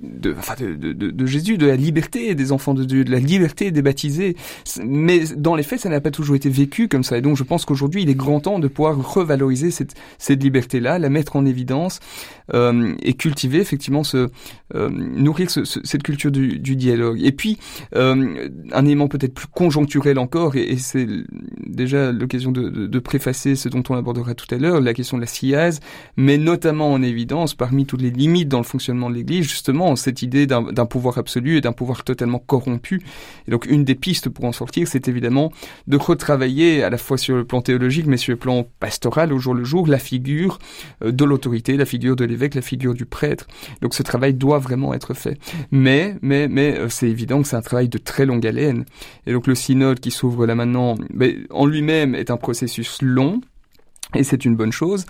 de, 0.00 0.34
enfin 0.36 0.54
de, 0.58 0.74
de, 0.74 1.10
de, 1.10 1.26
Jésus, 1.26 1.56
de 1.56 1.66
la 1.66 1.76
liberté 1.76 2.34
des 2.34 2.52
enfants 2.52 2.74
de 2.74 2.84
Dieu, 2.84 3.04
de 3.04 3.10
la 3.10 3.20
liberté 3.20 3.70
des 3.70 3.82
baptisés. 3.82 4.36
Mais 4.84 5.20
dans 5.36 5.54
les 5.54 5.62
faits, 5.62 5.80
ça 5.80 5.88
n'a 5.88 6.00
pas 6.00 6.10
toujours 6.10 6.36
été 6.36 6.48
vécu 6.48 6.88
comme 6.88 7.04
ça. 7.04 7.18
Et 7.18 7.20
donc, 7.20 7.36
je 7.36 7.44
pense 7.44 7.64
qu'aujourd'hui, 7.64 8.02
il 8.02 8.10
est 8.10 8.14
grand 8.14 8.40
temps 8.40 8.58
de 8.58 8.68
pouvoir 8.68 8.96
revaloriser 9.14 9.70
cette, 9.70 9.94
cette 10.18 10.42
liberté-là, 10.42 10.98
la 10.98 11.10
mettre 11.10 11.36
en 11.36 11.46
évidence 11.46 12.00
euh, 12.52 12.94
et 13.02 13.14
cultiver 13.14 13.58
effectivement 13.58 14.04
ce 14.04 14.28
euh, 14.74 14.90
nourrir 14.90 15.50
ce, 15.50 15.64
cette 15.64 16.02
culture 16.02 16.30
du, 16.30 16.58
du, 16.58 16.76
dialogue. 16.76 17.20
Et 17.22 17.32
puis, 17.32 17.58
euh, 17.94 18.48
un 18.72 18.84
élément 18.84 19.08
peut-être 19.08 19.34
plus 19.34 19.46
conjoncturel 19.46 20.18
encore, 20.18 20.56
et 20.56 20.76
c'est 20.76 21.06
déjà 21.66 22.12
l'occasion 22.12 22.52
de, 22.54 22.98
préfacer 22.98 23.54
ce 23.54 23.68
dont 23.68 23.82
on 23.90 23.96
abordera 23.96 24.34
tout 24.34 24.52
à 24.54 24.58
l'heure, 24.58 24.80
la 24.80 24.94
question 24.94 25.18
de 25.18 25.22
la 25.22 25.26
SIAZ, 25.26 25.80
mais 26.16 26.38
notamment 26.38 26.92
en 26.92 27.02
évidence, 27.02 27.54
parmi 27.54 27.84
toutes 27.84 28.00
les 28.00 28.10
limites 28.10 28.48
dans 28.48 28.58
le 28.58 28.64
fonctionnement 28.64 29.10
de 29.10 29.16
l'Église, 29.16 29.46
justement, 29.46 29.94
cette 29.96 30.22
idée 30.22 30.46
d'un 30.46 30.86
pouvoir 30.86 31.18
absolu 31.18 31.56
et 31.56 31.60
d'un 31.60 31.72
pouvoir 31.72 32.04
totalement 32.04 32.38
corrompu. 32.38 33.02
Et 33.46 33.50
donc, 33.50 33.66
une 33.66 33.84
des 33.84 33.94
pistes 33.94 34.28
pour 34.28 34.44
en 34.44 34.52
sortir, 34.52 34.88
c'est 34.88 35.08
évidemment 35.08 35.52
de 35.86 35.96
retravailler 35.96 36.82
à 36.82 36.90
la 36.90 36.98
fois 36.98 37.18
sur 37.18 37.36
le 37.36 37.44
plan 37.44 37.60
théologique, 37.60 38.06
mais 38.06 38.16
sur 38.16 38.32
le 38.32 38.38
plan 38.38 38.66
pastoral, 38.80 39.32
au 39.32 39.38
jour 39.38 39.54
le 39.54 39.64
jour, 39.64 39.86
la 39.86 39.98
figure 39.98 40.58
euh, 41.02 41.12
de 41.12 41.24
l'autorité, 41.24 41.76
la 41.76 41.86
figure 41.86 42.16
de 42.16 42.24
l'évêque, 42.24 42.54
la 42.54 42.62
figure 42.62 42.94
du 42.94 43.06
prêtre. 43.06 43.46
Donc, 43.82 43.94
ce 43.94 44.02
travail 44.02 44.34
doit 44.34 44.58
vraiment 44.58 44.94
être 44.94 45.14
fait. 45.14 45.38
Mais, 45.70 46.16
mais, 46.22 46.48
mais, 46.48 46.78
euh, 46.78 46.88
c'est 46.88 47.08
évident 47.08 47.42
que 47.42 47.48
c'est 47.48 47.56
un 47.56 47.62
travail 47.62 47.88
de 47.88 47.98
très 47.98 48.26
longue 48.26 48.46
haleine. 48.46 48.84
Et 49.26 49.32
donc, 49.32 49.46
le 49.46 49.54
synode 49.54 50.00
qui 50.00 50.10
s'ouvre 50.10 50.46
là 50.46 50.54
maintenant, 50.54 50.96
en 51.50 51.66
lui-même 51.66 52.14
est 52.14 52.30
un 52.30 52.36
processus 52.44 53.00
long, 53.00 53.40
et 54.14 54.22
c'est 54.22 54.44
une 54.44 54.54
bonne 54.54 54.70
chose, 54.70 55.06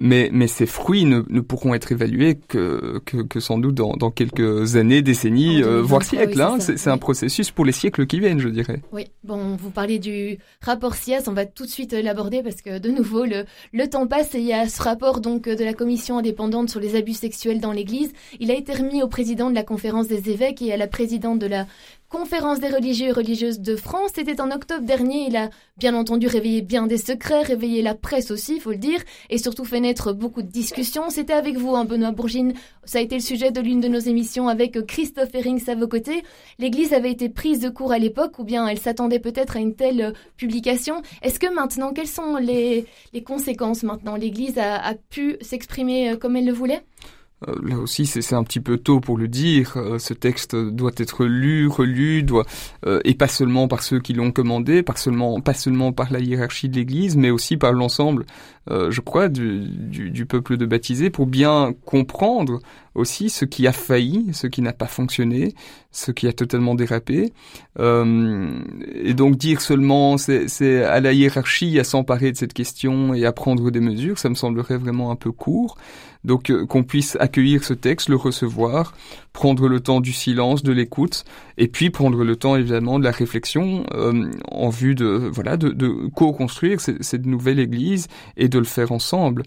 mais, 0.00 0.30
mais 0.32 0.46
ces 0.46 0.66
fruits 0.66 1.04
ne, 1.04 1.22
ne 1.28 1.40
pourront 1.40 1.74
être 1.74 1.92
évalués 1.92 2.38
que, 2.48 3.00
que, 3.04 3.18
que 3.18 3.40
sans 3.40 3.58
doute 3.58 3.74
dans, 3.74 3.94
dans, 3.96 4.10
quelques 4.10 4.76
années, 4.76 5.02
décennies, 5.02 5.62
euh, 5.62 5.82
voire 5.82 6.02
siècles. 6.02 6.36
Oui, 6.36 6.42
hein. 6.42 6.56
C'est 6.60 6.72
oui. 6.72 6.92
un 6.92 6.98
processus 6.98 7.50
pour 7.50 7.64
les 7.64 7.72
siècles 7.72 8.06
qui 8.06 8.20
viennent, 8.20 8.38
je 8.38 8.48
dirais. 8.48 8.82
Oui, 8.92 9.06
bon, 9.24 9.56
vous 9.56 9.70
parlez 9.70 9.98
du 9.98 10.38
rapport 10.62 10.94
SIAS, 10.94 11.24
on 11.26 11.32
va 11.32 11.44
tout 11.44 11.64
de 11.64 11.70
suite 11.70 11.92
l'aborder 11.92 12.42
parce 12.42 12.62
que 12.62 12.78
de 12.78 12.90
nouveau, 12.90 13.24
le, 13.24 13.44
le 13.72 13.88
temps 13.88 14.06
passe 14.06 14.34
et 14.34 14.38
il 14.38 14.46
y 14.46 14.52
a 14.52 14.68
ce 14.68 14.82
rapport 14.82 15.20
donc 15.20 15.48
de 15.48 15.64
la 15.64 15.74
commission 15.74 16.18
indépendante 16.18 16.70
sur 16.70 16.80
les 16.80 16.94
abus 16.96 17.14
sexuels 17.14 17.60
dans 17.60 17.72
l'Église. 17.72 18.12
Il 18.40 18.50
a 18.50 18.54
été 18.54 18.72
remis 18.72 19.02
au 19.02 19.08
président 19.08 19.50
de 19.50 19.54
la 19.54 19.64
conférence 19.64 20.08
des 20.08 20.30
évêques 20.30 20.62
et 20.62 20.72
à 20.72 20.76
la 20.76 20.86
présidente 20.86 21.38
de 21.38 21.46
la 21.46 21.66
conférence 22.08 22.60
des 22.60 22.68
religieux 22.68 23.08
et 23.08 23.12
religieuses 23.12 23.60
de 23.60 23.76
France. 23.76 24.12
C'était 24.14 24.40
en 24.40 24.50
octobre 24.50 24.84
dernier. 24.84 25.26
Il 25.28 25.36
a 25.36 25.50
bien 25.76 25.94
entendu 25.94 26.26
réveillé 26.26 26.62
bien 26.62 26.86
des 26.86 26.98
secrets, 26.98 27.42
réveillé 27.42 27.82
la 27.82 27.94
presse 27.94 28.30
aussi, 28.30 28.56
il 28.56 28.60
faut 28.60 28.70
le 28.70 28.78
dire, 28.78 29.00
et 29.30 29.38
surtout 29.38 29.64
fait 29.64 29.80
naître 29.80 30.12
beaucoup 30.12 30.42
de 30.42 30.50
discussions. 30.50 31.10
C'était 31.10 31.32
avec 31.32 31.56
vous, 31.56 31.74
hein, 31.74 31.84
Benoît 31.84 32.12
Bourgine. 32.12 32.54
Ça 32.84 32.98
a 32.98 33.00
été 33.02 33.16
le 33.16 33.20
sujet 33.20 33.50
de 33.50 33.60
l'une 33.60 33.80
de 33.80 33.88
nos 33.88 33.98
émissions 33.98 34.48
avec 34.48 34.86
Christophe 34.86 35.34
Herrings 35.34 35.68
à 35.68 35.74
vos 35.74 35.88
côtés. 35.88 36.22
L'Église 36.58 36.92
avait 36.92 37.10
été 37.10 37.28
prise 37.28 37.60
de 37.60 37.68
court 37.68 37.92
à 37.92 37.98
l'époque, 37.98 38.38
ou 38.38 38.44
bien 38.44 38.66
elle 38.66 38.78
s'attendait 38.78 39.18
peut-être 39.18 39.56
à 39.56 39.60
une 39.60 39.74
telle 39.74 40.14
publication. 40.36 41.02
Est-ce 41.22 41.38
que 41.38 41.52
maintenant, 41.52 41.92
quelles 41.92 42.06
sont 42.06 42.36
les, 42.36 42.86
conséquences 43.24 43.82
maintenant? 43.82 44.16
L'Église 44.16 44.58
a, 44.58 44.94
pu 45.10 45.36
s'exprimer 45.40 46.16
comme 46.18 46.36
elle 46.36 46.46
le 46.46 46.52
voulait? 46.52 46.82
euh, 46.82 47.15
là 47.62 47.78
aussi, 47.78 48.06
c'est 48.06 48.34
un 48.34 48.44
petit 48.44 48.60
peu 48.60 48.76
tôt 48.78 49.00
pour 49.00 49.16
le 49.16 49.28
dire. 49.28 49.74
Euh, 49.76 49.98
ce 49.98 50.14
texte 50.14 50.56
doit 50.56 50.92
être 50.96 51.24
lu, 51.24 51.68
relu, 51.68 52.22
doit 52.22 52.44
euh, 52.86 53.00
et 53.04 53.14
pas 53.14 53.28
seulement 53.28 53.68
par 53.68 53.82
ceux 53.82 54.00
qui 54.00 54.12
l'ont 54.12 54.32
commandé, 54.32 54.82
seulement 54.96 55.40
pas 55.40 55.54
seulement 55.54 55.92
par 55.92 56.12
la 56.12 56.20
hiérarchie 56.20 56.68
de 56.68 56.76
l'Église, 56.76 57.16
mais 57.16 57.30
aussi 57.30 57.56
par 57.56 57.72
l'ensemble, 57.72 58.26
je 58.68 59.00
crois, 59.00 59.28
du, 59.28 59.60
du, 59.68 60.10
du, 60.10 60.26
peuple 60.26 60.56
de 60.56 60.66
baptisés, 60.66 61.10
pour 61.10 61.26
bien 61.26 61.74
comprendre 61.84 62.60
aussi 62.96 63.30
ce 63.30 63.44
qui 63.44 63.66
a 63.66 63.72
failli, 63.72 64.30
ce 64.32 64.46
qui 64.46 64.62
n'a 64.62 64.72
pas 64.72 64.86
fonctionné, 64.86 65.54
ce 65.92 66.10
qui 66.10 66.26
a 66.26 66.32
totalement 66.32 66.74
dérapé. 66.74 67.32
Euh, 67.78 68.58
et 68.94 69.14
donc 69.14 69.36
dire 69.36 69.60
seulement 69.60 70.16
c'est 70.18 70.84
à 70.84 71.00
la 71.00 71.12
hiérarchie 71.12 71.78
à 71.78 71.84
s'emparer 71.84 72.32
de 72.32 72.36
cette 72.36 72.54
question 72.54 73.14
et 73.14 73.24
à 73.24 73.32
prendre 73.32 73.70
des 73.70 73.80
mesures, 73.80 74.18
ça 74.18 74.28
me 74.28 74.34
semblerait 74.34 74.78
vraiment 74.78 75.10
un 75.10 75.16
peu 75.16 75.30
court. 75.30 75.76
Donc 76.24 76.50
euh, 76.50 76.66
qu'on 76.66 76.82
puisse 76.82 77.16
accueillir 77.20 77.62
ce 77.62 77.72
texte, 77.72 78.08
le 78.08 78.16
recevoir, 78.16 78.94
prendre 79.32 79.68
le 79.68 79.80
temps 79.80 80.00
du 80.00 80.12
silence, 80.12 80.62
de 80.64 80.72
l'écoute, 80.72 81.24
et 81.56 81.68
puis 81.68 81.90
prendre 81.90 82.24
le 82.24 82.34
temps 82.34 82.56
évidemment 82.56 82.98
de 82.98 83.04
la 83.04 83.12
réflexion 83.12 83.84
euh, 83.94 84.28
en 84.50 84.68
vue 84.70 84.96
de 84.96 85.30
voilà 85.32 85.56
de, 85.56 85.68
de 85.68 86.08
co-construire 86.14 86.80
cette 86.80 87.26
nouvelle 87.26 87.60
Église 87.60 88.08
et 88.36 88.48
de 88.48 88.55
le 88.58 88.64
faire 88.64 88.92
ensemble. 88.92 89.42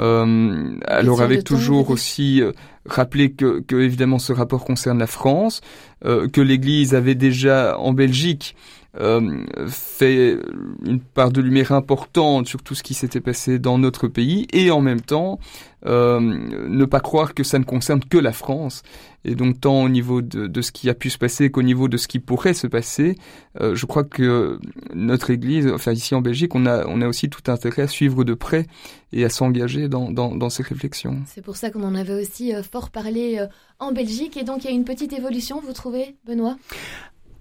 Euh, 0.00 0.76
alors 0.86 1.22
avec 1.22 1.44
toujours 1.44 1.90
aussi 1.90 2.42
euh, 2.42 2.52
rappeler 2.84 3.30
que, 3.30 3.60
que, 3.60 3.76
évidemment 3.76 4.18
ce 4.18 4.32
rapport 4.32 4.64
concerne 4.64 4.98
la 4.98 5.06
France, 5.06 5.60
euh, 6.04 6.28
que 6.28 6.40
l'Église 6.40 6.94
avait 6.94 7.14
déjà 7.14 7.78
en 7.78 7.92
Belgique 7.92 8.56
euh, 9.00 9.44
fait 9.66 10.38
une 10.84 11.00
part 11.00 11.32
de 11.32 11.40
lumière 11.40 11.72
importante 11.72 12.46
sur 12.46 12.62
tout 12.62 12.76
ce 12.76 12.84
qui 12.84 12.94
s'était 12.94 13.20
passé 13.20 13.58
dans 13.58 13.76
notre 13.76 14.06
pays 14.06 14.46
et 14.52 14.70
en 14.70 14.80
même 14.80 15.00
temps 15.00 15.40
euh, 15.84 16.20
ne 16.20 16.84
pas 16.84 17.00
croire 17.00 17.34
que 17.34 17.42
ça 17.42 17.58
ne 17.58 17.64
concerne 17.64 18.04
que 18.04 18.18
la 18.18 18.32
France. 18.32 18.82
Et 19.24 19.34
donc 19.34 19.60
tant 19.60 19.82
au 19.82 19.88
niveau 19.88 20.22
de, 20.22 20.46
de 20.46 20.62
ce 20.62 20.70
qui 20.70 20.88
a 20.90 20.94
pu 20.94 21.10
se 21.10 21.18
passer 21.18 21.50
qu'au 21.50 21.62
niveau 21.62 21.88
de 21.88 21.96
ce 21.96 22.06
qui 22.06 22.20
pourrait 22.20 22.54
se 22.54 22.66
passer 22.66 23.16
euh, 23.60 23.74
je 23.74 23.84
crois 23.86 24.04
que 24.04 24.60
notre 24.94 25.30
église 25.30 25.66
enfin 25.74 25.92
ici 25.92 26.14
en 26.14 26.20
Belgique 26.20 26.54
on 26.54 26.66
a 26.66 26.86
on 26.86 27.00
a 27.00 27.08
aussi 27.08 27.30
tout 27.30 27.50
intérêt 27.50 27.82
à 27.82 27.88
suivre 27.88 28.22
de 28.22 28.34
près 28.34 28.66
et 29.12 29.24
à 29.24 29.28
s'engager 29.28 29.88
dans, 29.88 30.10
dans, 30.10 30.50
ces 30.50 30.62
réflexions. 30.62 31.18
C'est 31.26 31.42
pour 31.42 31.56
ça 31.56 31.70
qu'on 31.70 31.84
en 31.84 31.94
avait 31.94 32.20
aussi 32.20 32.52
fort 32.70 32.90
parlé 32.90 33.44
en 33.78 33.92
Belgique. 33.92 34.36
Et 34.36 34.42
donc 34.42 34.64
il 34.64 34.70
y 34.70 34.72
a 34.72 34.74
une 34.74 34.84
petite 34.84 35.12
évolution 35.12 35.60
vous 35.60 35.72
trouvez 35.72 36.16
Benoît? 36.26 36.56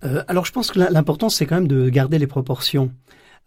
Euh, 0.06 0.24
alors 0.28 0.46
je 0.46 0.52
pense 0.52 0.72
que 0.72 0.80
l'important 0.80 1.30
c'est 1.30 1.46
quand 1.46 1.56
même 1.56 1.68
de 1.68 1.90
garder 1.90 2.20
les 2.20 2.28
proportions. 2.28 2.92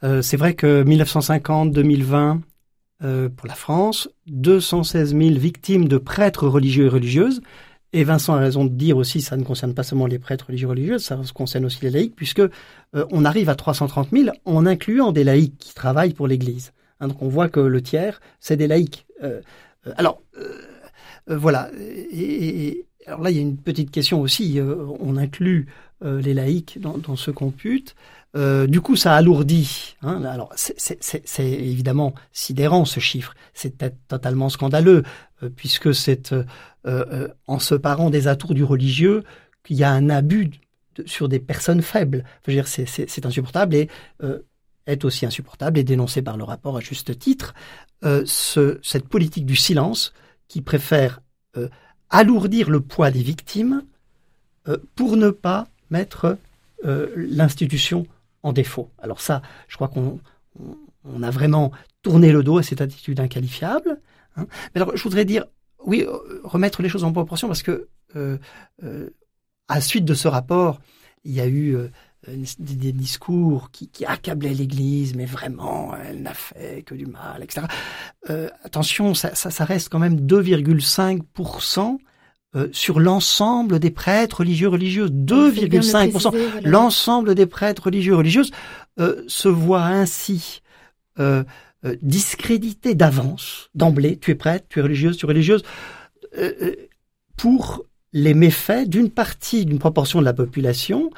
Euh, 0.05 0.23
c'est 0.23 0.37
vrai 0.37 0.55
que 0.55 0.85
1950-2020 0.85 2.41
euh, 3.03 3.29
pour 3.29 3.47
la 3.47 3.55
France, 3.55 4.09
216 4.27 5.17
000 5.17 5.35
victimes 5.39 5.89
de 5.89 5.99
prêtres 5.99 6.47
religieux 6.47 6.87
et 6.87 6.89
religieuses. 6.89 7.41
Et 7.93 8.05
Vincent 8.05 8.35
a 8.35 8.39
raison 8.39 8.65
de 8.65 8.75
dire 8.75 8.97
aussi, 8.97 9.23
ça 9.23 9.37
ne 9.37 9.45
concerne 9.45 9.73
pas 9.73 9.83
seulement 9.83 10.07
les 10.07 10.19
prêtres 10.19 10.47
religieux 10.49 10.67
et 10.67 10.71
religieuses, 10.71 11.05
ça 11.05 11.19
concerne 11.35 11.65
aussi 11.65 11.79
les 11.83 11.91
laïcs, 11.91 12.15
puisque 12.15 12.43
on 12.93 13.25
arrive 13.25 13.49
à 13.49 13.55
330 13.55 14.11
000 14.11 14.37
en 14.45 14.67
incluant 14.67 15.13
des 15.13 15.25
laïcs 15.25 15.57
qui 15.57 15.73
travaillent 15.73 16.13
pour 16.13 16.27
l'Église. 16.27 16.73
Hein, 17.01 17.09
donc 17.09 17.23
on 17.23 17.29
voit 17.29 17.49
que 17.49 17.61
le 17.61 17.81
tiers, 17.81 18.21
c'est 18.41 18.57
des 18.57 18.67
laïcs. 18.67 19.07
Alors 19.97 20.21
voilà. 21.27 21.71
Et, 21.79 22.67
et, 22.67 22.87
alors 23.07 23.23
là, 23.23 23.31
il 23.31 23.37
y 23.37 23.39
a 23.39 23.43
une 23.43 23.57
petite 23.57 23.91
question 23.91 24.21
aussi. 24.21 24.61
on 24.61 25.17
inclut 25.17 25.69
euh, 26.05 26.21
les 26.21 26.35
laïcs 26.35 26.79
dans, 26.79 27.17
ce 27.17 27.31
compute. 27.31 27.95
Euh, 28.37 28.67
du 28.67 28.83
coup, 28.83 28.97
ça 28.97 29.15
alourdit. 29.15 29.97
Hein. 30.03 30.25
Alors, 30.25 30.53
c'est 30.55 30.99
évidemment 31.39 32.15
sidérant 32.35 32.85
ce 32.85 33.01
chiffre. 33.01 33.35
C'est 33.55 33.83
totalement 34.07 34.51
scandaleux 34.51 35.05
euh, 35.43 35.49
puisque 35.49 35.95
c'est 35.95 36.35
en 36.85 37.59
se 37.59 37.75
parant 37.75 38.11
des 38.11 38.29
atours 38.29 38.53
du 38.53 38.63
religieux 38.63 39.25
qu'il 39.65 39.77
y 39.77 39.85
a 39.85 39.91
un 39.91 40.11
abus 40.11 40.51
sur 41.07 41.31
des 41.31 41.39
personnes 41.41 41.81
faibles. 41.81 42.25
C'est 42.67 43.25
insupportable 43.25 43.75
et 43.75 43.89
est 44.87 45.05
aussi 45.05 45.25
insupportable 45.25 45.79
et 45.79 45.85
dénoncé 45.85 46.21
par 46.21 46.37
le 46.37 46.45
rapport 46.45 46.77
à 46.77 46.81
juste 46.81 47.19
titre. 47.19 47.55
Ce, 48.03 48.79
cette 48.83 49.09
politique 49.09 49.47
du 49.47 49.57
silence 49.57 50.13
qui 50.47 50.61
préfère 50.61 51.23
alourdir 52.11 52.69
le 52.69 52.81
poids 52.81 53.11
des 53.11 53.23
victimes 53.23 53.83
pour 54.95 55.17
ne 55.17 55.31
pas 55.31 55.67
mettre 55.91 56.39
euh, 56.85 57.09
l'institution 57.17 58.07
en 58.43 58.53
défaut. 58.53 58.91
Alors 58.99 59.21
ça, 59.21 59.43
je 59.69 59.77
crois 59.77 59.89
qu'on 59.89 60.21
on 61.05 61.23
a 61.23 61.31
vraiment 61.31 61.73
tourné 62.03 62.33
le 62.33 62.43
dos 62.43 62.59
à 62.59 62.63
cette 62.63 62.81
attitude 62.81 63.21
inqualifiable. 63.21 64.01
Hein. 64.37 64.47
Mais 64.75 64.81
alors, 64.81 64.97
je 64.97 65.03
voudrais 65.03 65.25
dire, 65.25 65.45
oui, 65.85 66.05
euh, 66.07 66.41
remettre 66.45 66.83
les 66.83 66.89
choses 66.89 67.05
en 67.05 67.13
proportion 67.13 67.49
parce 67.49 67.63
que 67.63 67.89
euh, 68.17 68.39
euh, 68.83 69.11
à 69.69 69.81
suite 69.81 70.05
de 70.05 70.15
ce 70.15 70.29
rapport, 70.29 70.81
il 71.25 71.33
y 71.33 71.41
a 71.41 71.49
eu 71.49 71.77
des, 72.29 72.93
discours 72.93 73.73
qui, 73.73 73.91
accablaient 74.07 74.55
l'Église, 74.55 75.17
mais 75.17 75.25
vraiment, 75.25 75.93
elle 75.97 76.23
n'a 76.23 76.35
fait 76.35 76.85
que 76.87 76.95
du 76.95 77.07
mal, 77.07 77.43
etc. 77.43 77.67
Attention, 78.63 79.13
ça, 79.15 79.65
reste 79.65 79.89
quand 79.89 79.99
même 79.99 80.21
2,5% 80.21 81.99
euh, 82.57 82.69
sur 82.73 82.99
l'ensemble 82.99 83.79
des 83.79 83.91
prêtres 83.91 84.41
religieux 84.41 84.69
religieuses. 84.69 85.11
2,5%. 85.13 86.35
L'ensemble 86.65 87.35
des 87.35 87.47
prêtres 87.47 87.85
religieux 87.85 88.17
religieuses 88.17 88.51
euh, 88.99 89.23
se 89.29 89.49
voit 89.49 89.85
ainsi 89.85 90.63
euh, 91.19 91.45
euh, 91.85 91.97
discrédité 92.03 92.95
d'avance, 92.95 93.71
d'emblée. 93.75 94.19
Tu 94.19 94.31
es 94.31 94.35
prêtre, 94.35 94.67
tu 94.69 94.79
es 94.79 94.83
religieuse, 94.83 95.17
tu 95.17 95.27
es 95.27 95.29
religieuse, 95.29 95.63
pour 97.37 97.85
les 98.13 98.35
méfaits 98.35 98.89
d'une 98.89 99.11
partie, 99.11 99.67
d'une 99.67 99.79
proportion 99.79 100.21
de 100.21 100.25
la 100.25 100.33
population 100.33 101.11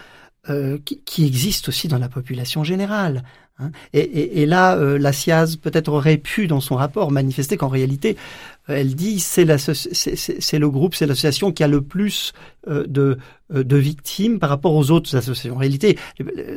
euh, 0.50 0.78
qui, 0.84 1.02
qui, 1.02 1.26
existe 1.26 1.68
aussi 1.68 1.88
dans 1.88 1.98
la 1.98 2.08
population 2.08 2.64
générale. 2.64 3.22
Hein. 3.58 3.70
Et, 3.92 4.00
et, 4.00 4.42
et, 4.42 4.46
là, 4.46 4.76
euh, 4.76 4.98
la 4.98 5.12
SIAZ 5.12 5.56
peut-être 5.56 5.88
aurait 5.88 6.16
pu, 6.16 6.46
dans 6.46 6.60
son 6.60 6.76
rapport, 6.76 7.10
manifester 7.10 7.56
qu'en 7.56 7.68
réalité, 7.68 8.16
euh, 8.70 8.76
elle 8.76 8.94
dit 8.94 9.20
c'est 9.20 9.44
le 9.44 10.68
groupe, 10.68 10.94
c'est 10.94 11.06
l'association 11.06 11.52
qui 11.52 11.62
a 11.64 11.68
le 11.68 11.82
plus 11.82 12.32
euh, 12.68 12.84
de, 12.86 13.18
euh, 13.54 13.64
de 13.64 13.76
victimes 13.76 14.38
par 14.38 14.50
rapport 14.50 14.74
aux 14.74 14.90
autres 14.90 15.16
associations. 15.16 15.56
En 15.56 15.58
réalité, 15.58 15.98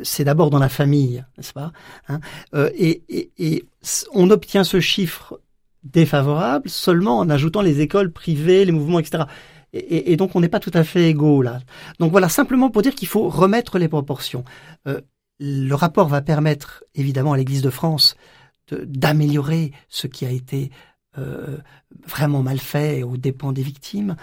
c'est 0.04 0.24
d'abord 0.24 0.50
dans 0.50 0.60
la 0.60 0.70
famille, 0.70 1.24
n'est-ce 1.38 1.54
pas 1.54 1.72
hein 2.08 2.20
et, 2.76 3.02
et, 3.10 3.66
on 4.14 4.30
obtient 4.30 4.64
ce 4.64 4.80
chiffre 4.80 5.40
défavorable 5.84 6.70
seulement 6.70 7.20
en 7.20 7.30
ajoutant 7.30 7.62
les 7.62 7.82
écoles 7.82 8.12
privées, 8.12 8.66
les 8.66 8.72
mouvements, 8.72 9.00
etc. 9.00 9.24
Et, 9.74 10.12
et, 10.12 10.18
donc 10.18 10.36
on 10.36 10.42
n'est 10.42 10.50
pas 10.50 10.60
tout 10.60 10.72
à 10.74 10.84
fait 10.84 11.10
égaux 11.10 11.42
là. 11.42 11.60
Donc 12.00 12.12
voilà, 12.12 12.30
simplement 12.30 12.70
pour 12.70 12.82
dire 12.82 12.94
qu'il 12.94 13.08
faut 13.08 13.30
remettre 13.30 13.80
les 13.80 13.88
proportions. 13.88 14.44
Euh, 14.88 15.02
le 15.42 15.74
rapport 15.74 16.08
va 16.08 16.22
permettre 16.22 16.84
évidemment 16.94 17.34
à 17.34 17.38
l'Église 17.38 17.64
de 17.64 17.72
France 17.72 18.16
d'améliorer 18.72 19.74
ce 19.90 20.06
qui 20.06 20.26
a 20.26 20.30
été 20.30 20.72
euh, 21.18 21.58
vraiment 22.08 22.44
mal 22.44 22.60
fait 22.60 23.02
aux 23.02 23.18
dépens 23.18 23.52
des 23.52 23.64
victimes, 23.64 24.16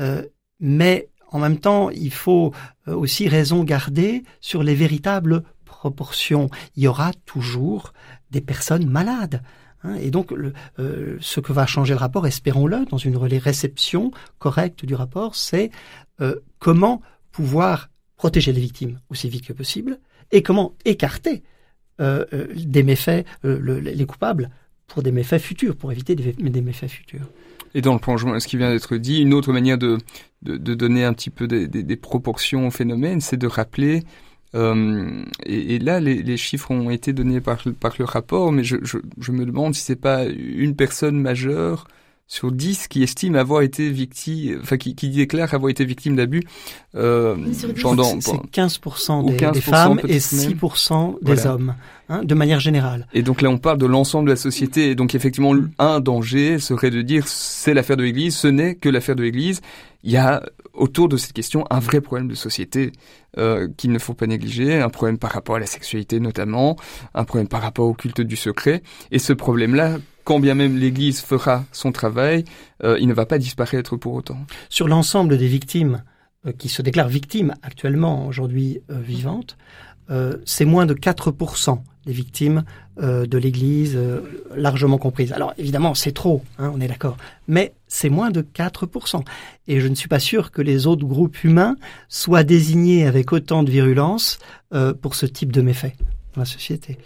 euh, 0.00 0.24
mais 0.60 1.10
en 1.30 1.38
même 1.38 1.58
temps, 1.58 1.90
il 1.90 2.12
faut 2.12 2.52
euh, 2.88 2.94
aussi 2.94 3.28
raison 3.28 3.62
garder 3.62 4.24
sur 4.40 4.62
les 4.62 4.74
véritables 4.74 5.44
proportions. 5.66 6.48
Il 6.76 6.84
y 6.84 6.88
aura 6.88 7.12
toujours 7.26 7.92
des 8.30 8.40
personnes 8.40 8.88
malades. 8.88 9.42
Hein, 9.82 9.96
et 9.96 10.10
donc, 10.10 10.32
ce 10.78 11.40
que 11.40 11.52
va 11.52 11.66
changer 11.66 11.92
le 11.92 12.00
rapport, 12.00 12.26
espérons-le, 12.26 12.86
dans 12.86 12.96
une 12.96 13.16
réception 13.16 14.12
correcte 14.38 14.86
du 14.86 14.94
rapport, 14.94 15.34
c'est 15.34 15.70
comment 16.58 17.02
pouvoir 17.32 17.90
protéger 18.16 18.52
les 18.52 18.60
victimes 18.60 18.98
aussi 19.10 19.28
vite 19.28 19.46
que 19.46 19.52
possible 19.52 19.98
et 20.32 20.42
comment 20.42 20.74
écarter 20.84 21.42
euh, 22.00 22.24
euh 22.32 22.46
des 22.56 22.82
méfaits, 22.82 23.26
euh, 23.44 23.58
le, 23.60 23.78
les 23.78 24.06
coupables, 24.06 24.50
pour 24.86 25.02
des 25.02 25.12
méfaits 25.12 25.38
futurs, 25.38 25.76
pour 25.76 25.92
éviter 25.92 26.14
des, 26.14 26.60
méfaits 26.60 26.88
futurs. 26.88 27.26
Et 27.74 27.80
dans 27.80 27.94
le 27.94 27.98
prolongement 27.98 28.38
ce 28.38 28.46
qui 28.46 28.56
vient 28.56 28.70
d'être 28.70 28.96
dit, 28.96 29.20
une 29.20 29.34
autre 29.34 29.52
manière 29.52 29.78
de, 29.78 29.98
de, 30.42 30.74
donner 30.74 31.04
un 31.04 31.12
petit 31.12 31.30
peu 31.30 31.46
des, 31.48 31.96
proportions 31.96 32.66
au 32.68 32.70
phénomène, 32.70 33.20
c'est 33.20 33.36
de 33.36 33.46
rappeler 33.46 34.02
et, 34.54 35.78
là, 35.80 35.98
les, 35.98 36.22
les, 36.22 36.36
chiffres 36.36 36.70
ont 36.70 36.88
été 36.88 37.12
donnés 37.12 37.40
par, 37.40 37.64
par 37.80 37.94
le 37.98 38.04
rapport, 38.04 38.52
mais 38.52 38.62
je, 38.62 38.76
je, 38.82 38.98
je 39.18 39.32
me 39.32 39.44
demande 39.44 39.74
si 39.74 39.80
c'est 39.80 39.96
pas 39.96 40.26
une 40.26 40.76
personne 40.76 41.20
majeure 41.20 41.88
sur 42.26 42.50
10 42.50 42.88
qui 42.88 43.02
estime 43.02 43.36
avoir 43.36 43.62
été 43.62 43.90
victime, 43.90 44.58
enfin 44.62 44.76
qui, 44.76 44.94
qui 44.94 45.10
déclare 45.10 45.52
avoir 45.52 45.70
été 45.70 45.84
victime 45.84 46.16
d'abus 46.16 46.42
euh, 46.94 47.36
pendant... 47.82 48.18
C'est 48.20 48.32
15%, 48.32 49.30
des, 49.30 49.36
15 49.36 49.52
des 49.52 49.60
femmes 49.60 50.00
et 50.08 50.18
6% 50.18 51.16
des 51.22 51.34
voilà. 51.34 51.52
hommes, 51.52 51.74
hein, 52.08 52.24
de 52.24 52.34
manière 52.34 52.60
générale. 52.60 53.06
Et 53.12 53.22
donc 53.22 53.42
là, 53.42 53.50
on 53.50 53.58
parle 53.58 53.78
de 53.78 53.86
l'ensemble 53.86 54.26
de 54.26 54.32
la 54.32 54.36
société. 54.36 54.90
Et 54.90 54.94
donc 54.94 55.14
effectivement, 55.14 55.54
un 55.78 56.00
danger 56.00 56.58
serait 56.58 56.90
de 56.90 57.02
dire 57.02 57.28
c'est 57.28 57.74
l'affaire 57.74 57.96
de 57.96 58.04
l'Église, 58.04 58.36
ce 58.36 58.48
n'est 58.48 58.74
que 58.74 58.88
l'affaire 58.88 59.16
de 59.16 59.22
l'Église. 59.22 59.60
Il 60.02 60.10
y 60.10 60.16
a 60.16 60.42
autour 60.74 61.08
de 61.08 61.16
cette 61.16 61.32
question 61.32 61.66
un 61.70 61.78
vrai 61.78 62.00
problème 62.00 62.28
de 62.28 62.34
société 62.34 62.92
euh, 63.38 63.68
qu'il 63.76 63.92
ne 63.92 63.98
faut 63.98 64.14
pas 64.14 64.26
négliger, 64.26 64.80
un 64.80 64.88
problème 64.88 65.18
par 65.18 65.30
rapport 65.30 65.56
à 65.56 65.58
la 65.58 65.66
sexualité 65.66 66.20
notamment, 66.20 66.76
un 67.14 67.24
problème 67.24 67.48
par 67.48 67.62
rapport 67.62 67.86
au 67.86 67.94
culte 67.94 68.20
du 68.20 68.36
secret. 68.36 68.82
Et 69.10 69.18
ce 69.18 69.32
problème-là, 69.32 69.98
quand 70.24 70.40
bien 70.40 70.54
même 70.54 70.76
l'Église 70.76 71.20
fera 71.20 71.64
son 71.70 71.92
travail, 71.92 72.44
euh, 72.82 72.98
il 73.00 73.06
ne 73.06 73.14
va 73.14 73.26
pas 73.26 73.38
disparaître 73.38 73.96
pour 73.96 74.14
autant. 74.14 74.38
Sur 74.68 74.88
l'ensemble 74.88 75.38
des 75.38 75.46
victimes 75.46 76.02
euh, 76.46 76.52
qui 76.52 76.68
se 76.68 76.82
déclarent 76.82 77.08
victimes 77.08 77.54
actuellement 77.62 78.26
aujourd'hui 78.26 78.80
euh, 78.90 78.98
vivantes, 79.00 79.56
c'est 80.44 80.66
moins 80.66 80.84
de 80.84 80.92
4% 80.92 81.80
des 82.04 82.12
victimes 82.12 82.64
de 82.98 83.38
l'Église 83.38 83.98
largement 84.54 84.98
comprises. 84.98 85.32
Alors 85.32 85.54
évidemment, 85.56 85.94
c'est 85.94 86.12
trop, 86.12 86.42
hein, 86.58 86.70
on 86.74 86.80
est 86.82 86.88
d'accord, 86.88 87.16
mais 87.48 87.72
c'est 87.86 88.10
moins 88.10 88.30
de 88.30 88.42
4%. 88.42 89.24
Et 89.66 89.80
je 89.80 89.88
ne 89.88 89.94
suis 89.94 90.08
pas 90.08 90.18
sûr 90.18 90.50
que 90.50 90.60
les 90.60 90.86
autres 90.86 91.06
groupes 91.06 91.42
humains 91.42 91.76
soient 92.10 92.44
désignés 92.44 93.06
avec 93.06 93.32
autant 93.32 93.62
de 93.62 93.70
virulence 93.70 94.38
pour 95.00 95.14
ce 95.14 95.24
type 95.24 95.52
de 95.52 95.62
méfaits 95.62 95.96
dans 96.34 96.42
la 96.42 96.44
société. 96.44 96.98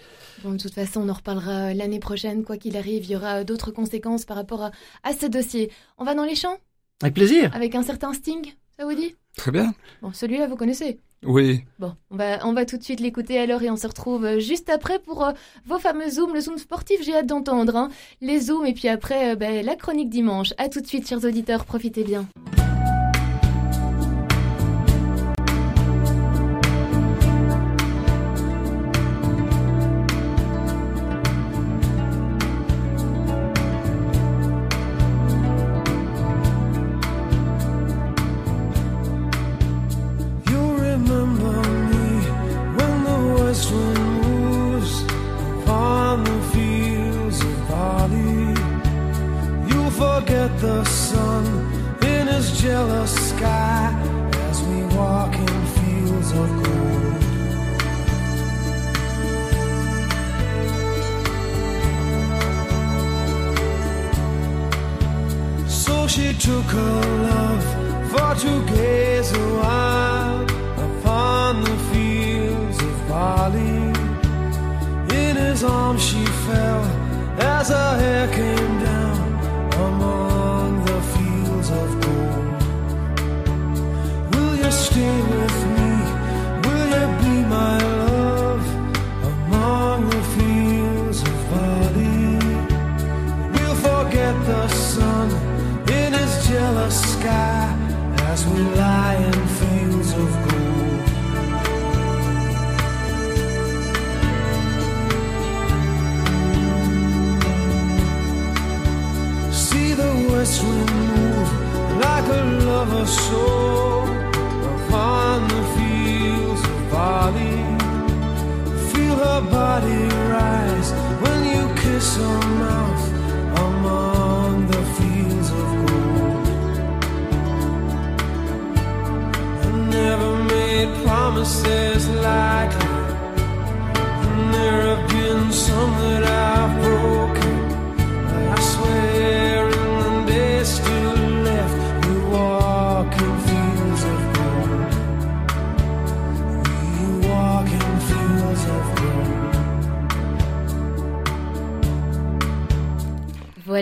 Bon, 0.43 0.51
de 0.51 0.57
toute 0.57 0.73
façon, 0.73 1.01
on 1.01 1.09
en 1.09 1.13
reparlera 1.13 1.73
l'année 1.73 1.99
prochaine. 1.99 2.43
Quoi 2.43 2.57
qu'il 2.57 2.77
arrive, 2.77 3.03
il 3.05 3.11
y 3.11 3.15
aura 3.15 3.43
d'autres 3.43 3.71
conséquences 3.71 4.25
par 4.25 4.37
rapport 4.37 4.63
à, 4.63 4.71
à, 5.03 5.13
ce 5.13 5.25
dossier. 5.25 5.71
On 5.97 6.05
va 6.05 6.15
dans 6.15 6.23
les 6.23 6.35
champs? 6.35 6.57
Avec 7.01 7.15
plaisir. 7.15 7.53
Avec 7.53 7.75
un 7.75 7.83
certain 7.83 8.13
Sting, 8.13 8.53
ça 8.77 8.85
vous 8.85 8.93
dit? 8.93 9.15
Très 9.35 9.51
bien. 9.51 9.73
Bon, 10.01 10.11
celui-là, 10.13 10.47
vous 10.47 10.55
connaissez? 10.55 10.99
Oui. 11.25 11.63
Bon, 11.79 11.93
on 12.11 12.15
va, 12.15 12.45
on 12.45 12.53
va 12.53 12.65
tout 12.65 12.77
de 12.77 12.83
suite 12.83 13.01
l'écouter 13.01 13.37
alors 13.37 13.61
et 13.61 13.69
on 13.69 13.75
se 13.75 13.87
retrouve 13.87 14.39
juste 14.39 14.69
après 14.69 14.99
pour 14.99 15.25
euh, 15.25 15.31
vos 15.65 15.77
fameux 15.77 16.09
Zooms, 16.09 16.33
le 16.33 16.39
Zoom 16.39 16.57
sportif, 16.57 17.03
j'ai 17.03 17.13
hâte 17.13 17.25
d'entendre. 17.25 17.75
Hein. 17.75 17.89
Les 18.21 18.39
Zooms 18.39 18.65
et 18.65 18.73
puis 18.73 18.87
après, 18.87 19.33
euh, 19.33 19.35
ben, 19.35 19.65
la 19.65 19.75
chronique 19.75 20.09
dimanche. 20.09 20.53
À 20.57 20.69
tout 20.69 20.79
de 20.79 20.87
suite, 20.87 21.07
chers 21.07 21.23
auditeurs, 21.25 21.65
profitez 21.65 22.03
bien. 22.05 22.25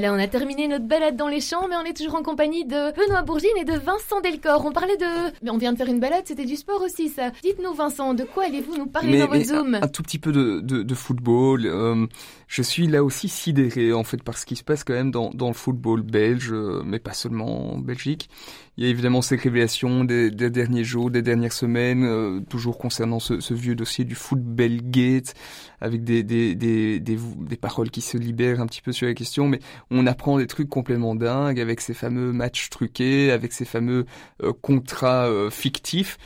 Voilà, 0.07 0.21
on 0.21 0.23
a 0.23 0.27
terminé 0.29 0.67
notre 0.69 0.85
balade 0.85 1.17
dans 1.17 1.27
les 1.27 1.41
champs, 1.41 1.67
mais 1.67 1.75
on 1.75 1.83
est 1.83 1.95
toujours 1.95 2.15
en 2.15 2.23
compagnie 2.23 2.63
de 2.63 2.95
Benoît 2.95 3.23
Bourgine 3.23 3.49
et 3.59 3.65
de 3.65 3.73
Vincent 3.73 4.21
Delcor. 4.21 4.63
On 4.65 4.71
parlait 4.71 4.95
de... 4.95 5.05
Mais 5.43 5.49
on 5.49 5.57
vient 5.57 5.73
de 5.73 5.77
faire 5.77 5.87
une 5.87 5.99
balade, 5.99 6.21
c'était 6.25 6.45
du 6.45 6.55
sport 6.55 6.81
aussi, 6.81 7.09
ça. 7.09 7.31
Dites-nous, 7.43 7.73
Vincent, 7.73 8.13
de 8.13 8.23
quoi 8.23 8.45
allez-vous 8.45 8.77
nous 8.77 8.85
parler 8.87 9.11
Mais- 9.11 9.19
dans 9.19 9.27
votre 9.27 9.43
Zoom 9.43 9.75
un, 9.75 9.81
un 9.81 9.87
tout 9.89 10.03
petit 10.03 10.19
peu 10.19 10.31
de, 10.31 10.61
de, 10.61 10.81
de 10.83 10.95
football. 10.95 11.65
euh, 11.65 12.05
je 12.47 12.61
suis 12.61 12.87
là 12.87 13.03
aussi 13.03 13.27
sidéré 13.27 13.91
en 13.91 14.05
fait 14.05 14.23
par 14.23 14.37
ce 14.37 14.45
qui 14.45 14.55
se 14.55 14.63
passe 14.63 14.85
quand 14.85 14.93
même 14.93 15.11
dans, 15.11 15.29
dans 15.31 15.47
le 15.49 15.53
football 15.53 16.01
belge, 16.01 16.51
euh, 16.53 16.81
mais 16.85 16.99
pas 16.99 17.13
seulement 17.13 17.73
en 17.73 17.77
Belgique. 17.77 18.29
Il 18.77 18.83
y 18.83 18.87
a 18.87 18.89
évidemment 18.91 19.23
ces 19.23 19.37
révélations 19.37 20.03
des, 20.03 20.29
des 20.29 20.51
derniers 20.51 20.83
jours, 20.83 21.09
des 21.09 21.23
dernières 21.23 21.51
semaines, 21.51 22.03
euh, 22.03 22.41
toujours 22.47 22.77
concernant 22.77 23.19
ce, 23.19 23.39
ce 23.39 23.55
vieux 23.55 23.73
dossier 23.73 24.05
du 24.05 24.13
football 24.13 24.81
gate, 24.83 25.33
avec 25.81 26.03
des, 26.03 26.21
des, 26.21 26.53
des, 26.53 26.99
des, 26.99 27.57
paroles 27.57 27.89
qui 27.89 28.01
se 28.01 28.17
libèrent 28.17 28.61
un 28.61 28.67
petit 28.67 28.83
peu 28.83 28.91
sur 28.91 29.07
la 29.07 29.15
question, 29.15 29.47
mais 29.47 29.59
on 29.89 30.05
apprend 30.05 30.37
des 30.37 30.45
trucs 30.45 30.69
complètement 30.69 31.15
dingues 31.15 31.59
avec 31.59 31.81
ces 31.81 31.95
fameux 31.95 32.31
matchs 32.31 32.69
truqués, 32.69 33.31
avec 33.31 33.51
ces 33.51 33.65
fameux 33.65 34.05
euh, 34.43 34.53
contrats 34.53 35.27
euh, 35.27 35.49
fictifs. 35.49 36.19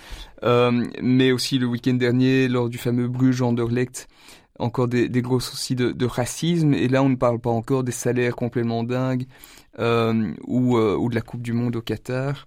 Euh, 0.44 0.86
mais 1.02 1.32
aussi 1.32 1.58
le 1.58 1.68
week-end 1.68 1.94
dernier, 1.94 2.50
lors 2.50 2.68
du 2.68 2.78
fameux 2.78 3.08
Bruges-Anderlecht, 3.08 4.10
encore 4.60 4.88
des, 4.88 5.10
gros 5.22 5.40
soucis 5.40 5.76
de, 5.76 5.92
de 5.92 6.06
racisme. 6.06 6.74
Et 6.74 6.88
là, 6.88 7.02
on 7.02 7.10
ne 7.10 7.16
parle 7.16 7.40
pas 7.40 7.50
encore 7.50 7.84
des 7.84 7.92
salaires 7.92 8.36
complètement 8.36 8.84
dingues 8.84 9.26
ou, 9.78 10.78
euh, 10.78 10.96
ou 10.98 11.10
de 11.10 11.16
la 11.16 11.22
Coupe 11.22 11.42
du 11.42 11.54
Monde 11.54 11.76
au 11.76 11.82
Qatar 11.82 12.46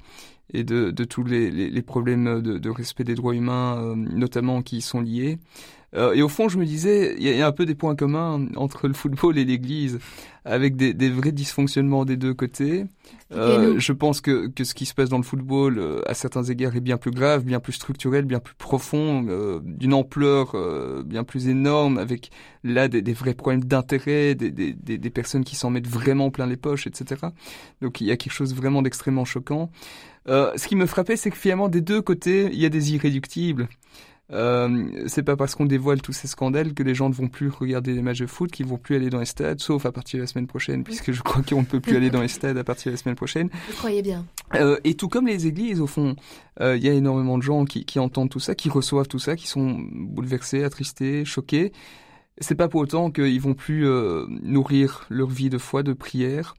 et 0.53 0.63
de, 0.63 0.91
tous 1.05 1.25
les 1.25 1.83
problèmes 1.83 2.41
de, 2.41 2.59
de 2.59 2.71
respect 2.71 3.05
des 3.05 3.15
droits 3.15 3.35
humains, 3.35 3.79
euh, 3.79 3.95
notamment 3.97 4.63
qui 4.63 4.79
y 4.79 4.81
sont 4.83 5.01
liés. 5.01 5.39
Euh, 5.97 6.13
et 6.15 6.23
au 6.23 6.29
fond, 6.29 6.49
je 6.49 6.59
me 6.59 6.65
disais, 6.65 7.15
il 7.19 7.23
y, 7.23 7.41
a- 7.41 7.47
un 7.47 7.53
peu 7.53 7.67
des 7.67 7.75
points 7.75 7.95
communs 7.95 8.47
entre 8.57 8.89
le 8.89 8.95
football 8.95 9.39
et 9.39 9.45
l'Église, 9.45 9.99
avec 10.45 10.77
des, 10.77 10.93
des 10.93 11.09
vrais 11.09 11.33
dysfonctionnements 11.33 12.05
des 12.05 12.17
deux 12.17 12.35
côtés. 12.35 12.85
Euh, 13.33 13.79
je 13.79 13.93
pense 13.93 14.21
que, 14.21 14.49
que 14.49 14.65
ce 14.65 14.75
qui 14.75 14.87
se 14.87 14.95
passe 14.95 15.09
dans 15.09 15.17
le 15.17 15.23
football, 15.23 15.79
euh, 15.79 16.03
à 16.07 16.15
certains 16.15 16.43
égards, 16.43 16.77
est 16.77 16.81
bien 16.81 16.97
plus 16.97 17.11
grave, 17.13 17.45
bien 17.45 17.61
plus 17.61 17.73
structurel, 17.73 18.25
bien 18.25 18.41
plus 18.41 18.55
profond, 18.55 19.25
euh, 19.29 19.61
d'une 19.63 19.95
ampleur 19.95 20.55
bien 21.05 21.25
plus 21.25 21.49
énorme, 21.49 21.99
avec 21.99 22.31
là 22.63 22.89
des, 22.89 23.01
des 23.01 23.13
vrais 23.13 23.35
problèmes 23.35 23.65
d'intérêt, 23.65 24.35
des, 24.35 24.51
des, 24.51 24.73
des, 24.75 25.11
personnes 25.11 25.45
qui 25.45 25.57
s'en 25.57 25.71
mettent 25.71 25.89
vraiment 25.89 26.31
plein 26.31 26.47
les 26.47 26.57
poches, 26.57 26.87
etc. 26.87 27.27
Donc 27.81 28.01
il 28.01 28.07
y 28.07 28.11
a 28.11 28.17
quelque 28.17 28.33
chose 28.33 28.55
vraiment 28.55 28.83
d'extrêmement 28.83 29.25
choquant. 29.25 29.71
Ce 30.27 30.67
qui 30.67 30.77
me 30.77 30.87
frappait, 30.87 31.17
c'est 31.17 31.31
que 31.31 31.37
finalement, 31.37 31.69
des 31.69 31.81
deux 31.81 32.03
côtés, 32.03 32.49
il 32.53 32.59
y 32.59 32.67
a 32.67 32.71
des 32.71 32.95
irréductibles. 32.95 33.69
Euh, 34.33 35.05
c'est 35.07 35.23
pas 35.23 35.37
parce 35.37 35.55
qu'on 35.55 35.67
dévoile 35.67 36.01
tous 36.01 36.15
ces 36.15 36.29
scandales 36.29 36.73
que 36.73 36.83
les 36.83 36.95
gens 36.95 37.09
ne 37.11 37.15
vont 37.15 37.29
plus 37.29 37.49
regarder 37.49 37.93
les 37.93 38.01
matchs 38.01 38.21
de 38.21 38.27
foot, 38.27 38.51
qu'ils 38.51 38.67
vont 38.67 38.79
plus 38.79 38.97
aller 38.97 39.11
dans 39.11 39.19
les 39.19 39.27
stades, 39.27 39.61
sauf 39.61 39.85
à 39.85 39.93
partir 39.93 40.19
de 40.19 40.23
la 40.23 40.27
semaine 40.27 40.47
prochaine, 40.47 40.83
puisque 40.83 41.13
je 41.13 41.23
crois 41.23 41.43
qu'on 41.43 41.61
ne 41.61 41.67
peut 41.67 41.81
plus 41.81 41.97
aller 41.97 42.11
dans 42.11 42.23
les 42.23 42.29
stades 42.29 42.57
à 42.57 42.65
partir 42.65 42.91
de 42.91 42.95
la 42.95 42.97
semaine 42.97 43.17
prochaine. 43.17 43.51
Vous 43.69 43.77
croyez 43.77 44.03
bien. 44.03 44.25
Euh, 44.55 44.79
et 44.85 44.95
tout 44.95 45.09
comme 45.09 45.27
les 45.27 45.47
églises, 45.47 45.81
au 45.81 45.87
fond, 45.87 46.17
euh, 46.61 46.77
il 46.77 46.85
y 46.85 46.89
a 46.89 46.93
énormément 46.93 47.37
de 47.37 47.43
gens 47.43 47.65
qui, 47.67 47.85
qui 47.85 47.99
entendent 47.99 48.31
tout 48.31 48.41
ça, 48.41 48.55
qui 48.55 48.71
reçoivent 48.71 49.09
tout 49.09 49.19
ça, 49.19 49.37
qui 49.37 49.47
sont 49.47 49.79
bouleversés, 49.93 50.65
attristés, 50.65 51.25
choqués. 51.25 51.73
C'est 52.39 52.57
pas 52.57 52.69
pour 52.69 52.81
autant 52.81 53.11
qu'ils 53.11 53.41
vont 53.41 53.55
plus 53.55 53.87
euh, 53.87 54.27
nourrir 54.29 55.07
leur 55.09 55.29
vie 55.29 55.51
de 55.51 55.59
foi, 55.59 55.83
de 55.83 55.93
prière, 55.93 56.55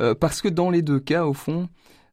euh, 0.00 0.14
parce 0.14 0.40
que 0.40 0.48
dans 0.48 0.70
les 0.70 0.82
deux 0.82 1.00
cas, 1.00 1.26
au 1.26 1.34
fond, 1.34 1.68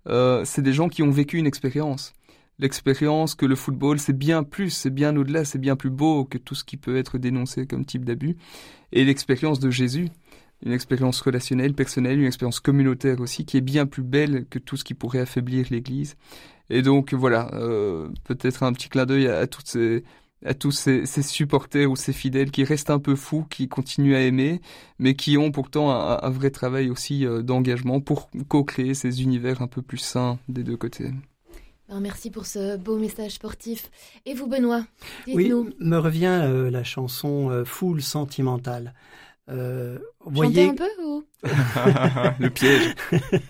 euh, 0.10 0.44
c'est 0.46 0.62
des 0.62 0.74
gens 0.74 0.90
qui 0.90 1.04
ont 1.04 1.12
vécu 1.12 1.38
une 1.38 1.48
expérience. 1.48 2.14
L'expérience 2.60 3.36
que 3.36 3.46
le 3.46 3.56
football, 3.56 4.00
c'est 4.00 4.18
bien 4.18 4.44
plus, 4.44 4.72
c'est 4.72 4.90
bien 4.90 5.16
au-delà, 5.16 5.46
c'est 5.46 5.60
bien 5.60 5.76
plus 5.76 5.92
beau 5.92 6.26
que 6.26 6.40
tout 6.40 6.56
ce 6.56 6.64
qui 6.64 6.76
peut 6.76 6.98
être 6.98 7.20
dénoncé 7.20 7.68
comme 7.68 7.86
type 7.86 8.04
d'abus. 8.04 8.36
Et 8.92 9.06
l'expérience 9.06 9.60
de 9.60 9.70
Jésus, 9.70 10.10
une 10.66 10.72
expérience 10.72 11.22
relationnelle, 11.22 11.76
personnelle, 11.76 12.20
une 12.20 12.26
expérience 12.26 12.60
communautaire 12.60 13.20
aussi, 13.22 13.46
qui 13.46 13.58
est 13.58 13.62
bien 13.62 13.86
plus 13.86 14.02
belle 14.02 14.48
que 14.50 14.58
tout 14.58 14.76
ce 14.76 14.84
qui 14.84 14.96
pourrait 14.96 15.20
affaiblir 15.20 15.68
l'Église. 15.70 16.16
Et 16.72 16.82
donc 16.82 17.14
voilà, 17.14 17.54
euh, 17.54 18.10
peut-être 18.24 18.64
un 18.64 18.74
petit 18.74 18.90
clin 18.90 19.06
d'œil 19.06 19.28
à, 19.28 19.46
toutes 19.46 19.68
ces 19.68 20.04
à 20.46 20.54
tous 20.54 20.72
ces, 20.72 21.06
supporters 21.06 21.90
ou 21.90 21.96
ces 21.96 22.14
fidèles 22.14 22.52
qui 22.52 22.64
restent 22.64 22.90
un 22.92 23.00
peu 23.00 23.16
fous, 23.16 23.46
qui 23.50 23.68
continuent 23.68 24.16
à 24.16 24.22
aimer, 24.22 24.62
mais 25.00 25.16
qui 25.16 25.38
ont 25.38 25.52
pourtant 25.52 25.92
un, 25.92 26.20
un 26.22 26.30
vrai 26.30 26.52
travail 26.52 26.90
aussi 26.90 27.26
euh, 27.26 27.42
d'engagement 27.44 28.02
pour 28.02 28.30
co-créer 28.48 28.94
ces 28.96 29.22
univers 29.24 29.62
un 29.62 29.68
peu 29.68 29.82
plus 29.82 29.98
sains 29.98 30.40
des 30.48 30.64
deux 30.64 30.78
côtés. 30.78 31.12
Alors, 31.90 32.02
merci 32.02 32.30
pour 32.32 32.46
ce 32.46 32.76
beau 32.78 32.98
message 32.98 33.32
sportif. 33.34 33.90
Et 34.26 34.34
vous, 34.34 34.48
Benoît, 34.48 34.84
Oui, 35.28 35.46
dites-nous. 35.46 35.70
me 35.80 35.98
revient 35.98 36.42
euh, 36.44 36.70
la 36.70 36.84
chanson 36.84 37.50
euh, 37.50 37.64
Foule 37.64 38.02
sentimentale. 38.02 38.94
Euh, 39.50 39.98
voyez, 40.26 40.68
un 40.70 40.76
peu 40.76 40.90
ou? 41.06 41.24
Le 42.40 42.50
piège. 42.50 42.94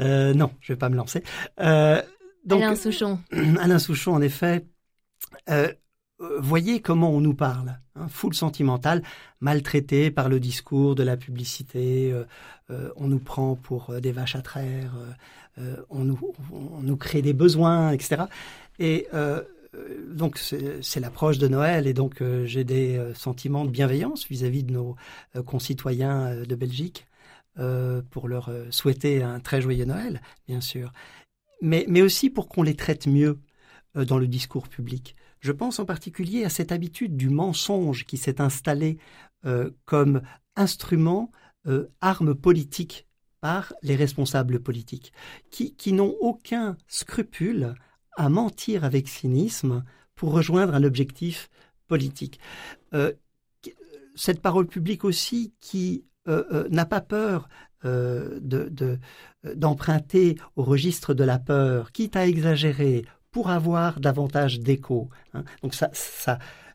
Euh, 0.00 0.34
non, 0.34 0.50
je 0.60 0.72
vais 0.72 0.76
pas 0.76 0.88
me 0.88 0.96
lancer. 0.96 1.22
Euh, 1.60 2.02
donc, 2.44 2.62
Alain 2.62 2.74
Souchon 2.76 3.20
Alain 3.60 3.78
Souchon, 3.78 4.12
en 4.12 4.20
effet, 4.22 4.66
euh, 5.50 5.72
voyez 6.40 6.80
comment 6.80 7.10
on 7.10 7.20
nous 7.20 7.34
parle. 7.34 7.78
Hein, 7.96 8.08
foule 8.08 8.34
sentimentale, 8.34 9.02
maltraité 9.40 10.10
par 10.10 10.28
le 10.28 10.40
discours 10.40 10.94
de 10.94 11.02
la 11.02 11.16
publicité. 11.16 12.12
euh, 12.12 12.24
euh, 12.70 12.90
on 12.96 13.08
nous 13.08 13.18
prend 13.18 13.54
pour 13.56 13.90
euh, 13.90 14.00
des 14.00 14.12
vaches 14.12 14.36
à 14.36 14.42
traire. 14.42 14.92
euh, 14.96 15.12
euh, 15.58 15.76
on, 15.90 16.04
nous, 16.04 16.18
on 16.52 16.80
nous 16.82 16.96
crée 16.96 17.22
des 17.22 17.32
besoins, 17.32 17.92
etc. 17.92 18.22
Et 18.78 19.06
euh, 19.14 19.42
euh, 19.74 20.14
donc 20.14 20.38
c'est 20.38 21.00
l'approche 21.00 21.38
de 21.38 21.48
Noël 21.48 21.86
et 21.86 21.94
donc 21.94 22.22
euh, 22.22 22.46
j'ai 22.46 22.64
des 22.64 22.96
euh, 22.96 23.14
sentiments 23.14 23.64
de 23.64 23.70
bienveillance 23.70 24.26
vis-à-vis 24.28 24.64
de 24.64 24.72
nos 24.72 24.96
euh, 25.36 25.42
concitoyens 25.42 26.26
euh, 26.26 26.44
de 26.44 26.54
Belgique 26.54 27.06
euh, 27.58 28.02
pour 28.10 28.28
leur 28.28 28.48
euh, 28.48 28.66
souhaiter 28.70 29.22
un 29.22 29.40
très 29.40 29.60
joyeux 29.60 29.84
Noël, 29.84 30.20
bien 30.48 30.60
sûr, 30.60 30.92
mais, 31.62 31.86
mais 31.88 32.02
aussi 32.02 32.30
pour 32.30 32.48
qu'on 32.48 32.62
les 32.62 32.74
traite 32.76 33.06
mieux 33.06 33.30
euh, 33.30 33.36
dans 33.94 34.18
le 34.18 34.26
discours 34.26 34.68
public. 34.68 35.16
Je 35.40 35.52
pense 35.52 35.78
en 35.78 35.84
particulier 35.84 36.44
à 36.44 36.48
cette 36.48 36.72
habitude 36.72 37.16
du 37.16 37.28
mensonge 37.28 38.06
qui 38.06 38.16
s'est 38.16 38.40
installée 38.40 38.98
euh, 39.44 39.70
comme 39.84 40.22
instrument, 40.56 41.30
euh, 41.66 41.88
arme 42.00 42.34
politique 42.34 43.06
par 43.40 43.74
les 43.82 43.94
responsables 43.94 44.60
politiques, 44.60 45.12
qui, 45.50 45.92
n'ont 45.92 46.14
aucun 46.20 46.78
scrupule 46.88 47.74
à 48.16 48.30
mentir 48.30 48.84
avec 48.84 49.06
cynisme 49.06 49.84
pour 50.14 50.32
rejoindre 50.32 50.74
un 50.74 50.82
objectif 50.82 51.50
politique. 51.86 52.40
Euh, 52.94 53.12
cette 54.14 54.40
parole 54.40 54.66
publique 54.66 55.04
aussi 55.04 55.52
qui 55.60 56.04
euh, 56.26 56.44
euh, 56.52 56.68
n'a 56.70 56.86
pas 56.86 57.02
peur 57.02 57.48
euh, 57.84 58.38
de, 58.40 58.70
de, 58.70 58.98
d'emprunter 59.54 60.36
au 60.56 60.62
registre 60.62 61.12
de 61.12 61.24
la 61.24 61.38
peur, 61.38 61.92
quitte 61.92 62.16
à 62.16 62.26
exagérer 62.26 63.04
pour 63.34 63.50
avoir 63.50 63.98
davantage 63.98 64.60
d'écho. 64.60 65.10
hein. 65.34 65.42
Donc 65.60 65.74
ça, 65.74 65.90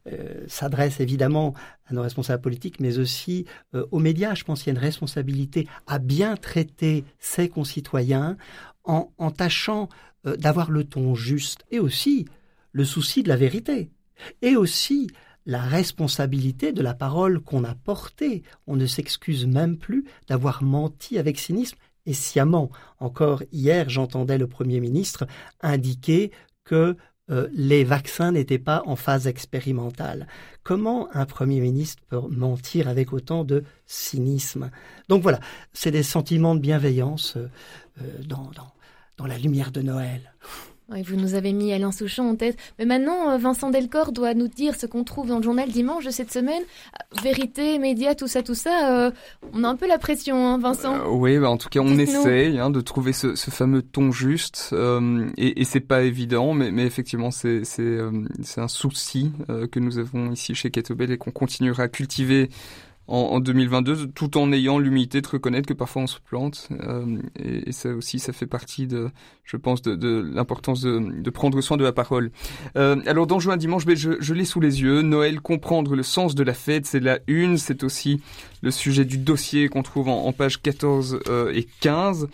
euh, 0.08 0.44
s'adresse 0.48 1.00
évidemment 1.00 1.54
à 1.88 1.94
nos 1.94 2.02
responsables 2.02 2.42
politiques, 2.42 2.82
mais 2.82 2.98
aussi 2.98 3.46
euh, 3.74 3.86
aux 3.92 4.00
médias. 4.00 4.36
Je 4.36 4.44
pense 4.44 4.60
qu'il 4.62 4.74
y 4.74 4.76
a 4.76 4.78
une 4.78 4.86
responsabilité 4.86 5.70
à 5.88 6.00
bien 6.00 6.36
traiter 6.36 7.06
ses 7.18 7.48
concitoyens 7.48 8.36
en, 8.84 9.10
en 9.18 9.32
tâchant 9.32 9.88
euh, 10.26 10.36
d'avoir 10.36 10.70
le 10.70 10.84
ton 10.84 11.16
juste 11.16 11.64
et 11.72 11.80
aussi 11.80 12.26
le 12.74 12.84
souci 12.84 13.24
de 13.24 13.30
la 13.30 13.38
vérité 13.38 13.90
et 14.42 14.58
aussi 14.58 15.08
la 15.46 15.62
responsabilité 15.62 16.74
de 16.74 16.82
la 16.82 16.94
parole 16.94 17.40
qu'on 17.40 17.64
a 17.64 17.74
portée. 17.74 18.44
On 18.68 18.76
ne 18.76 18.86
s'excuse 18.86 19.48
même 19.48 19.78
plus 19.78 20.04
d'avoir 20.28 20.62
menti 20.62 21.18
avec 21.18 21.40
cynisme 21.40 21.78
et 22.06 22.14
sciemment. 22.14 22.70
Encore 23.00 23.44
hier, 23.52 23.88
j'entendais 23.90 24.38
le 24.38 24.48
Premier 24.48 24.80
ministre 24.80 25.28
indiquer 25.62 26.32
que 26.70 26.96
euh, 27.32 27.48
les 27.52 27.84
vaccins 27.84 28.32
n'étaient 28.32 28.60
pas 28.60 28.84
en 28.86 28.96
phase 28.96 29.26
expérimentale. 29.26 30.28
Comment 30.64 31.10
un 31.16 31.26
Premier 31.26 31.62
ministre 31.62 32.04
peut 32.08 32.22
mentir 32.30 32.88
avec 32.88 33.12
autant 33.12 33.44
de 33.44 33.64
cynisme? 33.88 34.70
Donc 35.10 35.24
voilà, 35.24 35.40
c'est 35.74 35.92
des 35.92 36.04
sentiments 36.04 36.54
de 36.54 36.60
bienveillance 36.60 37.38
euh, 37.38 37.50
euh, 38.02 38.24
dans, 39.18 39.26
la 39.26 39.38
lumière 39.38 39.72
de 39.72 39.82
Noël. 39.82 40.34
Oui, 40.92 41.04
vous 41.04 41.18
nous 41.18 41.36
avez 41.36 41.54
mis 41.54 41.72
Alain 41.72 41.92
Souchon 41.92 42.30
en 42.30 42.36
tête. 42.36 42.58
Mais 42.80 42.86
maintenant, 42.86 43.30
euh, 43.30 43.38
Vincent 43.38 43.70
Delcor 43.70 44.12
doit 44.12 44.34
nous 44.34 44.48
dire 44.48 44.74
ce 44.76 44.88
qu'on 44.88 45.04
trouve 45.04 45.28
dans 45.28 45.38
le 45.38 45.44
journal 45.44 45.70
dimanche 45.70 46.06
de 46.06 46.10
cette 46.10 46.32
semaine. 46.34 46.64
Euh, 46.64 47.22
Vérité, 47.22 47.78
médias, 47.78 48.16
tout 48.16 48.28
ça, 48.28 48.42
tout 48.42 48.56
ça. 48.56 48.92
euh, 48.92 49.12
on 49.54 49.64
a 49.64 49.68
un 49.68 49.76
peu 49.76 49.88
la 49.88 50.00
pression, 50.00 50.36
hein, 50.48 50.58
Vincent. 50.58 50.96
Euh, 50.96 51.10
oui, 51.10 51.38
bah, 51.38 51.50
en 51.52 51.58
tout 51.58 51.70
cas, 51.70 51.82
on 51.82 51.98
essaye 52.00 52.58
hein, 52.58 52.72
de 52.72 52.82
trouver 52.82 53.14
ce, 53.14 53.36
ce 53.36 53.52
fameux 53.52 53.84
ton 53.84 54.12
juste, 54.12 54.70
euh, 54.74 55.30
et, 55.38 55.62
et 55.62 55.64
c'est 55.64 55.80
pas 55.80 56.02
évident, 56.02 56.54
mais, 56.54 56.72
mais 56.72 56.86
effectivement, 56.86 57.30
c'est 57.30 57.64
euh, 57.80 58.12
un 58.58 58.68
souci 58.68 59.32
euh, 59.50 59.68
que 59.68 59.80
nous 59.80 60.00
avons 60.00 60.32
ici 60.32 60.56
chez 60.56 60.72
Kettlebell 60.72 61.12
et 61.12 61.18
qu'on 61.18 61.32
continuera 61.32 61.84
à 61.84 61.88
cultiver 61.88 62.50
en, 63.10 63.40
2022, 63.40 64.08
tout 64.08 64.38
en 64.38 64.52
ayant 64.52 64.78
l'humilité 64.78 65.22
de 65.22 65.28
reconnaître 65.28 65.68
que 65.68 65.74
parfois 65.74 66.04
on 66.04 66.08
se 66.08 66.20
plante. 66.20 66.70
Euh, 66.72 67.18
et, 67.38 67.72
ça 67.72 67.90
aussi, 67.90 68.20
ça 68.20 68.34
fait 68.34 68.46
partie 68.46 68.86
de, 68.86 69.10
je 69.44 69.58
pense, 69.58 69.82
de, 69.82 70.32
l'importance 70.34 70.82
de, 70.82 71.30
prendre 71.30 71.60
soin 71.62 71.78
de 71.78 71.84
la 71.84 71.92
parole. 71.92 72.32
Euh, 72.78 72.98
alors 73.08 73.26
dans 73.26 73.40
Juin 73.40 73.58
Dimanche, 73.58 73.86
ben, 73.86 73.96
je, 73.96 74.12
je 74.20 74.34
l'ai 74.34 74.46
sous 74.46 74.60
les 74.60 74.82
yeux. 74.82 75.02
Noël, 75.02 75.42
comprendre 75.42 75.96
le 75.96 76.04
sens 76.04 76.36
de 76.36 76.44
la 76.44 76.54
fête, 76.54 76.86
c'est 76.86 77.00
la 77.00 77.20
une. 77.28 77.58
C'est 77.58 77.84
aussi 77.84 78.22
le 78.62 78.72
sujet 78.72 79.06
du 79.06 79.18
dossier 79.18 79.70
qu'on 79.70 79.84
trouve 79.84 80.10
en, 80.10 80.26
en 80.26 80.34
pages 80.34 80.62
14 80.62 81.22
euh, 81.28 81.52
et 81.54 81.68
15. 81.80 82.28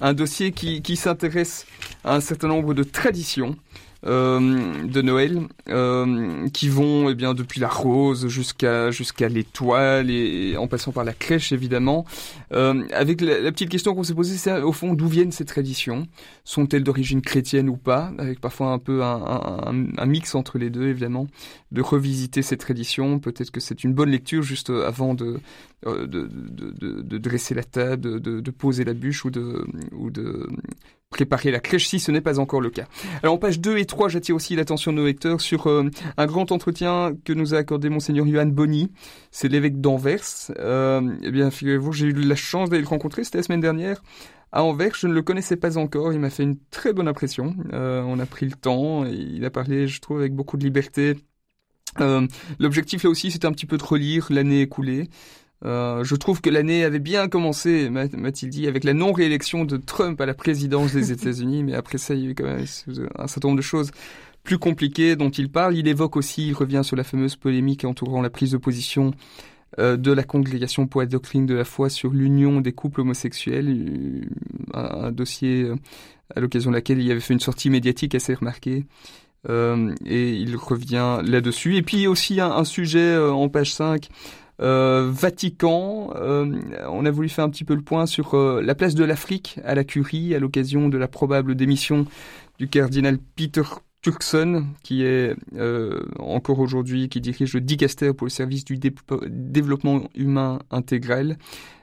Un 0.00 0.14
dossier 0.14 0.52
qui, 0.52 0.82
qui 0.82 0.96
s'intéresse 0.96 1.66
à 2.04 2.16
un 2.16 2.20
certain 2.20 2.48
nombre 2.48 2.74
de 2.74 2.82
traditions. 2.82 3.56
Euh, 4.04 4.84
de 4.84 5.00
Noël 5.00 5.42
euh, 5.68 6.48
qui 6.48 6.68
vont 6.68 7.08
eh 7.08 7.14
bien 7.14 7.34
depuis 7.34 7.60
la 7.60 7.68
rose 7.68 8.26
jusqu'à 8.26 8.90
jusqu'à 8.90 9.28
l'étoile 9.28 10.10
et, 10.10 10.56
en 10.56 10.66
passant 10.66 10.90
par 10.90 11.04
la 11.04 11.12
crèche 11.12 11.52
évidemment. 11.52 12.04
Euh, 12.52 12.84
avec 12.90 13.20
la, 13.20 13.52
petite 13.52 13.68
question 13.68 13.94
qu'on 13.94 14.02
s'est 14.02 14.14
posée, 14.14 14.36
c'est 14.36 14.60
au 14.60 14.72
fond 14.72 14.94
d'où 14.94 15.06
viennent 15.06 15.30
ces 15.30 15.44
traditions? 15.44 16.08
Sont-elles 16.42 16.82
d'origine 16.82 17.22
chrétienne 17.22 17.68
ou 17.68 17.76
pas? 17.76 18.12
Avec 18.18 18.40
parfois 18.40 18.72
un 18.72 18.80
peu 18.80 19.04
un, 19.04 19.72
un, 19.96 20.06
mix 20.06 20.34
entre 20.34 20.58
les 20.58 20.68
deux 20.70 20.88
évidemment. 20.88 21.28
De 21.70 21.80
revisiter 21.80 22.42
ces 22.42 22.56
traditions, 22.56 23.20
peut-être 23.20 23.52
que 23.52 23.60
c'est 23.60 23.84
une 23.84 23.94
bonne 23.94 24.10
lecture 24.10 24.42
juste 24.42 24.70
avant 24.70 25.14
de 25.14 25.38
de, 25.84 26.06
de, 26.06 26.28
de, 26.28 27.02
de, 27.02 27.18
dresser 27.18 27.54
la 27.54 27.64
table, 27.64 28.20
de, 28.20 28.40
de, 28.40 28.50
poser 28.52 28.84
la 28.84 28.94
bûche 28.94 29.24
ou 29.24 29.30
de, 29.30 29.66
ou 29.90 30.10
de 30.10 30.48
préparer 31.12 31.52
la 31.52 31.60
crèche 31.60 31.86
si 31.86 32.00
ce 32.00 32.10
n'est 32.10 32.20
pas 32.20 32.40
encore 32.40 32.60
le 32.60 32.70
cas. 32.70 32.86
Alors 33.22 33.36
en 33.36 33.38
page 33.38 33.60
2 33.60 33.78
et 33.78 33.84
3, 33.84 34.08
j'attire 34.08 34.34
aussi 34.34 34.56
l'attention 34.56 34.92
de 34.92 34.96
nos 34.96 35.06
lecteurs 35.06 35.40
sur 35.40 35.68
euh, 35.68 35.88
un 36.16 36.26
grand 36.26 36.50
entretien 36.50 37.12
que 37.24 37.32
nous 37.32 37.54
a 37.54 37.58
accordé 37.58 37.88
monseigneur 37.88 38.26
Johan 38.26 38.46
Bonny, 38.46 38.90
c'est 39.30 39.48
l'évêque 39.48 39.80
d'Anvers. 39.80 40.50
Euh, 40.58 41.14
eh 41.22 41.30
bien, 41.30 41.50
figurez-vous, 41.50 41.92
j'ai 41.92 42.06
eu 42.06 42.12
la 42.12 42.34
chance 42.34 42.70
d'aller 42.70 42.82
le 42.82 42.88
rencontrer, 42.88 43.22
c'était 43.22 43.38
la 43.38 43.44
semaine 43.44 43.60
dernière. 43.60 44.02
À 44.50 44.64
Anvers, 44.64 44.94
je 44.94 45.06
ne 45.06 45.14
le 45.14 45.22
connaissais 45.22 45.56
pas 45.56 45.78
encore, 45.78 46.12
il 46.12 46.18
m'a 46.18 46.30
fait 46.30 46.42
une 46.42 46.58
très 46.70 46.92
bonne 46.92 47.08
impression. 47.08 47.54
Euh, 47.72 48.02
on 48.02 48.18
a 48.18 48.26
pris 48.26 48.46
le 48.46 48.52
temps, 48.52 49.04
il 49.04 49.44
a 49.44 49.50
parlé, 49.50 49.86
je 49.86 50.00
trouve, 50.00 50.18
avec 50.18 50.34
beaucoup 50.34 50.56
de 50.56 50.64
liberté. 50.64 51.16
L'objectif 52.58 53.04
là 53.04 53.10
aussi, 53.10 53.30
c'était 53.30 53.46
un 53.46 53.52
petit 53.52 53.66
peu 53.66 53.76
de 53.76 53.84
relire 53.84 54.28
l'année 54.30 54.62
écoulée, 54.62 55.08
euh, 55.64 56.02
je 56.02 56.16
trouve 56.16 56.40
que 56.40 56.50
l'année 56.50 56.84
avait 56.84 56.98
bien 56.98 57.28
commencé, 57.28 57.88
m'a-t-il 57.88 58.50
dit, 58.50 58.66
avec 58.66 58.84
la 58.84 58.94
non-réélection 58.94 59.64
de 59.64 59.76
Trump 59.76 60.20
à 60.20 60.26
la 60.26 60.34
présidence 60.34 60.92
des 60.92 61.12
États-Unis, 61.12 61.62
mais 61.62 61.74
après 61.74 61.98
ça, 61.98 62.14
il 62.14 62.24
y 62.24 62.26
a 62.26 62.30
eu 62.30 62.34
quand 62.34 62.44
même 62.44 62.64
un 63.16 63.26
certain 63.26 63.48
nombre 63.48 63.58
de 63.58 63.62
choses 63.62 63.92
plus 64.42 64.58
compliquées 64.58 65.14
dont 65.14 65.30
il 65.30 65.50
parle. 65.50 65.76
Il 65.76 65.86
évoque 65.86 66.16
aussi, 66.16 66.48
il 66.48 66.52
revient 66.54 66.82
sur 66.82 66.96
la 66.96 67.04
fameuse 67.04 67.36
polémique 67.36 67.84
entourant 67.84 68.22
la 68.22 68.30
prise 68.30 68.50
de 68.50 68.56
position 68.56 69.12
euh, 69.78 69.96
de 69.96 70.12
la 70.12 70.24
congrégation 70.24 70.86
pour 70.86 71.00
la 71.00 71.06
doctrine 71.06 71.46
de 71.46 71.54
la 71.54 71.64
foi 71.64 71.88
sur 71.88 72.10
l'union 72.10 72.60
des 72.60 72.72
couples 72.72 73.00
homosexuels, 73.00 74.26
un, 74.74 75.12
dossier 75.12 75.62
euh, 75.62 75.76
à 76.34 76.40
l'occasion 76.40 76.70
de 76.70 76.76
laquelle 76.76 77.00
il 77.00 77.10
avait 77.10 77.20
fait 77.20 77.34
une 77.34 77.40
sortie 77.40 77.70
médiatique 77.70 78.14
assez 78.14 78.34
remarquée. 78.34 78.84
Euh, 79.48 79.92
et 80.04 80.34
il 80.34 80.56
revient 80.56 81.20
là-dessus. 81.24 81.76
Et 81.76 81.82
puis 81.82 82.06
aussi 82.06 82.40
un, 82.40 82.50
un 82.50 82.64
sujet 82.64 83.16
en 83.16 83.48
page 83.48 83.72
5 83.72 84.08
euh, 84.08 84.08
Vatican, 84.62 86.12
euh, 86.14 86.60
on 86.88 87.04
a 87.04 87.10
voulu 87.10 87.28
faire 87.28 87.44
un 87.44 87.50
petit 87.50 87.64
peu 87.64 87.74
le 87.74 87.82
point 87.82 88.06
sur 88.06 88.34
euh, 88.34 88.62
la 88.62 88.74
place 88.74 88.94
de 88.94 89.04
l'Afrique 89.04 89.58
à 89.64 89.74
la 89.74 89.84
curie 89.84 90.34
à 90.34 90.38
l'occasion 90.38 90.88
de 90.88 90.98
la 90.98 91.08
probable 91.08 91.54
démission 91.54 92.06
du 92.58 92.68
cardinal 92.68 93.18
Peter 93.36 93.62
Turkson, 94.02 94.66
qui 94.82 95.04
est 95.04 95.36
encore 96.18 96.58
aujourd'hui, 96.58 97.08
qui 97.08 97.20
dirige 97.20 97.54
le 97.54 97.60
dicaster 97.60 98.12
pour 98.12 98.26
le 98.26 98.30
service 98.30 98.64
du 98.64 98.76
développement 98.78 100.02
humain 100.16 100.58
intégral. 100.72 101.38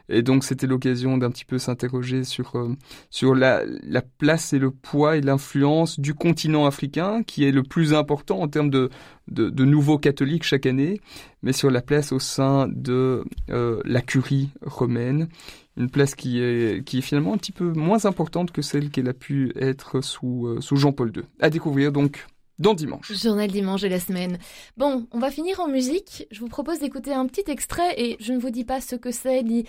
Et 0.09 0.21
donc 0.23 0.43
c'était 0.43 0.67
l'occasion 0.67 1.17
d'un 1.17 1.29
petit 1.29 1.45
peu 1.45 1.57
s'interroger 1.59 2.23
sur 2.23 2.55
euh, 2.55 2.75
sur 3.09 3.35
la, 3.35 3.63
la 3.83 4.01
place 4.01 4.53
et 4.53 4.59
le 4.59 4.71
poids 4.71 5.17
et 5.17 5.21
l'influence 5.21 5.99
du 5.99 6.13
continent 6.13 6.65
africain, 6.65 7.23
qui 7.23 7.45
est 7.45 7.51
le 7.51 7.63
plus 7.63 7.93
important 7.93 8.41
en 8.41 8.47
termes 8.47 8.69
de, 8.69 8.89
de, 9.29 9.49
de 9.49 9.65
nouveaux 9.65 9.99
catholiques 9.99 10.43
chaque 10.43 10.65
année, 10.65 10.99
mais 11.43 11.53
sur 11.53 11.69
la 11.69 11.81
place 11.81 12.11
au 12.11 12.19
sein 12.19 12.67
de 12.67 13.23
euh, 13.49 13.81
la 13.85 14.01
curie 14.01 14.49
romaine, 14.61 15.29
une 15.77 15.89
place 15.89 16.15
qui 16.15 16.41
est 16.41 16.83
qui 16.83 16.97
est 16.97 17.01
finalement 17.01 17.33
un 17.33 17.37
petit 17.37 17.51
peu 17.51 17.71
moins 17.71 18.05
importante 18.05 18.51
que 18.51 18.61
celle 18.61 18.89
qu'elle 18.89 19.09
a 19.09 19.13
pu 19.13 19.53
être 19.55 20.01
sous 20.01 20.47
euh, 20.47 20.61
sous 20.61 20.75
Jean-Paul 20.75 21.11
II. 21.15 21.23
À 21.39 21.49
découvrir 21.49 21.91
donc 21.91 22.25
dans 22.59 22.73
Dimanche. 22.73 23.11
Journal 23.13 23.49
Dimanche 23.49 23.81
de 23.81 23.87
la 23.87 23.99
semaine. 23.99 24.37
Bon, 24.77 25.07
on 25.11 25.19
va 25.19 25.31
finir 25.31 25.59
en 25.59 25.67
musique. 25.67 26.27
Je 26.31 26.39
vous 26.39 26.49
propose 26.49 26.79
d'écouter 26.79 27.13
un 27.13 27.25
petit 27.25 27.49
extrait 27.49 27.93
et 27.97 28.17
je 28.19 28.33
ne 28.33 28.39
vous 28.39 28.49
dis 28.49 28.65
pas 28.65 28.81
ce 28.81 28.95
que 28.95 29.11
c'est 29.11 29.41
ni... 29.43 29.65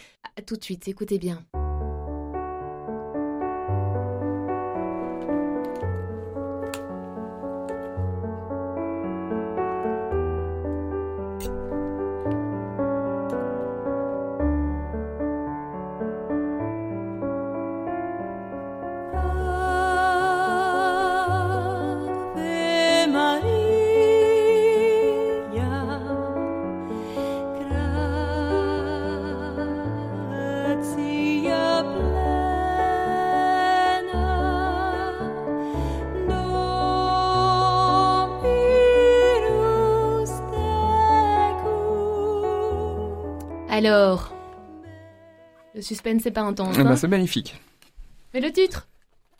tout 0.46 0.56
de 0.56 0.64
suite, 0.64 0.88
écoutez 0.88 1.18
bien. 1.18 1.44
Alors, 43.80 44.30
le 45.74 45.80
suspense 45.80 46.20
c'est 46.22 46.30
pas 46.30 46.42
intense. 46.42 46.76
Ah 46.78 46.84
bah, 46.84 46.90
hein 46.90 46.96
c'est 46.96 47.08
magnifique. 47.08 47.58
Mais 48.34 48.40
le 48.40 48.52
titre? 48.52 48.86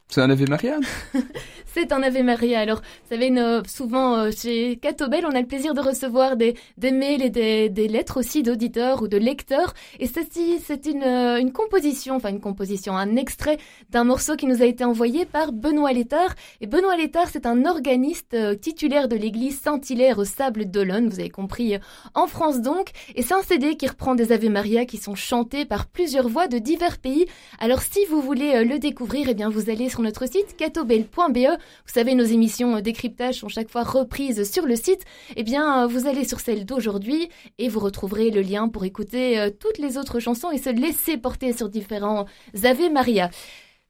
C'est 0.08 0.22
un 0.22 0.30
Ave 0.30 0.48
Maria? 0.48 0.78
C'est 1.72 1.92
un 1.92 2.02
Ave 2.02 2.24
Maria. 2.24 2.58
Alors, 2.58 2.78
vous 2.80 3.16
savez, 3.16 3.32
souvent 3.68 4.16
euh, 4.16 4.30
chez 4.32 4.76
Catobel, 4.76 5.24
on 5.24 5.36
a 5.36 5.40
le 5.40 5.46
plaisir 5.46 5.72
de 5.72 5.80
recevoir 5.80 6.36
des, 6.36 6.56
des 6.78 6.90
mails 6.90 7.22
et 7.22 7.30
des, 7.30 7.68
des 7.68 7.86
lettres 7.86 8.18
aussi 8.18 8.42
d'auditeurs 8.42 9.02
ou 9.02 9.08
de 9.08 9.16
lecteurs. 9.16 9.72
Et 10.00 10.08
ceci, 10.08 10.58
c'est 10.64 10.86
une, 10.86 11.04
euh, 11.04 11.38
une 11.38 11.52
composition, 11.52 12.16
enfin 12.16 12.30
une 12.30 12.40
composition, 12.40 12.96
un 12.96 13.14
extrait 13.14 13.58
d'un 13.90 14.02
morceau 14.02 14.34
qui 14.34 14.46
nous 14.46 14.62
a 14.62 14.64
été 14.66 14.82
envoyé 14.82 15.26
par 15.26 15.52
Benoît 15.52 15.92
Létard. 15.92 16.34
Et 16.60 16.66
Benoît 16.66 16.96
Létard, 16.96 17.28
c'est 17.30 17.46
un 17.46 17.64
organiste 17.64 18.34
euh, 18.34 18.56
titulaire 18.56 19.06
de 19.06 19.14
l'église 19.14 19.60
Saint-Hilaire 19.60 20.18
au 20.18 20.24
Sable 20.24 20.64
d'Olonne, 20.72 21.08
vous 21.08 21.20
avez 21.20 21.30
compris, 21.30 21.76
en 22.14 22.26
France 22.26 22.62
donc. 22.62 22.88
Et 23.14 23.22
c'est 23.22 23.34
un 23.34 23.42
CD 23.42 23.76
qui 23.76 23.86
reprend 23.86 24.16
des 24.16 24.32
Ave 24.32 24.48
Maria 24.48 24.86
qui 24.86 24.96
sont 24.96 25.14
chantés 25.14 25.66
par 25.66 25.86
plusieurs 25.86 26.28
voix 26.28 26.48
de 26.48 26.58
divers 26.58 26.98
pays. 26.98 27.26
Alors, 27.60 27.80
si 27.80 28.04
vous 28.06 28.20
voulez 28.20 28.64
le 28.64 28.80
découvrir, 28.80 29.28
eh 29.28 29.34
bien, 29.34 29.50
vous 29.50 29.70
allez 29.70 29.88
sur 29.88 30.00
notre 30.00 30.26
site 30.26 30.56
catobel.be 30.56 31.59
vous 31.86 31.92
savez, 31.92 32.14
nos 32.14 32.24
émissions 32.24 32.76
euh, 32.76 32.80
décryptage 32.80 33.36
sont 33.36 33.48
chaque 33.48 33.70
fois 33.70 33.82
reprises 33.82 34.50
sur 34.50 34.66
le 34.66 34.76
site. 34.76 35.04
Eh 35.36 35.42
bien, 35.42 35.82
euh, 35.82 35.86
vous 35.86 36.06
allez 36.06 36.24
sur 36.24 36.40
celle 36.40 36.64
d'aujourd'hui 36.64 37.28
et 37.58 37.68
vous 37.68 37.80
retrouverez 37.80 38.30
le 38.30 38.42
lien 38.42 38.68
pour 38.68 38.84
écouter 38.84 39.38
euh, 39.38 39.50
toutes 39.50 39.78
les 39.78 39.96
autres 39.96 40.20
chansons 40.20 40.50
et 40.50 40.58
se 40.58 40.70
laisser 40.70 41.16
porter 41.16 41.52
sur 41.52 41.68
différents 41.68 42.26
Ave 42.62 42.90
Maria. 42.92 43.30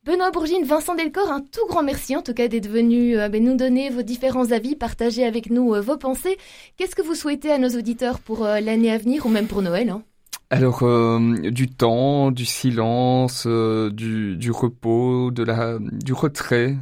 Benoît 0.04 0.30
Bourgine, 0.30 0.64
Vincent 0.64 0.94
Delcor, 0.94 1.30
un 1.30 1.40
tout 1.40 1.66
grand 1.68 1.82
merci 1.82 2.16
en 2.16 2.22
tout 2.22 2.32
cas 2.32 2.48
d'être 2.48 2.68
venu 2.68 3.16
ben, 3.16 3.44
nous 3.44 3.54
donner 3.54 3.90
vos 3.90 4.00
différents 4.00 4.50
avis, 4.50 4.74
partager 4.74 5.26
avec 5.26 5.50
nous 5.50 5.74
vos 5.82 5.98
pensées. 5.98 6.38
Qu'est-ce 6.78 6.96
que 6.96 7.02
vous 7.02 7.14
souhaitez 7.14 7.52
à 7.52 7.58
nos 7.58 7.68
auditeurs 7.68 8.18
pour 8.18 8.44
l'année 8.44 8.90
à 8.90 8.96
venir 8.96 9.26
ou 9.26 9.28
même 9.28 9.46
pour 9.46 9.60
Noël 9.60 9.90
hein? 9.90 10.02
Alors 10.48 10.82
du 11.20 11.68
temps, 11.68 12.30
du 12.30 12.46
silence, 12.46 13.46
du, 13.46 14.38
du, 14.38 14.50
repos, 14.50 15.30
de 15.30 15.42
la, 15.42 15.78
du 15.78 16.14
retrait. 16.14 16.76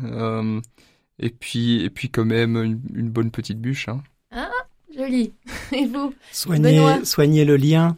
Et 1.19 1.31
puis, 1.31 1.83
et 1.83 1.91
puis 1.91 2.11
quand 2.11 2.25
même 2.25 2.57
une, 2.95 3.11
bonne 3.11 3.31
petite 3.31 3.61
bûche. 3.61 3.89
Hein. 3.89 4.03
Ah, 4.31 4.51
joli. 4.97 5.33
Et 5.73 5.87
vous 5.87 6.15
Soigner, 6.33 7.05
soigner 7.05 7.45
le 7.45 7.57
lien, 7.57 7.97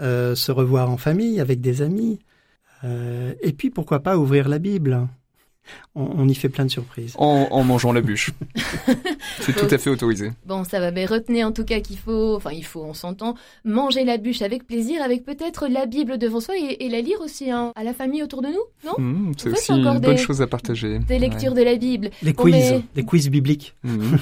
euh, 0.00 0.34
se 0.34 0.52
revoir 0.52 0.90
en 0.90 0.96
famille 0.96 1.40
avec 1.40 1.60
des 1.60 1.82
amis. 1.82 2.20
Euh, 2.84 3.34
et 3.42 3.52
puis 3.52 3.70
pourquoi 3.70 4.00
pas 4.00 4.16
ouvrir 4.16 4.48
la 4.48 4.58
Bible 4.58 5.06
on, 5.94 6.28
y 6.28 6.34
fait 6.34 6.48
plein 6.48 6.64
de 6.64 6.70
surprises. 6.70 7.14
En, 7.18 7.62
mangeant 7.64 7.92
la 7.92 8.00
bûche. 8.00 8.30
c'est 9.40 9.54
tout 9.54 9.72
à 9.72 9.78
fait 9.78 9.90
autorisé. 9.90 10.30
Bon, 10.46 10.64
ça 10.64 10.80
va, 10.80 10.90
mais 10.90 11.04
retenez 11.04 11.44
en 11.44 11.52
tout 11.52 11.64
cas 11.64 11.80
qu'il 11.80 11.98
faut, 11.98 12.36
enfin 12.36 12.50
il 12.52 12.64
faut, 12.64 12.82
on 12.82 12.94
s'entend, 12.94 13.34
manger 13.64 14.04
la 14.04 14.16
bûche 14.16 14.42
avec 14.42 14.66
plaisir, 14.66 15.02
avec 15.02 15.24
peut-être 15.24 15.66
la 15.68 15.86
Bible 15.86 16.18
devant 16.18 16.40
soi 16.40 16.54
et, 16.56 16.88
la 16.88 17.00
lire 17.00 17.20
aussi 17.20 17.50
hein, 17.50 17.72
à 17.76 17.84
la 17.84 17.92
famille 17.92 18.22
autour 18.22 18.42
de 18.42 18.48
nous, 18.48 18.64
non 18.84 18.94
mmh, 18.98 19.32
C'est 19.36 19.50
aussi 19.50 19.72
une 19.72 19.98
bonne 19.98 20.18
chose 20.18 20.42
à 20.42 20.46
partager. 20.46 20.98
Des 21.00 21.18
lectures 21.18 21.54
de 21.54 21.62
la 21.62 21.76
Bible. 21.76 22.10
Les 22.22 22.34
quiz, 22.34 22.82
des 22.94 23.04
quiz 23.04 23.28
bibliques. 23.28 23.74
Mmh. 23.82 24.16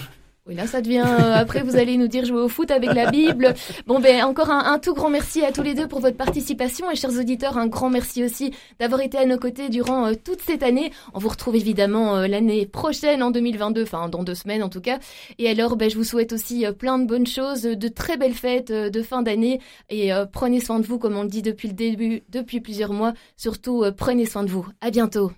Oui, 0.49 0.55
là, 0.55 0.67
ça 0.67 0.81
devient. 0.81 1.05
Euh, 1.07 1.35
après, 1.35 1.63
vous 1.63 1.77
allez 1.77 1.99
nous 1.99 2.09
dire 2.09 2.25
jouer 2.25 2.41
au 2.41 2.49
foot 2.49 2.71
avec 2.71 2.95
la 2.95 3.11
Bible. 3.11 3.55
Bon, 3.87 4.01
ben, 4.01 4.25
encore 4.25 4.49
un, 4.49 4.79
tout 4.79 4.95
grand 4.95 5.11
merci 5.11 5.45
à 5.45 5.53
tous 5.53 5.63
les 5.63 5.75
deux 5.75 5.87
pour 5.87 6.01
votre 6.01 6.17
participation. 6.17 6.91
Et 6.91 6.97
chers 6.97 7.19
auditeurs, 7.19 7.59
un 7.59 7.67
grand 7.67 7.91
merci 7.91 8.25
aussi 8.25 8.55
d'avoir 8.81 9.03
été 9.03 9.19
à 9.19 9.27
nos 9.27 9.37
côtés 9.37 9.69
durant 9.69 10.07
euh, 10.07 10.15
toute 10.15 10.41
cette 10.41 10.63
année. 10.63 10.91
On 11.13 11.19
vous 11.19 11.29
retrouve 11.29 11.55
évidemment 11.55 12.17
euh, 12.17 12.27
l'année 12.29 12.65
prochaine, 12.65 13.23
en 13.23 13.31
2022, 13.31 13.83
enfin, 13.83 14.09
dans 14.09 14.23
deux 14.23 14.35
semaines 14.35 14.63
en 14.63 14.71
tout 14.71 14.81
cas. 14.81 15.01
Et 15.39 15.51
alors, 15.51 15.77
ben, 15.77 15.91
je 15.91 15.97
vous 15.97 16.05
souhaite 16.05 16.33
aussi 16.33 16.65
plein 16.79 16.99
de 16.99 17.05
bonnes 17.05 17.27
choses, 17.27 17.63
de 17.63 17.89
très 17.89 18.17
belles 18.17 18.33
fêtes 18.33 18.73
de 18.73 19.03
fin 19.03 19.21
d'année. 19.21 19.61
Et 19.91 20.13
prenez 20.33 20.61
soin 20.61 20.81
de 20.81 20.87
vous, 20.87 20.99
comme 20.99 21.19
on 21.19 21.25
le 21.25 21.29
dit 21.29 21.43
depuis 21.43 21.69
le 21.69 21.75
début, 21.75 22.23
depuis 22.31 22.61
plusieurs 22.61 22.95
mois. 22.95 23.13
Surtout, 23.37 23.85
prenez 23.99 24.25
soin 24.25 24.45
de 24.45 24.51
vous. 24.51 24.67
À 24.81 24.91
bientôt. 24.91 25.31